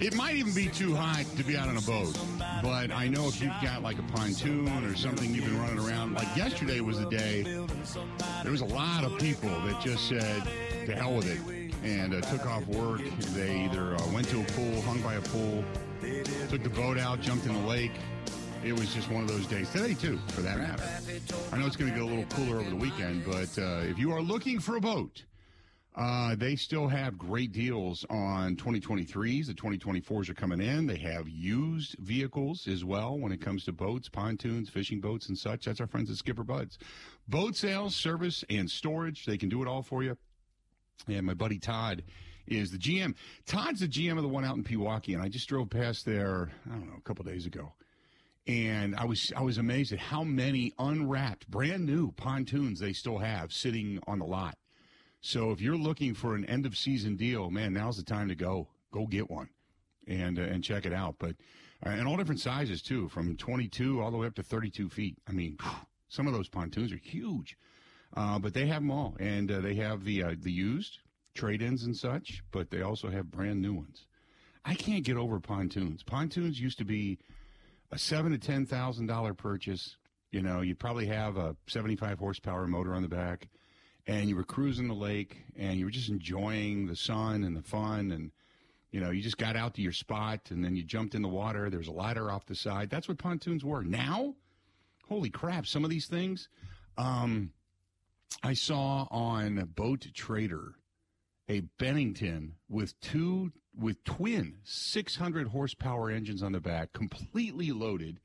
it 0.00 0.14
might 0.16 0.36
even 0.36 0.54
be 0.54 0.66
too 0.66 0.96
hot 0.96 1.26
to 1.36 1.44
be 1.44 1.58
out 1.58 1.68
on 1.68 1.76
a 1.76 1.82
boat, 1.82 2.18
but 2.62 2.90
I 2.90 3.06
know 3.06 3.28
if 3.28 3.42
you've 3.42 3.52
got 3.62 3.82
like 3.82 3.98
a 3.98 4.02
pontoon 4.14 4.84
or 4.84 4.96
something 4.96 5.34
you've 5.34 5.44
been 5.44 5.60
running 5.60 5.78
around, 5.78 6.14
like 6.14 6.34
yesterday 6.34 6.80
was 6.80 6.98
the 6.98 7.10
day, 7.10 7.42
there 8.42 8.50
was 8.50 8.62
a 8.62 8.66
lot 8.66 9.04
of 9.04 9.18
people 9.18 9.50
that 9.50 9.78
just 9.82 10.08
said, 10.08 10.42
to 10.86 10.94
hell 10.94 11.16
with 11.16 11.28
it, 11.28 11.74
and 11.84 12.14
uh, 12.14 12.22
took 12.22 12.46
off 12.46 12.66
work. 12.66 13.02
They 13.34 13.64
either 13.66 13.94
uh, 13.94 14.08
went 14.14 14.26
to 14.30 14.40
a 14.40 14.44
pool, 14.44 14.80
hung 14.82 15.02
by 15.02 15.14
a 15.14 15.20
pool, 15.20 15.62
took 16.48 16.62
the 16.62 16.70
boat 16.70 16.98
out, 16.98 17.20
jumped 17.20 17.44
in 17.44 17.52
the 17.52 17.68
lake. 17.68 17.92
It 18.64 18.72
was 18.72 18.92
just 18.94 19.10
one 19.10 19.22
of 19.22 19.28
those 19.28 19.46
days. 19.46 19.70
Today, 19.70 19.92
too, 19.92 20.18
for 20.28 20.40
that 20.40 20.58
matter. 20.58 20.82
I 21.52 21.58
know 21.58 21.66
it's 21.66 21.76
going 21.76 21.92
to 21.92 21.96
get 21.96 22.04
a 22.04 22.10
little 22.10 22.24
cooler 22.30 22.58
over 22.58 22.70
the 22.70 22.76
weekend, 22.76 23.24
but 23.26 23.56
uh, 23.58 23.82
if 23.82 23.98
you 23.98 24.12
are 24.12 24.22
looking 24.22 24.58
for 24.60 24.76
a 24.76 24.80
boat, 24.80 25.22
uh, 25.98 26.36
they 26.36 26.54
still 26.54 26.86
have 26.86 27.18
great 27.18 27.50
deals 27.50 28.06
on 28.08 28.54
2023s. 28.54 29.46
The 29.46 29.54
2024s 29.54 30.28
are 30.30 30.34
coming 30.34 30.60
in. 30.60 30.86
They 30.86 30.98
have 30.98 31.28
used 31.28 31.96
vehicles 31.98 32.68
as 32.68 32.84
well 32.84 33.18
when 33.18 33.32
it 33.32 33.40
comes 33.40 33.64
to 33.64 33.72
boats, 33.72 34.08
pontoons, 34.08 34.70
fishing 34.70 35.00
boats, 35.00 35.28
and 35.28 35.36
such. 35.36 35.64
That's 35.64 35.80
our 35.80 35.88
friends 35.88 36.08
at 36.08 36.16
Skipper 36.16 36.44
Buds. 36.44 36.78
Boat 37.26 37.56
sales, 37.56 37.96
service, 37.96 38.44
and 38.48 38.70
storage. 38.70 39.26
They 39.26 39.36
can 39.36 39.48
do 39.48 39.60
it 39.60 39.66
all 39.66 39.82
for 39.82 40.04
you. 40.04 40.16
And 41.08 41.26
my 41.26 41.34
buddy 41.34 41.58
Todd 41.58 42.04
is 42.46 42.70
the 42.70 42.78
GM. 42.78 43.14
Todd's 43.44 43.80
the 43.80 43.88
GM 43.88 44.16
of 44.16 44.22
the 44.22 44.28
one 44.28 44.44
out 44.44 44.56
in 44.56 44.62
Pewaukee, 44.64 45.14
and 45.14 45.22
I 45.22 45.28
just 45.28 45.48
drove 45.48 45.68
past 45.68 46.04
there, 46.06 46.50
I 46.66 46.74
don't 46.74 46.86
know, 46.86 46.96
a 46.96 47.02
couple 47.02 47.24
days 47.24 47.44
ago. 47.44 47.72
and 48.46 48.94
I 48.96 49.04
was 49.04 49.32
I 49.36 49.42
was 49.42 49.58
amazed 49.58 49.92
at 49.92 49.98
how 49.98 50.22
many 50.24 50.72
unwrapped, 50.78 51.50
brand 51.50 51.84
new 51.86 52.12
pontoons 52.12 52.80
they 52.80 52.92
still 52.94 53.18
have 53.18 53.52
sitting 53.52 53.98
on 54.06 54.20
the 54.20 54.24
lot. 54.24 54.56
So 55.20 55.50
if 55.50 55.60
you're 55.60 55.76
looking 55.76 56.14
for 56.14 56.34
an 56.34 56.44
end 56.44 56.66
of 56.66 56.76
season 56.76 57.16
deal, 57.16 57.50
man, 57.50 57.72
now's 57.72 57.96
the 57.96 58.04
time 58.04 58.28
to 58.28 58.34
go. 58.34 58.68
Go 58.92 59.06
get 59.06 59.30
one, 59.30 59.48
and 60.06 60.38
uh, 60.38 60.42
and 60.42 60.64
check 60.64 60.86
it 60.86 60.92
out. 60.92 61.16
But 61.18 61.36
uh, 61.84 61.90
and 61.90 62.06
all 62.06 62.16
different 62.16 62.40
sizes 62.40 62.82
too, 62.82 63.08
from 63.08 63.36
22 63.36 64.00
all 64.00 64.10
the 64.10 64.16
way 64.16 64.26
up 64.26 64.34
to 64.36 64.42
32 64.42 64.88
feet. 64.88 65.18
I 65.28 65.32
mean, 65.32 65.58
some 66.08 66.26
of 66.26 66.32
those 66.32 66.48
pontoons 66.48 66.92
are 66.92 66.96
huge, 66.96 67.58
uh, 68.16 68.38
but 68.38 68.54
they 68.54 68.66
have 68.66 68.82
them 68.82 68.90
all, 68.90 69.16
and 69.20 69.50
uh, 69.50 69.60
they 69.60 69.74
have 69.74 70.04
the 70.04 70.22
uh, 70.22 70.34
the 70.40 70.52
used 70.52 70.98
trade-ins 71.34 71.84
and 71.84 71.96
such, 71.96 72.42
but 72.50 72.70
they 72.70 72.82
also 72.82 73.08
have 73.10 73.30
brand 73.30 73.60
new 73.60 73.74
ones. 73.74 74.06
I 74.64 74.74
can't 74.74 75.04
get 75.04 75.16
over 75.16 75.38
pontoons. 75.38 76.02
Pontoons 76.02 76.60
used 76.60 76.78
to 76.78 76.84
be 76.84 77.18
a 77.92 77.98
seven 77.98 78.32
to 78.32 78.38
ten 78.38 78.66
thousand 78.66 79.06
dollar 79.06 79.34
purchase. 79.34 79.96
You 80.30 80.42
know, 80.42 80.60
you'd 80.60 80.78
probably 80.78 81.06
have 81.06 81.38
a 81.38 81.56
75 81.68 82.18
horsepower 82.18 82.66
motor 82.66 82.94
on 82.94 83.00
the 83.00 83.08
back, 83.08 83.48
and 84.08 84.28
you 84.28 84.34
were 84.34 84.42
cruising 84.42 84.88
the 84.88 84.94
lake, 84.94 85.44
and 85.56 85.78
you 85.78 85.84
were 85.84 85.90
just 85.90 86.08
enjoying 86.08 86.86
the 86.86 86.96
sun 86.96 87.44
and 87.44 87.54
the 87.54 87.62
fun, 87.62 88.10
and 88.10 88.32
you 88.90 89.00
know, 89.00 89.10
you 89.10 89.20
just 89.20 89.36
got 89.36 89.54
out 89.54 89.74
to 89.74 89.82
your 89.82 89.92
spot, 89.92 90.50
and 90.50 90.64
then 90.64 90.74
you 90.74 90.82
jumped 90.82 91.14
in 91.14 91.20
the 91.20 91.28
water. 91.28 91.68
There's 91.68 91.88
a 91.88 91.92
ladder 91.92 92.30
off 92.30 92.46
the 92.46 92.54
side. 92.54 92.88
That's 92.88 93.06
what 93.06 93.18
pontoons 93.18 93.62
were. 93.62 93.84
Now, 93.84 94.34
holy 95.08 95.28
crap! 95.28 95.66
Some 95.66 95.84
of 95.84 95.90
these 95.90 96.06
things, 96.06 96.48
um, 96.96 97.52
I 98.42 98.54
saw 98.54 99.06
on 99.10 99.72
Boat 99.76 100.08
Trader 100.14 100.74
a 101.50 101.60
Bennington 101.78 102.54
with 102.68 102.98
two 103.00 103.52
with 103.78 104.02
twin 104.04 104.56
600 104.64 105.48
horsepower 105.48 106.10
engines 106.10 106.42
on 106.42 106.52
the 106.52 106.60
back, 106.60 106.94
completely 106.94 107.72
loaded, 107.72 108.20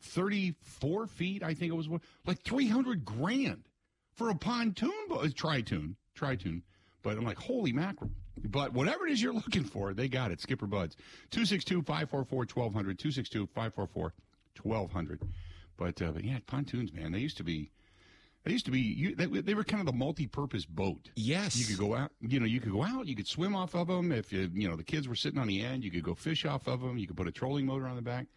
34 0.00 1.06
feet, 1.06 1.42
I 1.42 1.54
think 1.54 1.72
it 1.72 1.76
was, 1.76 1.88
like 2.26 2.42
300 2.42 3.04
grand 3.04 3.69
for 4.20 4.28
a 4.28 4.34
pontoon 4.34 4.92
boat, 5.08 5.30
tritoon, 5.30 5.94
tritoon. 6.14 6.60
But 7.02 7.16
I'm 7.16 7.24
like, 7.24 7.38
holy 7.38 7.72
mackerel. 7.72 8.10
But 8.44 8.74
whatever 8.74 9.06
it 9.06 9.12
is 9.12 9.22
you're 9.22 9.32
looking 9.32 9.64
for, 9.64 9.94
they 9.94 10.08
got 10.08 10.30
it. 10.30 10.42
Skipper 10.42 10.66
Buds. 10.66 10.94
262 11.30 11.80
544 11.80 12.40
1200. 12.40 12.98
262 12.98 13.46
544 13.46 14.12
1200. 14.62 15.20
But, 15.78 16.02
uh, 16.02 16.12
but 16.12 16.22
yeah, 16.22 16.38
pontoons, 16.46 16.92
man, 16.92 17.12
they 17.12 17.18
used 17.18 17.38
to 17.38 17.42
be 17.42 17.70
they 18.44 18.52
used 18.52 18.66
to 18.66 18.70
be 18.70 18.80
you, 18.80 19.14
they, 19.14 19.26
they, 19.26 19.54
were 19.54 19.64
kind 19.64 19.80
of 19.80 19.86
the 19.86 19.98
multi-purpose 19.98 20.64
boat. 20.64 21.10
Yes, 21.14 21.56
you 21.56 21.66
could 21.66 21.78
go 21.78 21.94
out. 21.94 22.10
You 22.20 22.40
know, 22.40 22.46
you 22.46 22.60
could 22.60 22.72
go 22.72 22.82
out. 22.82 23.06
You 23.06 23.14
could 23.14 23.26
swim 23.26 23.54
off 23.54 23.74
of 23.74 23.88
them. 23.88 24.12
If 24.12 24.32
you 24.32 24.50
you 24.54 24.66
know 24.66 24.76
the 24.76 24.82
kids 24.82 25.08
were 25.08 25.14
sitting 25.14 25.38
on 25.38 25.46
the 25.46 25.62
end, 25.62 25.84
you 25.84 25.90
could 25.90 26.02
go 26.02 26.14
fish 26.14 26.46
off 26.46 26.66
of 26.66 26.80
them. 26.80 26.96
You 26.96 27.06
could 27.06 27.18
put 27.18 27.28
a 27.28 27.32
trolling 27.32 27.66
motor 27.66 27.86
on 27.86 27.96
the 27.96 28.02
back. 28.02 28.28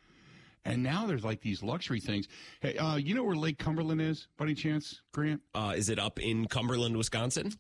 And 0.66 0.82
now 0.82 1.06
there's 1.06 1.24
like 1.24 1.42
these 1.42 1.62
luxury 1.62 2.00
things. 2.00 2.28
Hey, 2.62 2.78
uh, 2.78 2.96
you 2.96 3.16
know 3.16 3.24
where 3.24 3.36
Lake 3.36 3.58
Cumberland 3.58 4.02
is, 4.02 4.28
by 4.38 4.46
any 4.46 4.54
chance, 4.54 5.02
Grant? 5.12 5.42
Uh, 5.54 5.74
is 5.76 5.90
it 5.90 6.00
up 6.00 6.20
in 6.20 6.48
Cumberland, 6.48 6.96
Wisconsin? 6.96 7.54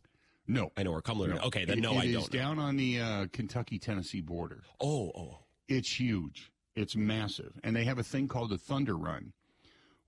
No, 0.48 0.72
I 0.78 0.84
know 0.84 0.92
where 0.92 1.02
Cumberland. 1.02 1.36
No. 1.36 1.42
Okay, 1.48 1.66
then 1.66 1.80
it, 1.80 1.82
no, 1.82 1.94
it 1.94 1.98
I 1.98 2.12
don't. 2.12 2.22
It's 2.22 2.30
down 2.30 2.60
on 2.60 2.78
the 2.78 3.00
uh, 3.00 3.26
Kentucky 3.32 3.80
Tennessee 3.80 4.22
border. 4.22 4.64
Oh, 4.80 5.12
oh, 5.16 5.40
it's 5.68 6.00
huge. 6.00 6.52
It's 6.76 6.96
massive, 6.96 7.54
and 7.64 7.76
they 7.76 7.84
have 7.84 8.00
a 8.00 8.04
thing 8.04 8.28
called 8.28 8.50
the 8.50 8.58
Thunder 8.58 8.96
Run 8.96 9.34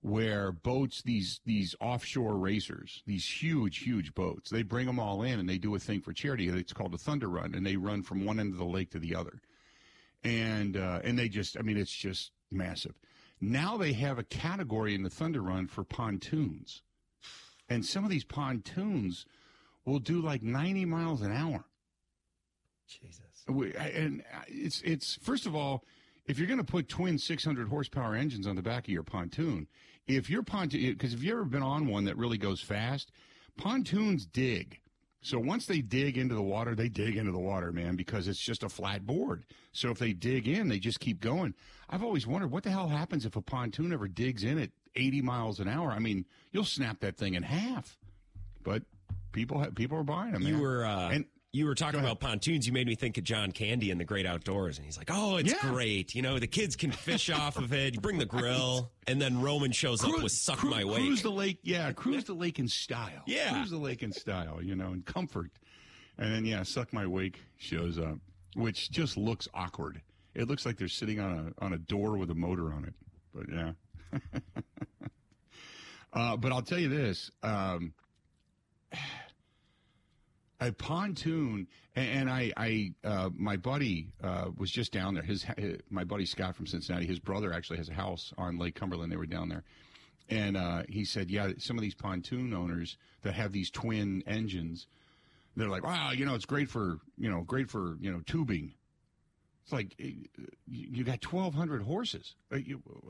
where 0.06 0.52
boats 0.52 1.02
these 1.02 1.40
these 1.46 1.74
offshore 1.80 2.36
racers 2.36 3.02
these 3.06 3.26
huge 3.26 3.78
huge 3.78 4.14
boats 4.14 4.50
they 4.50 4.62
bring 4.62 4.86
them 4.86 5.00
all 5.00 5.22
in 5.22 5.40
and 5.40 5.48
they 5.48 5.58
do 5.58 5.74
a 5.74 5.80
thing 5.80 6.00
for 6.00 6.12
charity 6.12 6.48
it's 6.48 6.72
called 6.72 6.94
a 6.94 6.98
thunder 6.98 7.28
run 7.28 7.54
and 7.56 7.66
they 7.66 7.76
run 7.76 8.04
from 8.04 8.24
one 8.24 8.38
end 8.38 8.52
of 8.52 8.58
the 8.58 8.64
lake 8.64 8.88
to 8.88 9.00
the 9.00 9.16
other 9.16 9.40
and 10.22 10.76
uh, 10.76 11.00
and 11.02 11.18
they 11.18 11.28
just 11.28 11.58
i 11.58 11.62
mean 11.62 11.76
it's 11.76 11.90
just 11.90 12.30
massive. 12.50 12.94
Now 13.40 13.76
they 13.76 13.92
have 13.94 14.18
a 14.18 14.24
category 14.24 14.94
in 14.94 15.02
the 15.02 15.10
thunder 15.10 15.42
run 15.42 15.66
for 15.66 15.84
pontoons. 15.84 16.82
And 17.68 17.84
some 17.84 18.04
of 18.04 18.10
these 18.10 18.24
pontoons 18.24 19.26
will 19.84 19.98
do 19.98 20.20
like 20.20 20.42
90 20.42 20.84
miles 20.84 21.22
an 21.22 21.32
hour. 21.32 21.64
Jesus. 22.88 23.20
And 23.48 24.22
it's 24.48 24.80
it's 24.82 25.18
first 25.20 25.46
of 25.46 25.54
all 25.54 25.84
if 26.26 26.38
you're 26.38 26.48
going 26.48 26.58
to 26.58 26.64
put 26.64 26.88
twin 26.88 27.18
600 27.18 27.68
horsepower 27.68 28.14
engines 28.14 28.46
on 28.46 28.56
the 28.56 28.62
back 28.62 28.84
of 28.84 28.92
your 28.92 29.02
pontoon 29.02 29.66
if 30.06 30.30
your 30.30 30.42
pontoon, 30.42 30.92
because 30.92 31.12
if 31.12 31.22
you've 31.22 31.32
ever 31.32 31.44
been 31.44 31.62
on 31.62 31.86
one 31.86 32.04
that 32.04 32.16
really 32.16 32.38
goes 32.38 32.60
fast, 32.60 33.10
pontoons 33.56 34.26
dig. 34.26 34.80
So 35.26 35.40
once 35.40 35.66
they 35.66 35.80
dig 35.80 36.16
into 36.16 36.36
the 36.36 36.42
water, 36.42 36.76
they 36.76 36.88
dig 36.88 37.16
into 37.16 37.32
the 37.32 37.40
water, 37.40 37.72
man, 37.72 37.96
because 37.96 38.28
it's 38.28 38.38
just 38.38 38.62
a 38.62 38.68
flat 38.68 39.04
board. 39.04 39.44
So 39.72 39.90
if 39.90 39.98
they 39.98 40.12
dig 40.12 40.46
in, 40.46 40.68
they 40.68 40.78
just 40.78 41.00
keep 41.00 41.20
going. 41.20 41.52
I've 41.90 42.04
always 42.04 42.28
wondered 42.28 42.52
what 42.52 42.62
the 42.62 42.70
hell 42.70 42.86
happens 42.86 43.26
if 43.26 43.34
a 43.34 43.40
pontoon 43.42 43.92
ever 43.92 44.06
digs 44.06 44.44
in 44.44 44.56
at 44.56 44.70
80 44.94 45.22
miles 45.22 45.58
an 45.58 45.66
hour. 45.66 45.90
I 45.90 45.98
mean, 45.98 46.26
you'll 46.52 46.62
snap 46.62 47.00
that 47.00 47.16
thing 47.16 47.34
in 47.34 47.42
half. 47.42 47.98
But 48.62 48.84
people 49.32 49.58
have, 49.58 49.74
people 49.74 49.98
are 49.98 50.04
buying 50.04 50.30
them. 50.30 50.42
You 50.42 50.52
man. 50.52 50.62
were 50.62 50.84
uh, 50.84 51.08
and 51.08 51.24
you 51.52 51.66
were 51.66 51.74
talking 51.74 52.00
about 52.00 52.20
pontoons. 52.20 52.66
You 52.66 52.72
made 52.72 52.86
me 52.86 52.94
think 52.94 53.16
of 53.18 53.24
John 53.24 53.50
Candy 53.52 53.90
in 53.90 53.98
The 53.98 54.04
Great 54.04 54.26
Outdoors, 54.26 54.76
and 54.76 54.84
he's 54.84 54.98
like, 54.98 55.10
"Oh, 55.12 55.36
it's 55.36 55.52
yeah. 55.52 55.70
great. 55.70 56.14
You 56.14 56.22
know, 56.22 56.38
the 56.38 56.46
kids 56.46 56.76
can 56.76 56.90
fish 56.90 57.30
off 57.30 57.56
of 57.56 57.72
it. 57.72 57.94
You 57.94 58.00
bring 58.00 58.18
the 58.18 58.26
grill, 58.26 58.92
and 59.06 59.20
then 59.20 59.40
Roman 59.40 59.72
shows 59.72 60.02
cruise, 60.02 60.14
up 60.16 60.22
with 60.22 60.32
"Suck 60.32 60.62
My 60.64 60.84
Wake." 60.84 60.96
Cruise 60.96 61.22
the 61.22 61.30
lake, 61.30 61.58
yeah. 61.62 61.92
Cruise 61.92 62.24
the 62.24 62.34
lake 62.34 62.58
in 62.58 62.68
style. 62.68 63.10
Yeah, 63.26 63.52
cruise 63.52 63.70
the 63.70 63.78
lake 63.78 64.02
in 64.02 64.12
style. 64.12 64.62
You 64.62 64.76
know, 64.76 64.92
in 64.92 65.02
comfort. 65.02 65.50
And 66.18 66.32
then 66.32 66.44
yeah, 66.44 66.62
"Suck 66.62 66.92
My 66.92 67.06
Wake" 67.06 67.40
shows 67.56 67.98
up, 67.98 68.18
which 68.54 68.90
just 68.90 69.16
looks 69.16 69.48
awkward. 69.54 70.02
It 70.34 70.48
looks 70.48 70.66
like 70.66 70.76
they're 70.76 70.88
sitting 70.88 71.20
on 71.20 71.54
a 71.58 71.64
on 71.64 71.72
a 71.72 71.78
door 71.78 72.18
with 72.18 72.30
a 72.30 72.34
motor 72.34 72.72
on 72.72 72.84
it. 72.84 72.94
But 73.34 73.46
yeah. 73.52 73.72
uh, 76.12 76.36
but 76.36 76.52
I'll 76.52 76.62
tell 76.62 76.78
you 76.78 76.88
this. 76.88 77.30
Um, 77.42 77.92
a 80.60 80.72
pontoon, 80.72 81.66
and, 81.94 82.08
and 82.08 82.30
I, 82.30 82.52
I 82.56 82.92
uh, 83.04 83.30
my 83.34 83.56
buddy 83.56 84.08
uh, 84.22 84.50
was 84.56 84.70
just 84.70 84.92
down 84.92 85.14
there. 85.14 85.22
His, 85.22 85.44
his, 85.56 85.78
my 85.90 86.04
buddy 86.04 86.26
Scott 86.26 86.56
from 86.56 86.66
Cincinnati, 86.66 87.06
his 87.06 87.18
brother 87.18 87.52
actually 87.52 87.78
has 87.78 87.88
a 87.88 87.94
house 87.94 88.32
on 88.38 88.58
Lake 88.58 88.74
Cumberland. 88.74 89.12
They 89.12 89.16
were 89.16 89.26
down 89.26 89.48
there, 89.48 89.64
and 90.28 90.56
uh, 90.56 90.82
he 90.88 91.04
said, 91.04 91.30
yeah, 91.30 91.50
some 91.58 91.76
of 91.76 91.82
these 91.82 91.94
pontoon 91.94 92.54
owners 92.54 92.96
that 93.22 93.34
have 93.34 93.52
these 93.52 93.70
twin 93.70 94.22
engines, 94.26 94.86
they're 95.56 95.68
like, 95.68 95.84
wow, 95.84 96.12
you 96.12 96.24
know, 96.24 96.34
it's 96.34 96.46
great 96.46 96.68
for 96.68 96.98
you 97.18 97.30
know, 97.30 97.42
great 97.42 97.70
for 97.70 97.96
you 98.00 98.12
know, 98.12 98.20
tubing. 98.26 98.74
It's 99.64 99.72
like 99.72 100.00
you 100.66 101.04
got 101.04 101.20
twelve 101.20 101.54
hundred 101.54 101.82
horses. 101.82 102.34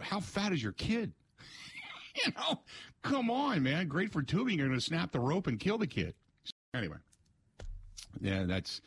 How 0.00 0.20
fat 0.20 0.52
is 0.52 0.62
your 0.62 0.72
kid? 0.72 1.12
you 2.26 2.32
know, 2.34 2.60
come 3.02 3.30
on, 3.30 3.62
man. 3.62 3.88
Great 3.88 4.10
for 4.10 4.22
tubing. 4.22 4.58
You're 4.58 4.68
going 4.68 4.80
to 4.80 4.84
snap 4.84 5.12
the 5.12 5.20
rope 5.20 5.46
and 5.46 5.60
kill 5.60 5.76
the 5.76 5.86
kid. 5.86 6.14
Anyway 6.74 6.96
yeah, 8.20 8.44
that's 8.44 8.80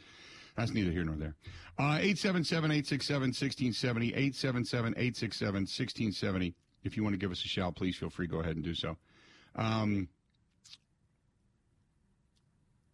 that's 0.55 0.73
neither 0.73 0.91
here 0.91 1.05
nor 1.05 1.15
there. 1.15 1.35
Uh, 1.77 1.99
877-867-1670, 1.99 4.33
877-867-1670. 4.33 6.53
If 6.83 6.97
you 6.97 7.03
want 7.03 7.13
to 7.13 7.17
give 7.17 7.31
us 7.31 7.45
a 7.45 7.47
shout, 7.47 7.75
please 7.75 7.95
feel 7.95 8.09
free. 8.09 8.27
Go 8.27 8.41
ahead 8.41 8.55
and 8.55 8.65
do 8.65 8.75
so. 8.75 8.97
Um, 9.55 10.09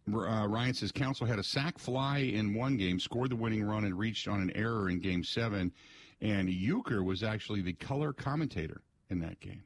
uh, 0.08 0.46
Ryan 0.46 0.74
says 0.74 0.92
Counsell 0.92 1.26
had 1.26 1.40
a 1.40 1.44
sac 1.44 1.78
fly 1.78 2.18
in 2.18 2.54
one 2.54 2.76
game, 2.76 3.00
scored 3.00 3.30
the 3.30 3.36
winning 3.36 3.64
run, 3.64 3.84
and 3.84 3.98
reached 3.98 4.28
on 4.28 4.40
an 4.40 4.52
error 4.54 4.88
in 4.88 5.00
game 5.00 5.24
seven. 5.24 5.72
And 6.20 6.48
Uecker 6.48 7.04
was 7.04 7.24
actually 7.24 7.62
the 7.62 7.72
color 7.72 8.12
commentator 8.12 8.82
in 9.10 9.18
that 9.20 9.40
game. 9.40 9.64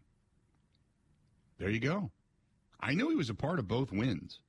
There 1.58 1.68
you 1.68 1.80
go. 1.80 2.10
I 2.80 2.94
knew 2.94 3.10
he 3.10 3.16
was 3.16 3.28
a 3.28 3.34
part 3.34 3.58
of 3.58 3.68
both 3.68 3.92
wins 3.92 4.40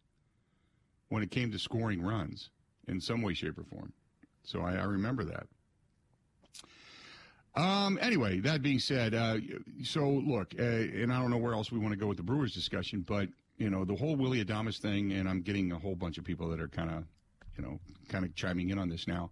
when 1.11 1.21
it 1.21 1.29
came 1.29 1.51
to 1.51 1.59
scoring 1.59 2.01
runs 2.01 2.51
in 2.87 3.01
some 3.01 3.21
way, 3.21 3.33
shape, 3.33 3.57
or 3.57 3.65
form. 3.65 3.91
So 4.43 4.61
I, 4.61 4.75
I 4.75 4.85
remember 4.85 5.25
that. 5.25 5.45
Um, 7.53 7.99
anyway, 8.01 8.39
that 8.39 8.61
being 8.61 8.79
said, 8.79 9.13
uh, 9.13 9.35
so 9.83 10.07
look, 10.07 10.55
uh, 10.57 10.63
and 10.63 11.11
I 11.11 11.19
don't 11.19 11.29
know 11.29 11.37
where 11.37 11.53
else 11.53 11.69
we 11.69 11.79
want 11.79 11.91
to 11.91 11.99
go 11.99 12.07
with 12.07 12.15
the 12.15 12.23
Brewers 12.23 12.53
discussion, 12.53 13.01
but 13.01 13.27
you 13.57 13.69
know 13.69 13.83
the 13.83 13.93
whole 13.93 14.15
Willy 14.15 14.43
Adames 14.43 14.77
thing, 14.77 15.11
and 15.11 15.27
I'm 15.27 15.41
getting 15.41 15.73
a 15.73 15.77
whole 15.77 15.95
bunch 15.95 16.17
of 16.17 16.23
people 16.23 16.47
that 16.47 16.61
are 16.61 16.69
kind 16.69 16.89
of, 16.89 17.03
you 17.57 17.63
know, 17.63 17.77
kind 18.07 18.23
of 18.23 18.33
chiming 18.33 18.69
in 18.69 18.79
on 18.79 18.87
this 18.87 19.05
now. 19.05 19.31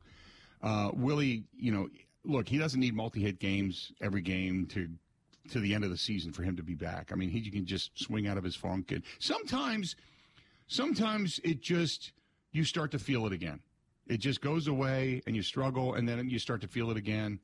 Uh, 0.62 0.92
Willy, 0.94 1.46
you 1.58 1.72
know, 1.72 1.88
look, 2.26 2.50
he 2.50 2.58
doesn't 2.58 2.82
need 2.82 2.94
multi-hit 2.94 3.40
games 3.40 3.94
every 4.02 4.22
game 4.22 4.66
to 4.74 4.90
to 5.52 5.62
the 5.62 5.74
end 5.74 5.86
of 5.86 5.92
the 5.92 5.98
season 5.98 6.34
for 6.34 6.44
him 6.44 6.58
to 6.58 6.62
be 6.62 6.76
back. 6.76 7.12
I 7.14 7.16
mean, 7.16 7.30
he 7.30 7.50
can 7.50 7.66
just 7.66 7.98
swing 7.98 8.28
out 8.28 8.38
of 8.38 8.44
his 8.44 8.58
funk, 8.58 8.92
and 8.92 9.02
sometimes 9.20 9.96
sometimes 10.70 11.40
it 11.44 11.62
just, 11.62 12.14
you 12.54 12.64
start 12.64 12.92
to 12.92 13.00
feel 13.00 13.26
it 13.26 13.34
again. 13.34 13.60
It 14.08 14.22
just 14.22 14.40
goes 14.40 14.68
away 14.68 15.22
and 15.28 15.36
you 15.36 15.44
struggle 15.44 15.96
and 15.96 16.08
then 16.08 16.30
you 16.30 16.40
start 16.40 16.62
to 16.62 16.68
feel 16.68 16.90
it 16.90 16.98
again. 16.98 17.40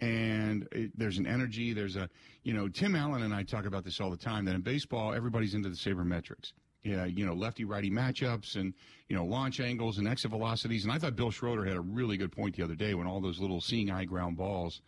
And 0.00 0.66
it, 0.72 0.98
there's 0.98 1.18
an 1.18 1.26
energy. 1.26 1.74
There's 1.74 1.96
a, 1.96 2.08
you 2.42 2.54
know, 2.54 2.68
Tim 2.68 2.96
Allen 2.96 3.22
and 3.22 3.34
I 3.34 3.42
talk 3.42 3.66
about 3.66 3.84
this 3.84 4.00
all 4.00 4.10
the 4.10 4.16
time 4.16 4.46
that 4.46 4.54
in 4.54 4.62
baseball, 4.62 5.12
everybody's 5.12 5.52
into 5.52 5.68
the 5.68 5.76
sabermetrics. 5.76 6.52
Yeah, 6.82 7.04
you 7.04 7.26
know, 7.26 7.34
lefty 7.34 7.66
righty 7.66 7.90
matchups 7.90 8.56
and, 8.56 8.72
you 9.10 9.14
know, 9.14 9.26
launch 9.26 9.60
angles 9.60 9.98
and 9.98 10.08
exit 10.08 10.30
velocities. 10.30 10.84
And 10.84 10.92
I 10.92 10.98
thought 10.98 11.14
Bill 11.14 11.30
Schroeder 11.30 11.66
had 11.66 11.76
a 11.76 11.80
really 11.82 12.16
good 12.16 12.32
point 12.32 12.56
the 12.56 12.62
other 12.62 12.74
day 12.74 12.94
when 12.94 13.06
all 13.06 13.20
those 13.20 13.38
little 13.38 13.60
seeing 13.60 13.90
eye 13.90 14.06
ground 14.06 14.38
balls 14.38 14.80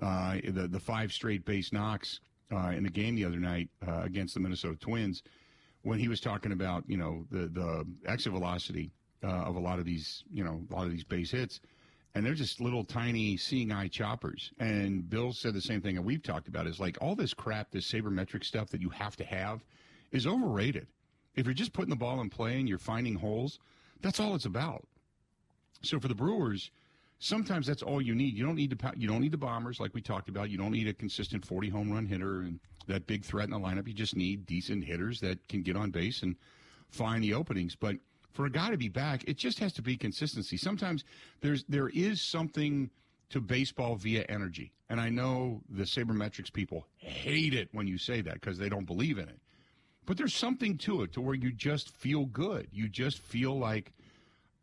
uh, 0.00 0.36
the 0.44 0.68
the 0.68 0.80
five 0.80 1.12
straight 1.12 1.44
base 1.44 1.72
knocks 1.72 2.20
uh, 2.52 2.68
in 2.68 2.84
the 2.84 2.90
game 2.90 3.14
the 3.14 3.24
other 3.24 3.40
night 3.40 3.68
uh, 3.86 4.00
against 4.02 4.34
the 4.34 4.40
Minnesota 4.40 4.76
Twins, 4.76 5.22
when 5.82 5.98
he 5.98 6.08
was 6.08 6.20
talking 6.20 6.52
about 6.52 6.84
you 6.86 6.96
know 6.96 7.26
the 7.30 7.48
the 7.48 7.86
exit 8.06 8.32
velocity 8.32 8.90
uh, 9.22 9.28
of 9.28 9.56
a 9.56 9.60
lot 9.60 9.78
of 9.78 9.84
these 9.84 10.24
you 10.32 10.44
know 10.44 10.62
a 10.70 10.74
lot 10.74 10.84
of 10.84 10.90
these 10.90 11.04
base 11.04 11.30
hits, 11.30 11.60
and 12.14 12.24
they're 12.24 12.34
just 12.34 12.60
little 12.60 12.84
tiny 12.84 13.36
seeing 13.36 13.72
eye 13.72 13.88
choppers. 13.88 14.52
And 14.58 15.08
Bill 15.08 15.32
said 15.32 15.54
the 15.54 15.60
same 15.60 15.80
thing 15.80 15.94
that 15.96 16.02
we've 16.02 16.22
talked 16.22 16.48
about 16.48 16.66
is 16.66 16.80
like 16.80 16.98
all 17.00 17.14
this 17.14 17.34
crap, 17.34 17.70
this 17.70 17.90
sabermetric 17.90 18.44
stuff 18.44 18.70
that 18.70 18.80
you 18.80 18.90
have 18.90 19.16
to 19.16 19.24
have, 19.24 19.64
is 20.10 20.26
overrated. 20.26 20.86
If 21.34 21.46
you're 21.46 21.54
just 21.54 21.72
putting 21.72 21.90
the 21.90 21.96
ball 21.96 22.20
in 22.20 22.28
play 22.28 22.58
and 22.58 22.68
you're 22.68 22.78
finding 22.78 23.14
holes, 23.14 23.58
that's 24.02 24.20
all 24.20 24.34
it's 24.34 24.44
about. 24.44 24.86
So 25.82 25.98
for 25.98 26.08
the 26.08 26.14
Brewers, 26.14 26.70
sometimes 27.18 27.66
that's 27.66 27.82
all 27.82 28.02
you 28.02 28.14
need. 28.14 28.36
You 28.36 28.44
don't 28.44 28.56
need 28.56 28.78
to 28.78 28.92
you 28.96 29.08
don't 29.08 29.20
need 29.20 29.32
the 29.32 29.38
bombers 29.38 29.80
like 29.80 29.94
we 29.94 30.02
talked 30.02 30.28
about. 30.28 30.50
You 30.50 30.58
don't 30.58 30.72
need 30.72 30.88
a 30.88 30.92
consistent 30.92 31.44
40 31.44 31.68
home 31.70 31.90
run 31.90 32.06
hitter 32.06 32.40
and 32.40 32.60
that 32.86 33.06
big 33.06 33.24
threat 33.24 33.44
in 33.44 33.50
the 33.50 33.58
lineup. 33.58 33.86
You 33.86 33.94
just 33.94 34.16
need 34.16 34.46
decent 34.46 34.84
hitters 34.84 35.20
that 35.20 35.48
can 35.48 35.62
get 35.62 35.76
on 35.76 35.90
base 35.90 36.22
and 36.22 36.36
find 36.90 37.22
the 37.22 37.34
openings. 37.34 37.74
But 37.74 37.96
for 38.32 38.46
a 38.46 38.50
guy 38.50 38.70
to 38.70 38.76
be 38.76 38.88
back, 38.88 39.24
it 39.26 39.36
just 39.36 39.58
has 39.58 39.72
to 39.74 39.82
be 39.82 39.96
consistency. 39.96 40.56
Sometimes 40.56 41.04
there's 41.40 41.64
there 41.68 41.88
is 41.88 42.20
something 42.20 42.90
to 43.30 43.40
baseball 43.40 43.96
via 43.96 44.24
energy. 44.28 44.72
And 44.90 45.00
I 45.00 45.08
know 45.08 45.62
the 45.70 45.84
sabermetrics 45.84 46.52
people 46.52 46.86
hate 46.98 47.54
it 47.54 47.68
when 47.72 47.86
you 47.86 47.96
say 47.96 48.20
that 48.20 48.34
because 48.34 48.58
they 48.58 48.68
don't 48.68 48.84
believe 48.84 49.18
in 49.18 49.28
it. 49.28 49.40
But 50.04 50.18
there's 50.18 50.34
something 50.34 50.76
to 50.78 51.02
it 51.02 51.12
to 51.12 51.20
where 51.20 51.34
you 51.34 51.52
just 51.52 51.90
feel 51.96 52.26
good. 52.26 52.68
You 52.72 52.88
just 52.88 53.18
feel 53.18 53.58
like 53.58 53.92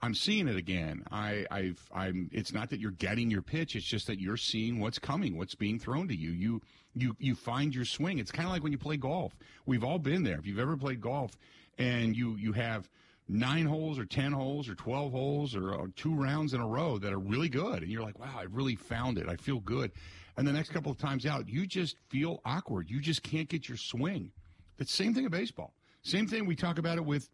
I'm 0.02 0.16
seeing 0.16 0.47
it 0.47 0.56
again. 0.56 1.04
I, 1.12 1.45
I've, 1.52 1.80
I'm. 1.93 2.30
It's 2.32 2.54
not 2.54 2.70
that 2.70 2.80
you're 2.80 2.91
getting 2.91 3.30
your 3.30 3.41
pitch. 3.41 3.76
It's 3.76 3.86
just 3.86 4.08
that 4.08 4.20
you're 4.20 4.38
seeing 4.38 4.80
what's 4.80 5.00
coming, 5.00 5.38
what's 5.38 5.56
being 5.56 5.78
thrown 5.78 6.08
to 6.08 6.16
you. 6.16 6.32
You, 6.32 6.62
you, 6.95 7.16
you 7.20 7.36
find 7.36 7.76
your 7.76 7.86
swing. 7.86 8.20
It's 8.20 8.32
kind 8.32 8.47
of 8.47 8.54
like 8.54 8.64
when 8.64 8.72
you 8.72 8.78
play 8.78 8.97
golf. 8.97 9.36
We've 9.66 9.84
all 9.84 10.00
been 10.00 10.24
there. 10.24 10.38
If 10.38 10.45
you've 10.45 10.60
ever 10.60 10.78
played 10.78 11.02
golf, 11.02 11.32
and 11.78 12.16
you, 12.16 12.36
you 12.36 12.54
have 12.54 12.89
nine 13.28 13.66
holes 13.66 14.00
or 14.00 14.06
10 14.06 14.32
holes 14.32 14.68
or 14.68 14.76
12 14.76 15.12
holes 15.12 15.56
or, 15.56 15.74
or, 15.74 15.88
two 15.95 16.14
rounds 16.14 16.54
in 16.54 16.62
a 16.62 16.68
row 16.68 16.97
that 16.97 17.14
are 17.14 17.20
really 17.20 17.47
good. 17.47 17.84
And 17.84 17.91
you're 17.91 18.02
like, 18.02 18.20
wow, 18.20 18.36
I 18.38 18.43
really 18.43 18.76
found 18.76 19.18
it. 19.18 19.30
I 19.30 19.36
feel 19.36 19.60
good. 19.60 19.91
And 20.36 20.47
the 20.47 20.52
next 20.52 20.70
couple 20.70 20.91
of 20.91 20.97
times 20.97 21.26
out, 21.26 21.47
you 21.47 21.68
just 21.68 21.95
feel 22.10 22.41
awkward. 22.43 22.89
You 22.89 23.00
just 23.00 23.24
can't 23.24 23.47
get 23.47 23.68
your 23.68 23.78
swing. 23.78 24.32
The 24.78 24.86
same 24.86 25.14
thing 25.14 25.26
in 25.26 25.32
baseball. 25.32 25.74
Same 26.02 26.28
thing. 26.28 26.45
We 26.45 26.56
talk 26.56 26.80
about 26.80 26.97
it 26.97 27.06
with, 27.06 27.30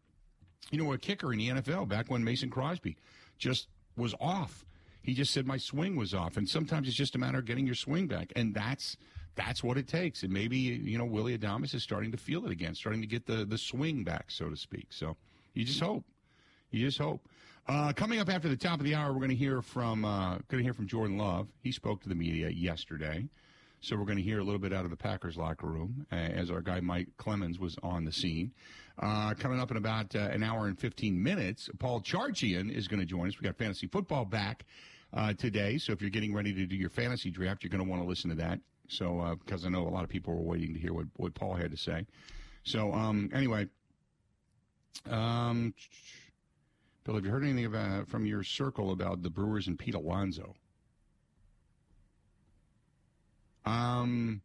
you 0.71 0.83
know, 0.83 0.91
a 0.93 0.97
kicker 0.97 1.31
in 1.31 1.39
the 1.39 1.49
NFL 1.49 1.87
back 1.87 2.09
when 2.09 2.23
Mason 2.23 2.49
Crosby 2.49 2.97
just 3.37 3.67
was 3.97 4.13
off. 4.19 4.65
He 5.01 5.13
just 5.13 5.33
said 5.33 5.45
my 5.45 5.57
swing 5.57 5.95
was 5.95 6.13
off. 6.13 6.37
And 6.37 6.49
sometimes 6.49 6.87
it's 6.87 6.97
just 6.97 7.15
a 7.15 7.19
matter 7.19 7.37
of 7.37 7.45
getting 7.45 7.65
your 7.65 7.75
swing 7.75 8.07
back. 8.07 8.33
And 8.35 8.53
that's 8.53 8.97
that's 9.35 9.63
what 9.63 9.77
it 9.77 9.87
takes. 9.87 10.23
And 10.23 10.31
maybe, 10.31 10.57
you 10.57 10.97
know, 10.97 11.05
Willy 11.05 11.37
Adames 11.37 11.75
is 11.75 11.83
starting 11.83 12.11
to 12.11 12.17
feel 12.17 12.45
it 12.45 12.51
again, 12.51 12.73
starting 12.73 13.01
to 13.01 13.07
get 13.07 13.25
the, 13.25 13.45
the 13.45 13.57
swing 13.57 14.03
back, 14.03 14.31
so 14.31 14.49
to 14.49 14.55
speak. 14.55 14.87
So 14.89 15.17
you 15.53 15.65
just 15.65 15.79
hope. 15.79 16.05
You 16.71 16.85
just 16.85 16.97
hope. 16.97 17.21
Uh, 17.67 17.91
coming 17.93 18.19
up 18.19 18.29
after 18.29 18.47
the 18.47 18.55
top 18.55 18.79
of 18.79 18.85
the 18.85 18.95
hour, 18.95 19.11
we're 19.11 19.19
going 19.19 19.29
to 19.29 19.35
hear 19.35 19.61
from 19.61 20.05
uh, 20.05 20.37
going 20.49 20.59
to 20.59 20.63
hear 20.63 20.73
from 20.73 20.87
Jordan 20.87 21.17
Love. 21.17 21.47
He 21.61 21.71
spoke 21.71 22.01
to 22.03 22.09
the 22.09 22.15
media 22.15 22.49
yesterday, 22.49 23.27
so 23.81 23.95
we're 23.95 24.05
going 24.05 24.17
to 24.17 24.23
hear 24.23 24.39
a 24.39 24.43
little 24.43 24.59
bit 24.59 24.71
out 24.71 24.85
of 24.85 24.91
the 24.91 24.97
Packers 24.97 25.35
locker 25.35 25.67
room 25.67 26.05
uh, 26.11 26.15
as 26.15 26.51
our 26.51 26.61
guy 26.61 26.79
Mike 26.79 27.07
Clemens 27.17 27.57
was 27.57 27.75
on 27.81 28.05
the 28.05 28.11
scene. 28.11 28.51
Uh, 28.99 29.33
coming 29.33 29.59
up 29.59 29.71
in 29.71 29.77
about 29.77 30.15
uh, 30.15 30.19
an 30.19 30.43
hour 30.43 30.67
and 30.67 30.79
fifteen 30.79 31.21
minutes, 31.21 31.69
Paul 31.79 32.01
Charchian 32.01 32.71
is 32.71 32.87
going 32.87 32.99
to 32.99 33.05
join 33.05 33.27
us. 33.27 33.39
We 33.39 33.45
got 33.45 33.57
fantasy 33.57 33.87
football 33.87 34.25
back 34.25 34.65
uh, 35.13 35.33
today, 35.33 35.77
so 35.77 35.91
if 35.91 36.01
you're 36.01 36.09
getting 36.09 36.33
ready 36.33 36.53
to 36.53 36.65
do 36.65 36.75
your 36.75 36.89
fantasy 36.89 37.29
draft, 37.29 37.63
you're 37.63 37.71
going 37.71 37.83
to 37.83 37.89
want 37.89 38.01
to 38.01 38.07
listen 38.07 38.29
to 38.29 38.35
that. 38.37 38.59
So 38.87 39.37
because 39.45 39.65
I 39.65 39.69
know 39.69 39.87
a 39.87 39.89
lot 39.89 40.03
of 40.03 40.09
people 40.09 40.33
were 40.33 40.41
waiting 40.41 40.73
to 40.73 40.79
hear 40.79 40.93
what 40.93 41.07
what 41.17 41.33
Paul 41.33 41.55
had 41.55 41.71
to 41.71 41.77
say. 41.77 42.05
So 42.63 42.93
um, 42.93 43.29
anyway. 43.33 43.67
Um, 45.09 45.73
Bill, 47.03 47.15
have 47.15 47.25
you 47.25 47.29
heard 47.29 47.43
anything 47.43 47.65
about 47.65 48.07
from 48.07 48.25
your 48.25 48.43
circle 48.43 48.91
about 48.91 49.21
the 49.21 49.29
Brewers 49.29 49.67
and 49.67 49.77
Pete 49.77 49.93
Alonso? 49.93 50.55
Um, 53.65 54.41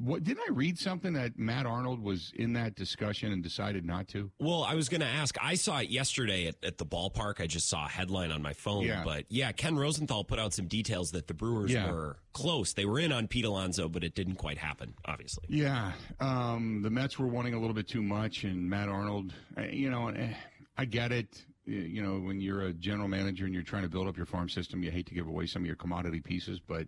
what 0.00 0.24
didn't 0.24 0.42
I 0.48 0.52
read 0.52 0.78
something 0.78 1.12
that 1.12 1.38
Matt 1.38 1.64
Arnold 1.64 2.02
was 2.02 2.32
in 2.34 2.52
that 2.54 2.74
discussion 2.74 3.32
and 3.32 3.42
decided 3.42 3.84
not 3.84 4.08
to? 4.08 4.30
Well, 4.40 4.64
I 4.64 4.74
was 4.74 4.88
going 4.88 5.00
to 5.00 5.06
ask. 5.06 5.36
I 5.40 5.54
saw 5.54 5.78
it 5.78 5.90
yesterday 5.90 6.48
at, 6.48 6.56
at, 6.64 6.78
the 6.78 6.84
ballpark. 6.84 7.40
I 7.40 7.46
just 7.46 7.68
saw 7.68 7.86
a 7.86 7.88
headline 7.88 8.32
on 8.32 8.42
my 8.42 8.52
phone. 8.52 8.84
Yeah. 8.84 9.04
But 9.04 9.26
yeah, 9.28 9.52
Ken 9.52 9.76
Rosenthal 9.76 10.24
put 10.24 10.40
out 10.40 10.52
some 10.52 10.66
details 10.66 11.12
that 11.12 11.28
the 11.28 11.34
Brewers 11.34 11.72
yeah. 11.72 11.90
were 11.90 12.16
close. 12.32 12.72
They 12.72 12.84
were 12.84 12.98
in 12.98 13.12
on 13.12 13.28
Pete 13.28 13.44
Alonso, 13.44 13.88
but 13.88 14.02
it 14.02 14.14
didn't 14.14 14.36
quite 14.36 14.58
happen. 14.58 14.94
Obviously. 15.04 15.44
Yeah, 15.48 15.92
um, 16.18 16.82
the 16.82 16.90
Mets 16.90 17.18
were 17.18 17.28
wanting 17.28 17.54
a 17.54 17.60
little 17.60 17.74
bit 17.74 17.88
too 17.88 18.02
much, 18.02 18.44
and 18.44 18.68
Matt 18.68 18.88
Arnold. 18.88 19.32
Eh, 19.56 19.68
you 19.70 19.90
know, 19.90 20.08
eh, 20.08 20.34
I 20.76 20.84
get 20.84 21.12
it. 21.12 21.44
You 21.64 22.00
know, 22.00 22.18
when 22.18 22.40
you're 22.40 22.62
a 22.62 22.72
general 22.72 23.08
manager 23.08 23.44
and 23.44 23.52
you're 23.52 23.64
trying 23.64 23.82
to 23.82 23.88
build 23.88 24.06
up 24.06 24.16
your 24.16 24.26
farm 24.26 24.48
system, 24.48 24.84
you 24.84 24.90
hate 24.90 25.06
to 25.06 25.14
give 25.14 25.26
away 25.26 25.46
some 25.46 25.62
of 25.62 25.66
your 25.66 25.74
commodity 25.74 26.20
pieces, 26.20 26.60
but 26.60 26.86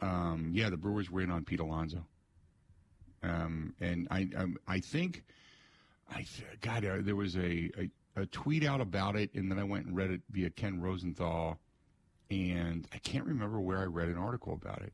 um, 0.00 0.50
yeah, 0.54 0.70
the 0.70 0.76
Brewers 0.76 1.10
were 1.10 1.20
in 1.20 1.30
on 1.30 1.44
Pete 1.44 1.60
Alonso, 1.60 2.04
um, 3.22 3.74
and 3.80 4.08
I 4.10 4.28
um, 4.36 4.56
I 4.66 4.80
think 4.80 5.24
I 6.10 6.24
God 6.60 6.84
uh, 6.84 6.96
there 7.00 7.16
was 7.16 7.36
a, 7.36 7.70
a, 7.78 7.90
a 8.22 8.26
tweet 8.26 8.64
out 8.64 8.80
about 8.80 9.16
it, 9.16 9.34
and 9.34 9.50
then 9.50 9.58
I 9.58 9.64
went 9.64 9.86
and 9.86 9.96
read 9.96 10.10
it 10.10 10.22
via 10.30 10.50
Ken 10.50 10.80
Rosenthal, 10.80 11.58
and 12.30 12.86
I 12.92 12.98
can't 12.98 13.26
remember 13.26 13.60
where 13.60 13.78
I 13.78 13.84
read 13.84 14.08
an 14.08 14.16
article 14.16 14.54
about 14.54 14.82
it, 14.82 14.92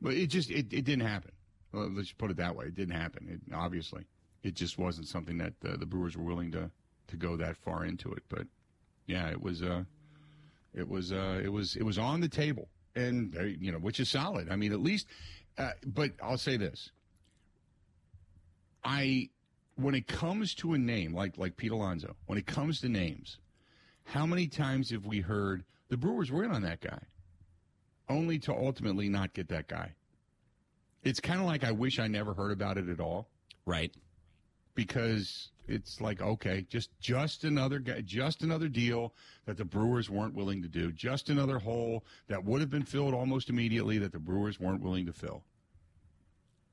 but 0.00 0.14
it 0.14 0.28
just 0.28 0.50
it, 0.50 0.72
it 0.72 0.84
didn't 0.84 1.06
happen. 1.06 1.32
Well, 1.72 1.90
let's 1.90 2.12
put 2.12 2.30
it 2.30 2.36
that 2.38 2.54
way. 2.56 2.66
It 2.66 2.74
didn't 2.74 2.94
happen. 2.94 3.28
It, 3.28 3.54
obviously, 3.54 4.04
it 4.42 4.54
just 4.54 4.78
wasn't 4.78 5.08
something 5.08 5.38
that 5.38 5.54
the 5.60 5.86
Brewers 5.86 6.16
were 6.16 6.24
willing 6.24 6.52
to 6.52 6.70
to 7.08 7.16
go 7.16 7.36
that 7.36 7.56
far 7.56 7.84
into 7.84 8.12
it. 8.12 8.22
But 8.28 8.46
yeah, 9.06 9.28
it 9.28 9.42
was 9.42 9.62
uh, 9.62 9.84
it 10.72 10.88
was 10.88 11.12
uh, 11.12 11.40
it 11.42 11.52
was 11.52 11.76
it 11.76 11.82
was 11.82 11.98
on 11.98 12.20
the 12.20 12.28
table 12.28 12.68
and 12.96 13.34
you 13.58 13.72
know, 13.72 13.78
which 13.78 14.00
is 14.00 14.08
solid. 14.08 14.50
I 14.50 14.56
mean, 14.56 14.72
at 14.72 14.80
least. 14.80 15.06
Uh, 15.56 15.70
but 15.86 16.12
I'll 16.22 16.38
say 16.38 16.56
this: 16.56 16.90
I, 18.82 19.30
when 19.76 19.94
it 19.94 20.06
comes 20.06 20.54
to 20.56 20.74
a 20.74 20.78
name 20.78 21.14
like 21.14 21.38
like 21.38 21.56
Pete 21.56 21.72
Alonso, 21.72 22.16
when 22.26 22.38
it 22.38 22.46
comes 22.46 22.80
to 22.80 22.88
names, 22.88 23.38
how 24.04 24.26
many 24.26 24.46
times 24.46 24.90
have 24.90 25.06
we 25.06 25.20
heard 25.20 25.64
the 25.88 25.96
Brewers 25.96 26.30
were 26.30 26.44
in 26.44 26.50
on 26.50 26.62
that 26.62 26.80
guy, 26.80 27.00
only 28.08 28.38
to 28.40 28.52
ultimately 28.52 29.08
not 29.08 29.32
get 29.32 29.48
that 29.48 29.68
guy? 29.68 29.94
It's 31.02 31.20
kind 31.20 31.40
of 31.40 31.46
like 31.46 31.64
I 31.64 31.72
wish 31.72 31.98
I 31.98 32.08
never 32.08 32.34
heard 32.34 32.52
about 32.52 32.78
it 32.78 32.88
at 32.88 33.00
all. 33.00 33.28
Right. 33.66 33.94
Because 34.74 35.50
it's 35.68 36.00
like 36.00 36.20
okay, 36.20 36.66
just 36.68 36.90
just 37.00 37.44
another 37.44 37.78
just 37.78 38.42
another 38.42 38.68
deal 38.68 39.14
that 39.46 39.56
the 39.56 39.64
Brewers 39.64 40.10
weren't 40.10 40.34
willing 40.34 40.62
to 40.62 40.68
do, 40.68 40.92
just 40.92 41.28
another 41.30 41.58
hole 41.58 42.04
that 42.28 42.44
would 42.44 42.60
have 42.60 42.70
been 42.70 42.84
filled 42.84 43.14
almost 43.14 43.48
immediately 43.48 43.98
that 43.98 44.12
the 44.12 44.18
Brewers 44.18 44.60
weren't 44.60 44.82
willing 44.82 45.06
to 45.06 45.12
fill. 45.12 45.42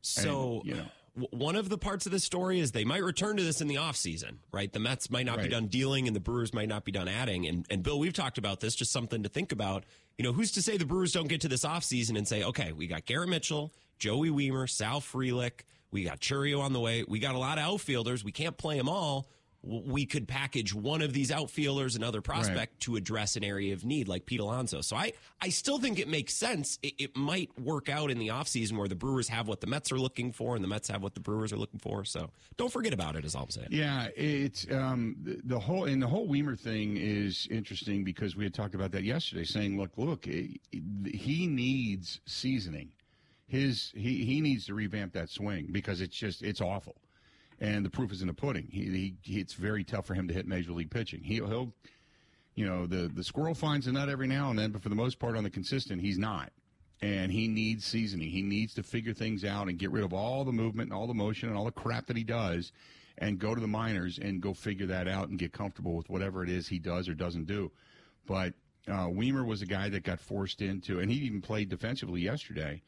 So, 0.01 0.61
and, 0.61 0.65
you 0.65 0.75
know. 0.75 0.85
One 1.31 1.57
of 1.57 1.67
the 1.67 1.77
parts 1.77 2.05
of 2.05 2.13
the 2.13 2.21
story 2.21 2.61
is 2.61 2.71
they 2.71 2.85
might 2.85 3.03
return 3.03 3.35
to 3.35 3.43
this 3.43 3.59
in 3.59 3.67
the 3.67 3.75
offseason, 3.75 4.37
right? 4.53 4.71
The 4.71 4.79
Mets 4.79 5.09
might 5.09 5.25
not 5.25 5.37
right. 5.37 5.43
be 5.43 5.49
done 5.49 5.67
dealing 5.67 6.07
and 6.07 6.15
the 6.15 6.21
Brewers 6.21 6.53
might 6.53 6.69
not 6.69 6.85
be 6.85 6.93
done 6.93 7.09
adding. 7.09 7.45
And, 7.47 7.65
and 7.69 7.83
Bill, 7.83 7.99
we've 7.99 8.13
talked 8.13 8.37
about 8.37 8.61
this, 8.61 8.75
just 8.75 8.93
something 8.93 9.21
to 9.23 9.27
think 9.27 9.51
about. 9.51 9.83
You 10.17 10.23
know, 10.23 10.31
who's 10.31 10.53
to 10.53 10.61
say 10.61 10.77
the 10.77 10.85
Brewers 10.85 11.11
don't 11.11 11.27
get 11.27 11.41
to 11.41 11.49
this 11.49 11.65
offseason 11.65 12.17
and 12.17 12.25
say, 12.25 12.43
okay, 12.43 12.71
we 12.71 12.87
got 12.87 13.05
Garrett 13.05 13.27
Mitchell, 13.27 13.73
Joey 13.99 14.29
Wiemer, 14.29 14.69
Sal 14.69 15.01
Frelick, 15.01 15.63
we 15.91 16.03
got 16.03 16.19
Chourio 16.19 16.61
on 16.61 16.73
the 16.73 16.79
way. 16.79 17.03
We 17.07 17.19
got 17.19 17.35
a 17.35 17.39
lot 17.39 17.57
of 17.57 17.65
outfielders. 17.65 18.23
We 18.23 18.31
can't 18.31 18.57
play 18.57 18.77
them 18.77 18.89
all. 18.89 19.27
We 19.63 20.07
could 20.07 20.27
package 20.27 20.73
one 20.73 21.03
of 21.03 21.13
these 21.13 21.29
outfielders, 21.29 21.95
another 21.95 22.19
prospect, 22.19 22.57
right. 22.57 22.79
to 22.79 22.95
address 22.95 23.35
an 23.35 23.43
area 23.43 23.73
of 23.73 23.85
need 23.85 24.07
like 24.07 24.25
Pete 24.25 24.39
Alonso. 24.39 24.81
So 24.81 24.95
I, 24.95 25.13
I 25.39 25.49
still 25.49 25.77
think 25.77 25.99
it 25.99 26.07
makes 26.07 26.33
sense. 26.33 26.79
It, 26.81 26.95
it 26.97 27.15
might 27.15 27.51
work 27.59 27.87
out 27.87 28.09
in 28.09 28.17
the 28.17 28.29
offseason 28.29 28.75
where 28.75 28.87
the 28.87 28.95
Brewers 28.95 29.27
have 29.27 29.47
what 29.47 29.61
the 29.61 29.67
Mets 29.67 29.91
are 29.91 29.99
looking 29.99 30.31
for 30.31 30.55
and 30.55 30.63
the 30.63 30.67
Mets 30.67 30.87
have 30.87 31.03
what 31.03 31.13
the 31.13 31.19
Brewers 31.19 31.53
are 31.53 31.57
looking 31.57 31.79
for. 31.79 32.03
So 32.05 32.31
don't 32.57 32.73
forget 32.73 32.91
about 32.91 33.15
it, 33.15 33.23
is 33.23 33.35
all 33.35 33.43
I'm 33.43 33.49
saying. 33.51 33.67
Yeah, 33.69 34.07
it's 34.15 34.65
um, 34.71 35.15
the, 35.21 35.59
whole 35.59 35.85
and 35.85 36.01
the 36.01 36.07
whole 36.07 36.27
Wiemer 36.27 36.59
thing 36.59 36.97
is 36.97 37.47
interesting 37.51 38.03
because 38.03 38.35
we 38.35 38.43
had 38.43 38.55
talked 38.55 38.73
about 38.73 38.91
that 38.93 39.03
yesterday, 39.03 39.43
saying, 39.43 39.77
look, 39.77 39.91
look, 39.95 40.25
he 40.25 41.47
needs 41.47 42.19
seasoning 42.25 42.89
his 43.51 43.91
he 43.93 44.25
he 44.25 44.41
needs 44.41 44.65
to 44.67 44.73
revamp 44.73 45.13
that 45.13 45.29
swing 45.29 45.67
because 45.71 45.99
it's 45.99 46.15
just 46.15 46.41
it's 46.41 46.61
awful, 46.61 46.95
and 47.59 47.85
the 47.85 47.89
proof 47.89 48.11
is 48.11 48.21
in 48.21 48.27
the 48.27 48.33
pudding. 48.33 48.67
He, 48.71 49.15
he 49.21 49.39
it's 49.39 49.53
very 49.53 49.83
tough 49.83 50.05
for 50.05 50.13
him 50.13 50.27
to 50.29 50.33
hit 50.33 50.47
major 50.47 50.71
league 50.71 50.89
pitching. 50.89 51.21
He, 51.21 51.35
he'll, 51.35 51.73
you 52.55 52.65
know, 52.65 52.87
the 52.87 53.11
the 53.13 53.23
squirrel 53.23 53.53
finds 53.53 53.87
a 53.87 53.91
nut 53.91 54.09
every 54.09 54.27
now 54.27 54.49
and 54.49 54.57
then, 54.57 54.71
but 54.71 54.81
for 54.81 54.89
the 54.89 54.95
most 54.95 55.19
part, 55.19 55.35
on 55.35 55.43
the 55.43 55.49
consistent, 55.49 56.01
he's 56.01 56.17
not. 56.17 56.51
And 57.01 57.31
he 57.31 57.47
needs 57.47 57.83
seasoning. 57.83 58.29
He 58.29 58.41
needs 58.41 58.73
to 58.75 58.83
figure 58.83 59.13
things 59.13 59.43
out 59.43 59.67
and 59.67 59.77
get 59.77 59.91
rid 59.91 60.03
of 60.03 60.13
all 60.13 60.45
the 60.45 60.51
movement 60.53 60.91
and 60.91 60.97
all 60.97 61.07
the 61.07 61.13
motion 61.13 61.49
and 61.49 61.57
all 61.57 61.65
the 61.65 61.71
crap 61.71 62.05
that 62.07 62.15
he 62.17 62.23
does, 62.23 62.71
and 63.17 63.39
go 63.39 63.53
to 63.53 63.61
the 63.61 63.67
minors 63.67 64.19
and 64.19 64.41
go 64.41 64.53
figure 64.53 64.87
that 64.87 65.07
out 65.07 65.29
and 65.29 65.37
get 65.37 65.51
comfortable 65.51 65.95
with 65.95 66.09
whatever 66.09 66.43
it 66.43 66.49
is 66.49 66.67
he 66.67 66.79
does 66.79 67.09
or 67.09 67.13
doesn't 67.15 67.47
do. 67.47 67.71
But 68.25 68.53
Uh, 68.87 69.09
Wiemer 69.09 69.45
was 69.45 69.61
a 69.61 69.67
guy 69.67 69.89
that 69.89 70.03
got 70.03 70.19
forced 70.19 70.59
into, 70.61 70.99
and 71.01 71.11
he 71.11 71.17
even 71.27 71.39
played 71.41 71.69
defensively 71.69 72.21
yesterday 72.21 72.81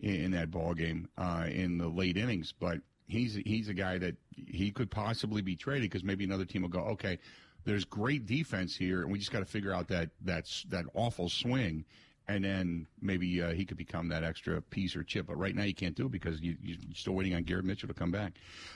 in, 0.00 0.30
that 0.32 0.50
ball 0.50 0.74
game 0.74 1.08
uh, 1.16 1.46
in 1.50 1.78
the 1.78 1.88
late 1.88 2.16
innings. 2.16 2.52
But 2.58 2.80
he's 3.06 3.34
he's 3.34 3.68
a 3.68 3.74
guy 3.74 3.98
that 3.98 4.16
he 4.34 4.70
could 4.70 4.90
possibly 4.90 5.42
be 5.42 5.56
traded 5.56 5.90
because 5.90 6.04
maybe 6.04 6.24
another 6.24 6.44
team 6.44 6.62
will 6.62 6.68
go, 6.68 6.80
okay, 6.80 7.18
there's 7.64 7.84
great 7.84 8.26
defense 8.26 8.76
here, 8.76 9.02
and 9.02 9.10
we 9.10 9.18
just 9.18 9.32
got 9.32 9.40
to 9.40 9.44
figure 9.44 9.72
out 9.72 9.88
that 9.88 10.10
that's 10.22 10.64
that 10.70 10.84
awful 10.94 11.28
swing 11.28 11.84
and 12.28 12.44
then 12.44 12.86
maybe 13.00 13.42
uh, 13.42 13.52
he 13.52 13.64
could 13.64 13.78
become 13.78 14.08
that 14.08 14.22
extra 14.22 14.60
piece 14.60 14.94
or 14.94 15.02
chip. 15.02 15.26
But 15.26 15.38
right 15.38 15.54
now 15.54 15.62
you 15.62 15.72
can't 15.74 15.94
do 15.94 16.04
it 16.06 16.12
because 16.12 16.42
you, 16.42 16.52
are 16.52 16.94
still 16.94 17.14
waiting 17.14 17.34
on 17.34 17.42
Garrett 17.42 17.64
Mitchell 17.64 17.88
to 17.88 17.94
come 17.94 18.10
back. 18.10 18.34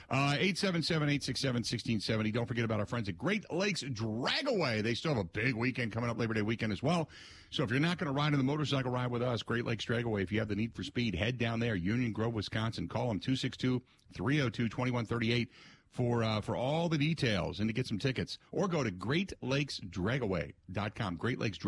Uh, 0.09 0.33
877-867-1670. 0.39 2.33
Don't 2.33 2.47
forget 2.47 2.65
about 2.65 2.79
our 2.79 2.87
friends 2.87 3.09
at 3.09 3.17
Great 3.17 3.45
Lakes 3.53 3.83
Dragaway. 3.83 4.81
They 4.81 4.95
still 4.95 5.13
have 5.13 5.21
a 5.21 5.23
big 5.23 5.53
weekend 5.53 5.91
coming 5.91 6.09
up, 6.09 6.17
Labor 6.17 6.33
Day 6.33 6.41
weekend 6.41 6.73
as 6.73 6.81
well. 6.81 7.09
So 7.51 7.63
if 7.63 7.69
you're 7.69 7.79
not 7.79 7.99
going 7.99 8.07
to 8.07 8.13
ride 8.13 8.33
in 8.33 8.39
the 8.39 8.43
motorcycle 8.43 8.91
ride 8.91 9.11
with 9.11 9.21
us, 9.21 9.43
Great 9.43 9.65
Lakes 9.65 9.85
Dragaway, 9.85 10.23
if 10.23 10.31
you 10.31 10.39
have 10.39 10.47
the 10.47 10.55
need 10.55 10.73
for 10.73 10.81
speed, 10.83 11.13
head 11.13 11.37
down 11.37 11.59
there, 11.59 11.75
Union 11.75 12.11
Grove, 12.11 12.33
Wisconsin. 12.33 12.87
Call 12.87 13.09
them 13.09 13.19
262-302-2138 13.19 15.47
for 15.91 16.23
uh, 16.23 16.41
for 16.41 16.55
all 16.55 16.89
the 16.89 16.97
details 16.97 17.59
and 17.59 17.69
to 17.69 17.73
get 17.73 17.85
some 17.85 17.99
tickets. 17.99 18.39
Or 18.51 18.67
go 18.67 18.83
to 18.83 18.89
greatlakesdragaway.com. 18.89 21.15
Great 21.17 21.37
Lakes 21.37 21.59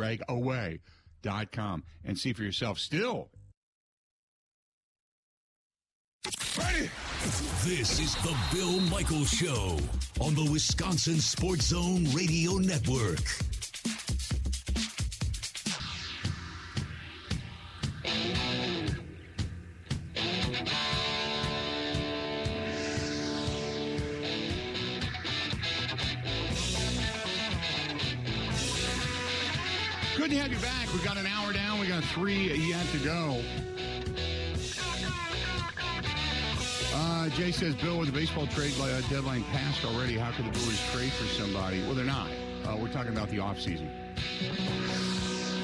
com 1.51 1.83
and 2.03 2.17
see 2.17 2.33
for 2.33 2.43
yourself. 2.43 2.79
Still. 2.79 3.29
Ready? 6.57 6.89
This 7.63 7.99
is 7.99 8.15
the 8.15 8.35
Bill 8.53 8.79
Michael 8.81 9.25
Show 9.25 9.77
on 10.21 10.35
the 10.35 10.49
Wisconsin 10.51 11.19
Sports 11.19 11.67
Zone 11.67 12.05
Radio 12.13 12.53
Network. 12.53 13.19
Three 32.15 32.53
yet 32.69 32.85
to 32.87 32.97
go. 32.99 33.41
Uh, 36.93 37.27
Jay 37.31 37.51
says, 37.51 37.75
Bill, 37.75 37.99
with 37.99 38.07
the 38.07 38.13
baseball 38.13 38.47
trade 38.47 38.73
uh, 38.79 39.01
deadline 39.09 39.43
passed 39.51 39.83
already, 39.83 40.17
how 40.17 40.31
could 40.31 40.45
the 40.45 40.51
Brewers 40.51 40.81
trade 40.93 41.11
for 41.11 41.25
somebody? 41.25 41.81
Well, 41.81 41.93
they're 41.93 42.05
not. 42.05 42.29
Uh, 42.63 42.77
we're 42.77 42.87
talking 42.87 43.11
about 43.11 43.29
the 43.29 43.37
offseason. 43.37 43.89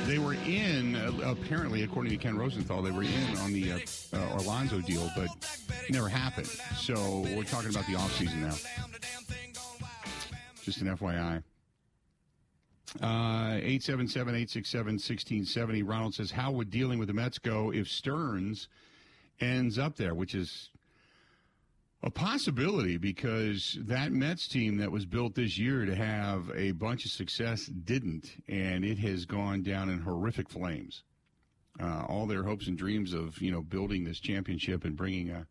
They 0.06 0.20
were 0.20 0.34
in, 0.34 0.98
uh, 0.98 1.14
apparently, 1.24 1.84
according 1.84 2.12
to 2.12 2.18
Ken 2.18 2.38
Rosenthal, 2.38 2.82
they 2.82 2.92
were 2.92 3.04
in 3.04 3.38
on 3.38 3.54
the 3.54 3.72
uh, 3.72 3.80
uh, 4.14 4.40
Alonso 4.40 4.82
deal, 4.82 5.10
but 5.16 5.30
never 5.90 6.10
happened. 6.10 6.48
So 6.48 7.26
we're 7.34 7.46
talking 7.46 7.70
about 7.70 7.86
the 7.86 7.94
offseason 7.94 8.42
now. 8.42 8.56
Just 10.64 10.82
an 10.82 10.98
FYI. 10.98 11.44
Uh, 13.00 13.56
877 13.56 14.36
867 14.36 14.86
1670. 14.94 15.84
Ronald 15.84 16.14
says, 16.14 16.32
How 16.32 16.52
would 16.52 16.70
dealing 16.70 17.00
with 17.00 17.08
the 17.08 17.14
Mets 17.14 17.40
go 17.40 17.72
if 17.72 17.88
Stearns 17.88 18.68
ends 19.40 19.80
up 19.80 19.96
there? 19.96 20.14
Which 20.14 20.36
is 20.36 20.70
a 22.04 22.10
possibility 22.10 22.98
because 22.98 23.78
that 23.82 24.12
Mets 24.12 24.48
team 24.48 24.78
that 24.78 24.92
was 24.92 25.06
built 25.06 25.36
this 25.36 25.58
year 25.58 25.86
to 25.86 25.96
have 25.96 26.52
a 26.56 26.72
bunch 26.72 27.06
of 27.06 27.12
success 27.12 27.66
didn't, 27.66 28.32
and 28.50 28.84
it 28.84 28.98
has 29.00 29.26
gone 29.26 29.62
down 29.62 29.90
in 29.90 30.00
horrific 30.00 30.50
flames. 30.50 31.04
Uh, 31.80 32.04
all 32.10 32.26
their 32.26 32.44
hopes 32.44 32.68
and 32.68 32.78
dreams 32.78 33.14
of 33.14 33.42
you 33.42 33.52
know 33.52 33.62
building 33.62 34.04
this 34.04 34.20
championship 34.20 34.84
and 34.84 34.98
bringing 34.98 35.30
a, 35.30 35.48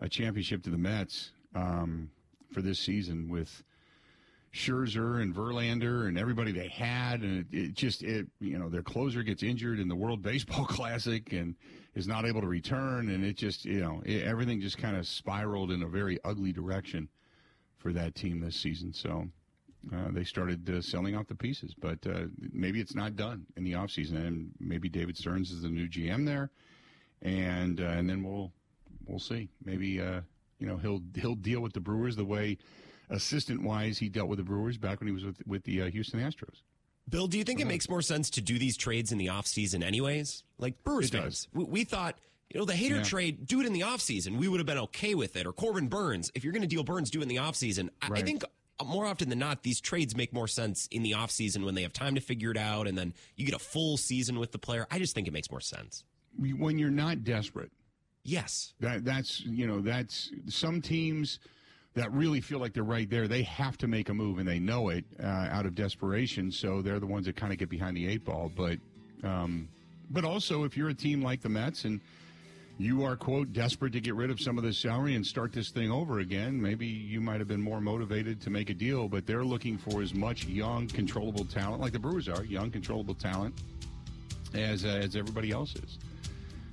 a 0.00 0.08
championship 0.08 0.62
to 0.64 0.70
the 0.70 0.76
Mets 0.76 1.30
um, 1.54 2.10
for 2.52 2.60
this 2.60 2.78
season 2.78 3.28
with 3.30 3.62
Scherzer 4.54 5.20
and 5.20 5.34
Verlander 5.34 6.06
and 6.06 6.16
everybody 6.16 6.52
they 6.52 6.68
had, 6.68 7.22
and 7.22 7.40
it, 7.40 7.56
it, 7.56 7.74
just 7.74 8.04
it 8.04 8.28
you 8.38 8.56
know 8.56 8.68
their 8.68 8.82
closer 8.82 9.24
gets 9.24 9.42
injured 9.42 9.80
in 9.80 9.88
the 9.88 9.96
World 9.96 10.22
Baseball 10.22 10.64
Classic 10.68 11.32
and 11.32 11.56
is 11.96 12.06
not 12.06 12.24
able 12.24 12.40
to 12.40 12.46
return, 12.46 13.10
and 13.10 13.24
it 13.24 13.36
just 13.36 13.64
you 13.64 13.80
know 13.80 14.00
it, 14.06 14.22
everything 14.22 14.60
just 14.60 14.78
kind 14.78 14.96
of 14.96 15.08
spiraled 15.08 15.72
in 15.72 15.82
a 15.82 15.88
very 15.88 16.18
ugly 16.24 16.52
direction 16.52 17.08
for 17.78 17.92
that 17.92 18.14
team 18.14 18.40
this 18.40 18.54
season. 18.54 18.92
So 18.92 19.26
uh, 19.92 20.10
they 20.12 20.22
started 20.22 20.70
uh, 20.70 20.80
selling 20.80 21.16
off 21.16 21.26
the 21.26 21.34
pieces, 21.34 21.74
but 21.74 21.98
uh, 22.06 22.26
maybe 22.52 22.80
it's 22.80 22.94
not 22.94 23.16
done 23.16 23.44
in 23.56 23.64
the 23.64 23.72
offseason, 23.72 24.24
and 24.24 24.50
maybe 24.60 24.88
David 24.88 25.16
Stearns 25.16 25.50
is 25.50 25.62
the 25.62 25.68
new 25.68 25.88
GM 25.88 26.24
there, 26.24 26.50
and 27.22 27.80
uh, 27.80 27.86
and 27.86 28.08
then 28.08 28.22
we'll 28.22 28.52
we'll 29.04 29.18
see. 29.18 29.48
Maybe 29.64 30.00
uh, 30.00 30.20
you 30.60 30.68
know 30.68 30.76
he'll 30.76 31.02
he'll 31.16 31.34
deal 31.34 31.60
with 31.60 31.72
the 31.72 31.80
Brewers 31.80 32.14
the 32.14 32.24
way 32.24 32.58
assistant 33.10 33.62
wise 33.62 33.98
he 33.98 34.08
dealt 34.08 34.28
with 34.28 34.38
the 34.38 34.44
Brewers 34.44 34.76
back 34.76 35.00
when 35.00 35.06
he 35.06 35.12
was 35.12 35.24
with, 35.24 35.46
with 35.46 35.64
the 35.64 35.82
uh, 35.82 35.90
Houston 35.90 36.20
Astros. 36.20 36.62
Bill, 37.08 37.26
do 37.26 37.36
you 37.36 37.44
think 37.44 37.60
it 37.60 37.66
makes 37.66 37.88
more 37.88 38.02
sense 38.02 38.30
to 38.30 38.40
do 38.40 38.58
these 38.58 38.76
trades 38.76 39.12
in 39.12 39.18
the 39.18 39.26
offseason 39.26 39.82
anyways? 39.82 40.42
Like 40.58 40.82
Brewers 40.84 41.12
it 41.12 41.18
fans, 41.18 41.48
we, 41.52 41.64
we, 41.64 41.84
thought, 41.84 42.16
you 42.48 42.58
know, 42.58 42.64
the 42.64 42.72
Hader 42.72 42.96
yeah. 42.96 43.02
trade, 43.02 43.46
do 43.46 43.60
it 43.60 43.66
in 43.66 43.74
the 43.74 43.82
offseason. 43.82 44.38
We 44.38 44.48
would 44.48 44.58
have 44.58 44.66
been 44.66 44.78
okay 44.78 45.14
with 45.14 45.36
it. 45.36 45.46
Or 45.46 45.52
Corbin 45.52 45.88
Burnes, 45.88 46.30
if 46.34 46.44
you're 46.44 46.52
going 46.52 46.62
to 46.62 46.68
deal 46.68 46.82
Burnes, 46.82 47.10
do 47.10 47.20
it 47.20 47.22
in 47.22 47.28
the 47.28 47.36
offseason. 47.36 47.90
Right. 48.08 48.20
I 48.20 48.24
think 48.24 48.42
more 48.82 49.04
often 49.04 49.28
than 49.28 49.38
not, 49.38 49.62
these 49.62 49.80
trades 49.80 50.16
make 50.16 50.32
more 50.32 50.48
sense 50.48 50.88
in 50.90 51.02
the 51.02 51.12
offseason 51.12 51.64
when 51.64 51.74
they 51.74 51.82
have 51.82 51.92
time 51.92 52.14
to 52.14 52.22
figure 52.22 52.50
it 52.50 52.56
out 52.56 52.86
and 52.86 52.96
then 52.96 53.12
you 53.36 53.44
get 53.44 53.54
a 53.54 53.58
full 53.58 53.98
season 53.98 54.38
with 54.38 54.52
the 54.52 54.58
player. 54.58 54.86
I 54.90 54.98
just 54.98 55.14
think 55.14 55.28
it 55.28 55.32
makes 55.32 55.50
more 55.50 55.60
sense. 55.60 56.04
When 56.38 56.78
you're 56.78 56.90
not 56.90 57.22
desperate. 57.22 57.70
Yes. 58.24 58.72
That, 58.80 59.04
that's, 59.04 59.42
you 59.42 59.66
know, 59.66 59.80
that's 59.82 60.30
some 60.48 60.80
teams– 60.80 61.38
that 61.94 62.12
really 62.12 62.40
feel 62.40 62.58
like 62.58 62.72
they're 62.72 62.82
right 62.82 63.08
there, 63.08 63.28
they 63.28 63.42
have 63.44 63.78
to 63.78 63.86
make 63.86 64.08
a 64.08 64.14
move 64.14 64.38
and 64.38 64.48
they 64.48 64.58
know 64.58 64.88
it 64.88 65.04
uh, 65.22 65.26
out 65.26 65.64
of 65.64 65.74
desperation. 65.74 66.50
So 66.50 66.82
they're 66.82 66.98
the 66.98 67.06
ones 67.06 67.26
that 67.26 67.36
kind 67.36 67.52
of 67.52 67.58
get 67.58 67.68
behind 67.68 67.96
the 67.96 68.08
eight 68.08 68.24
ball. 68.24 68.50
But, 68.54 68.78
um, 69.22 69.68
but 70.10 70.24
also 70.24 70.64
if 70.64 70.76
you're 70.76 70.88
a 70.88 70.94
team 70.94 71.22
like 71.22 71.40
the 71.40 71.48
Mets 71.48 71.84
and 71.84 72.00
you 72.78 73.04
are 73.04 73.14
quote 73.14 73.52
desperate 73.52 73.92
to 73.92 74.00
get 74.00 74.16
rid 74.16 74.30
of 74.30 74.40
some 74.40 74.58
of 74.58 74.64
this 74.64 74.76
salary 74.76 75.14
and 75.14 75.24
start 75.24 75.52
this 75.52 75.70
thing 75.70 75.92
over 75.92 76.18
again, 76.18 76.60
maybe 76.60 76.86
you 76.86 77.20
might 77.20 77.38
have 77.38 77.46
been 77.46 77.62
more 77.62 77.80
motivated 77.80 78.40
to 78.40 78.50
make 78.50 78.70
a 78.70 78.74
deal. 78.74 79.08
But 79.08 79.24
they're 79.24 79.44
looking 79.44 79.78
for 79.78 80.02
as 80.02 80.12
much 80.12 80.46
young, 80.46 80.88
controllable 80.88 81.44
talent, 81.44 81.80
like 81.80 81.92
the 81.92 82.00
Brewers 82.00 82.28
are, 82.28 82.44
young, 82.44 82.72
controllable 82.72 83.14
talent, 83.14 83.54
as 84.52 84.84
uh, 84.84 84.88
as 84.88 85.14
everybody 85.14 85.52
else 85.52 85.76
is. 85.76 85.98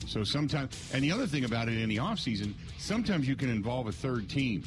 So 0.08 0.24
sometimes, 0.24 0.92
and 0.96 1.04
the 1.04 1.12
other 1.12 1.28
thing 1.28 1.46
about 1.46 1.70
it 1.70 1.78
in 1.78 1.88
the 1.88 1.98
offseason, 1.98 2.56
sometimes 2.80 3.28
you 3.28 3.36
can 3.36 3.52
involve 3.52 3.88
a 3.88 3.92
third 3.92 4.28
team 4.28 4.64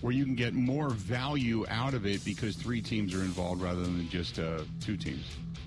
where 0.00 0.12
you 0.12 0.24
can 0.24 0.34
get 0.34 0.54
more 0.54 0.90
value 0.90 1.64
out 1.68 1.94
of 1.94 2.06
it 2.06 2.24
because 2.24 2.56
three 2.56 2.80
teams 2.80 3.14
are 3.14 3.22
involved 3.22 3.62
rather 3.62 3.82
than 3.82 4.08
just 4.08 4.38
uh, 4.38 4.60
two 4.80 4.96
teams. 4.96 5.24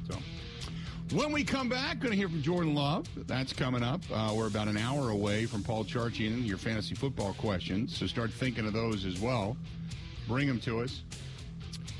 So. 0.09 0.17
When 1.11 1.31
we 1.31 1.43
come 1.43 1.69
back, 1.69 1.99
going 1.99 2.11
to 2.11 2.17
hear 2.17 2.29
from 2.29 2.43
Jordan 2.43 2.75
Love. 2.75 3.07
That's 3.25 3.51
coming 3.51 3.81
up. 3.81 4.01
Uh, 4.13 4.31
we're 4.35 4.45
about 4.45 4.67
an 4.67 4.77
hour 4.77 5.09
away 5.09 5.47
from 5.47 5.63
Paul 5.63 5.83
Charchian, 5.83 6.45
your 6.45 6.59
fantasy 6.59 6.93
football 6.93 7.33
questions. 7.33 7.97
So 7.97 8.05
start 8.05 8.31
thinking 8.31 8.67
of 8.67 8.73
those 8.73 9.05
as 9.05 9.19
well. 9.19 9.57
Bring 10.27 10.47
them 10.47 10.59
to 10.61 10.81
us. 10.81 11.01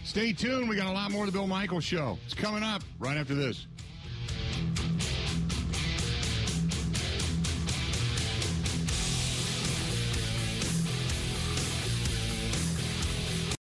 Stay 0.03 0.31
tuned. 0.31 0.69
We 0.69 0.75
got 0.75 0.87
a 0.87 0.91
lot 0.91 1.11
more 1.11 1.25
of 1.25 1.31
the 1.31 1.37
Bill 1.37 1.47
Michaels 1.47 1.83
Show. 1.83 2.19
It's 2.25 2.35
coming 2.35 2.61
up 2.61 2.83
right 2.99 3.17
after 3.17 3.33
this. 3.33 3.65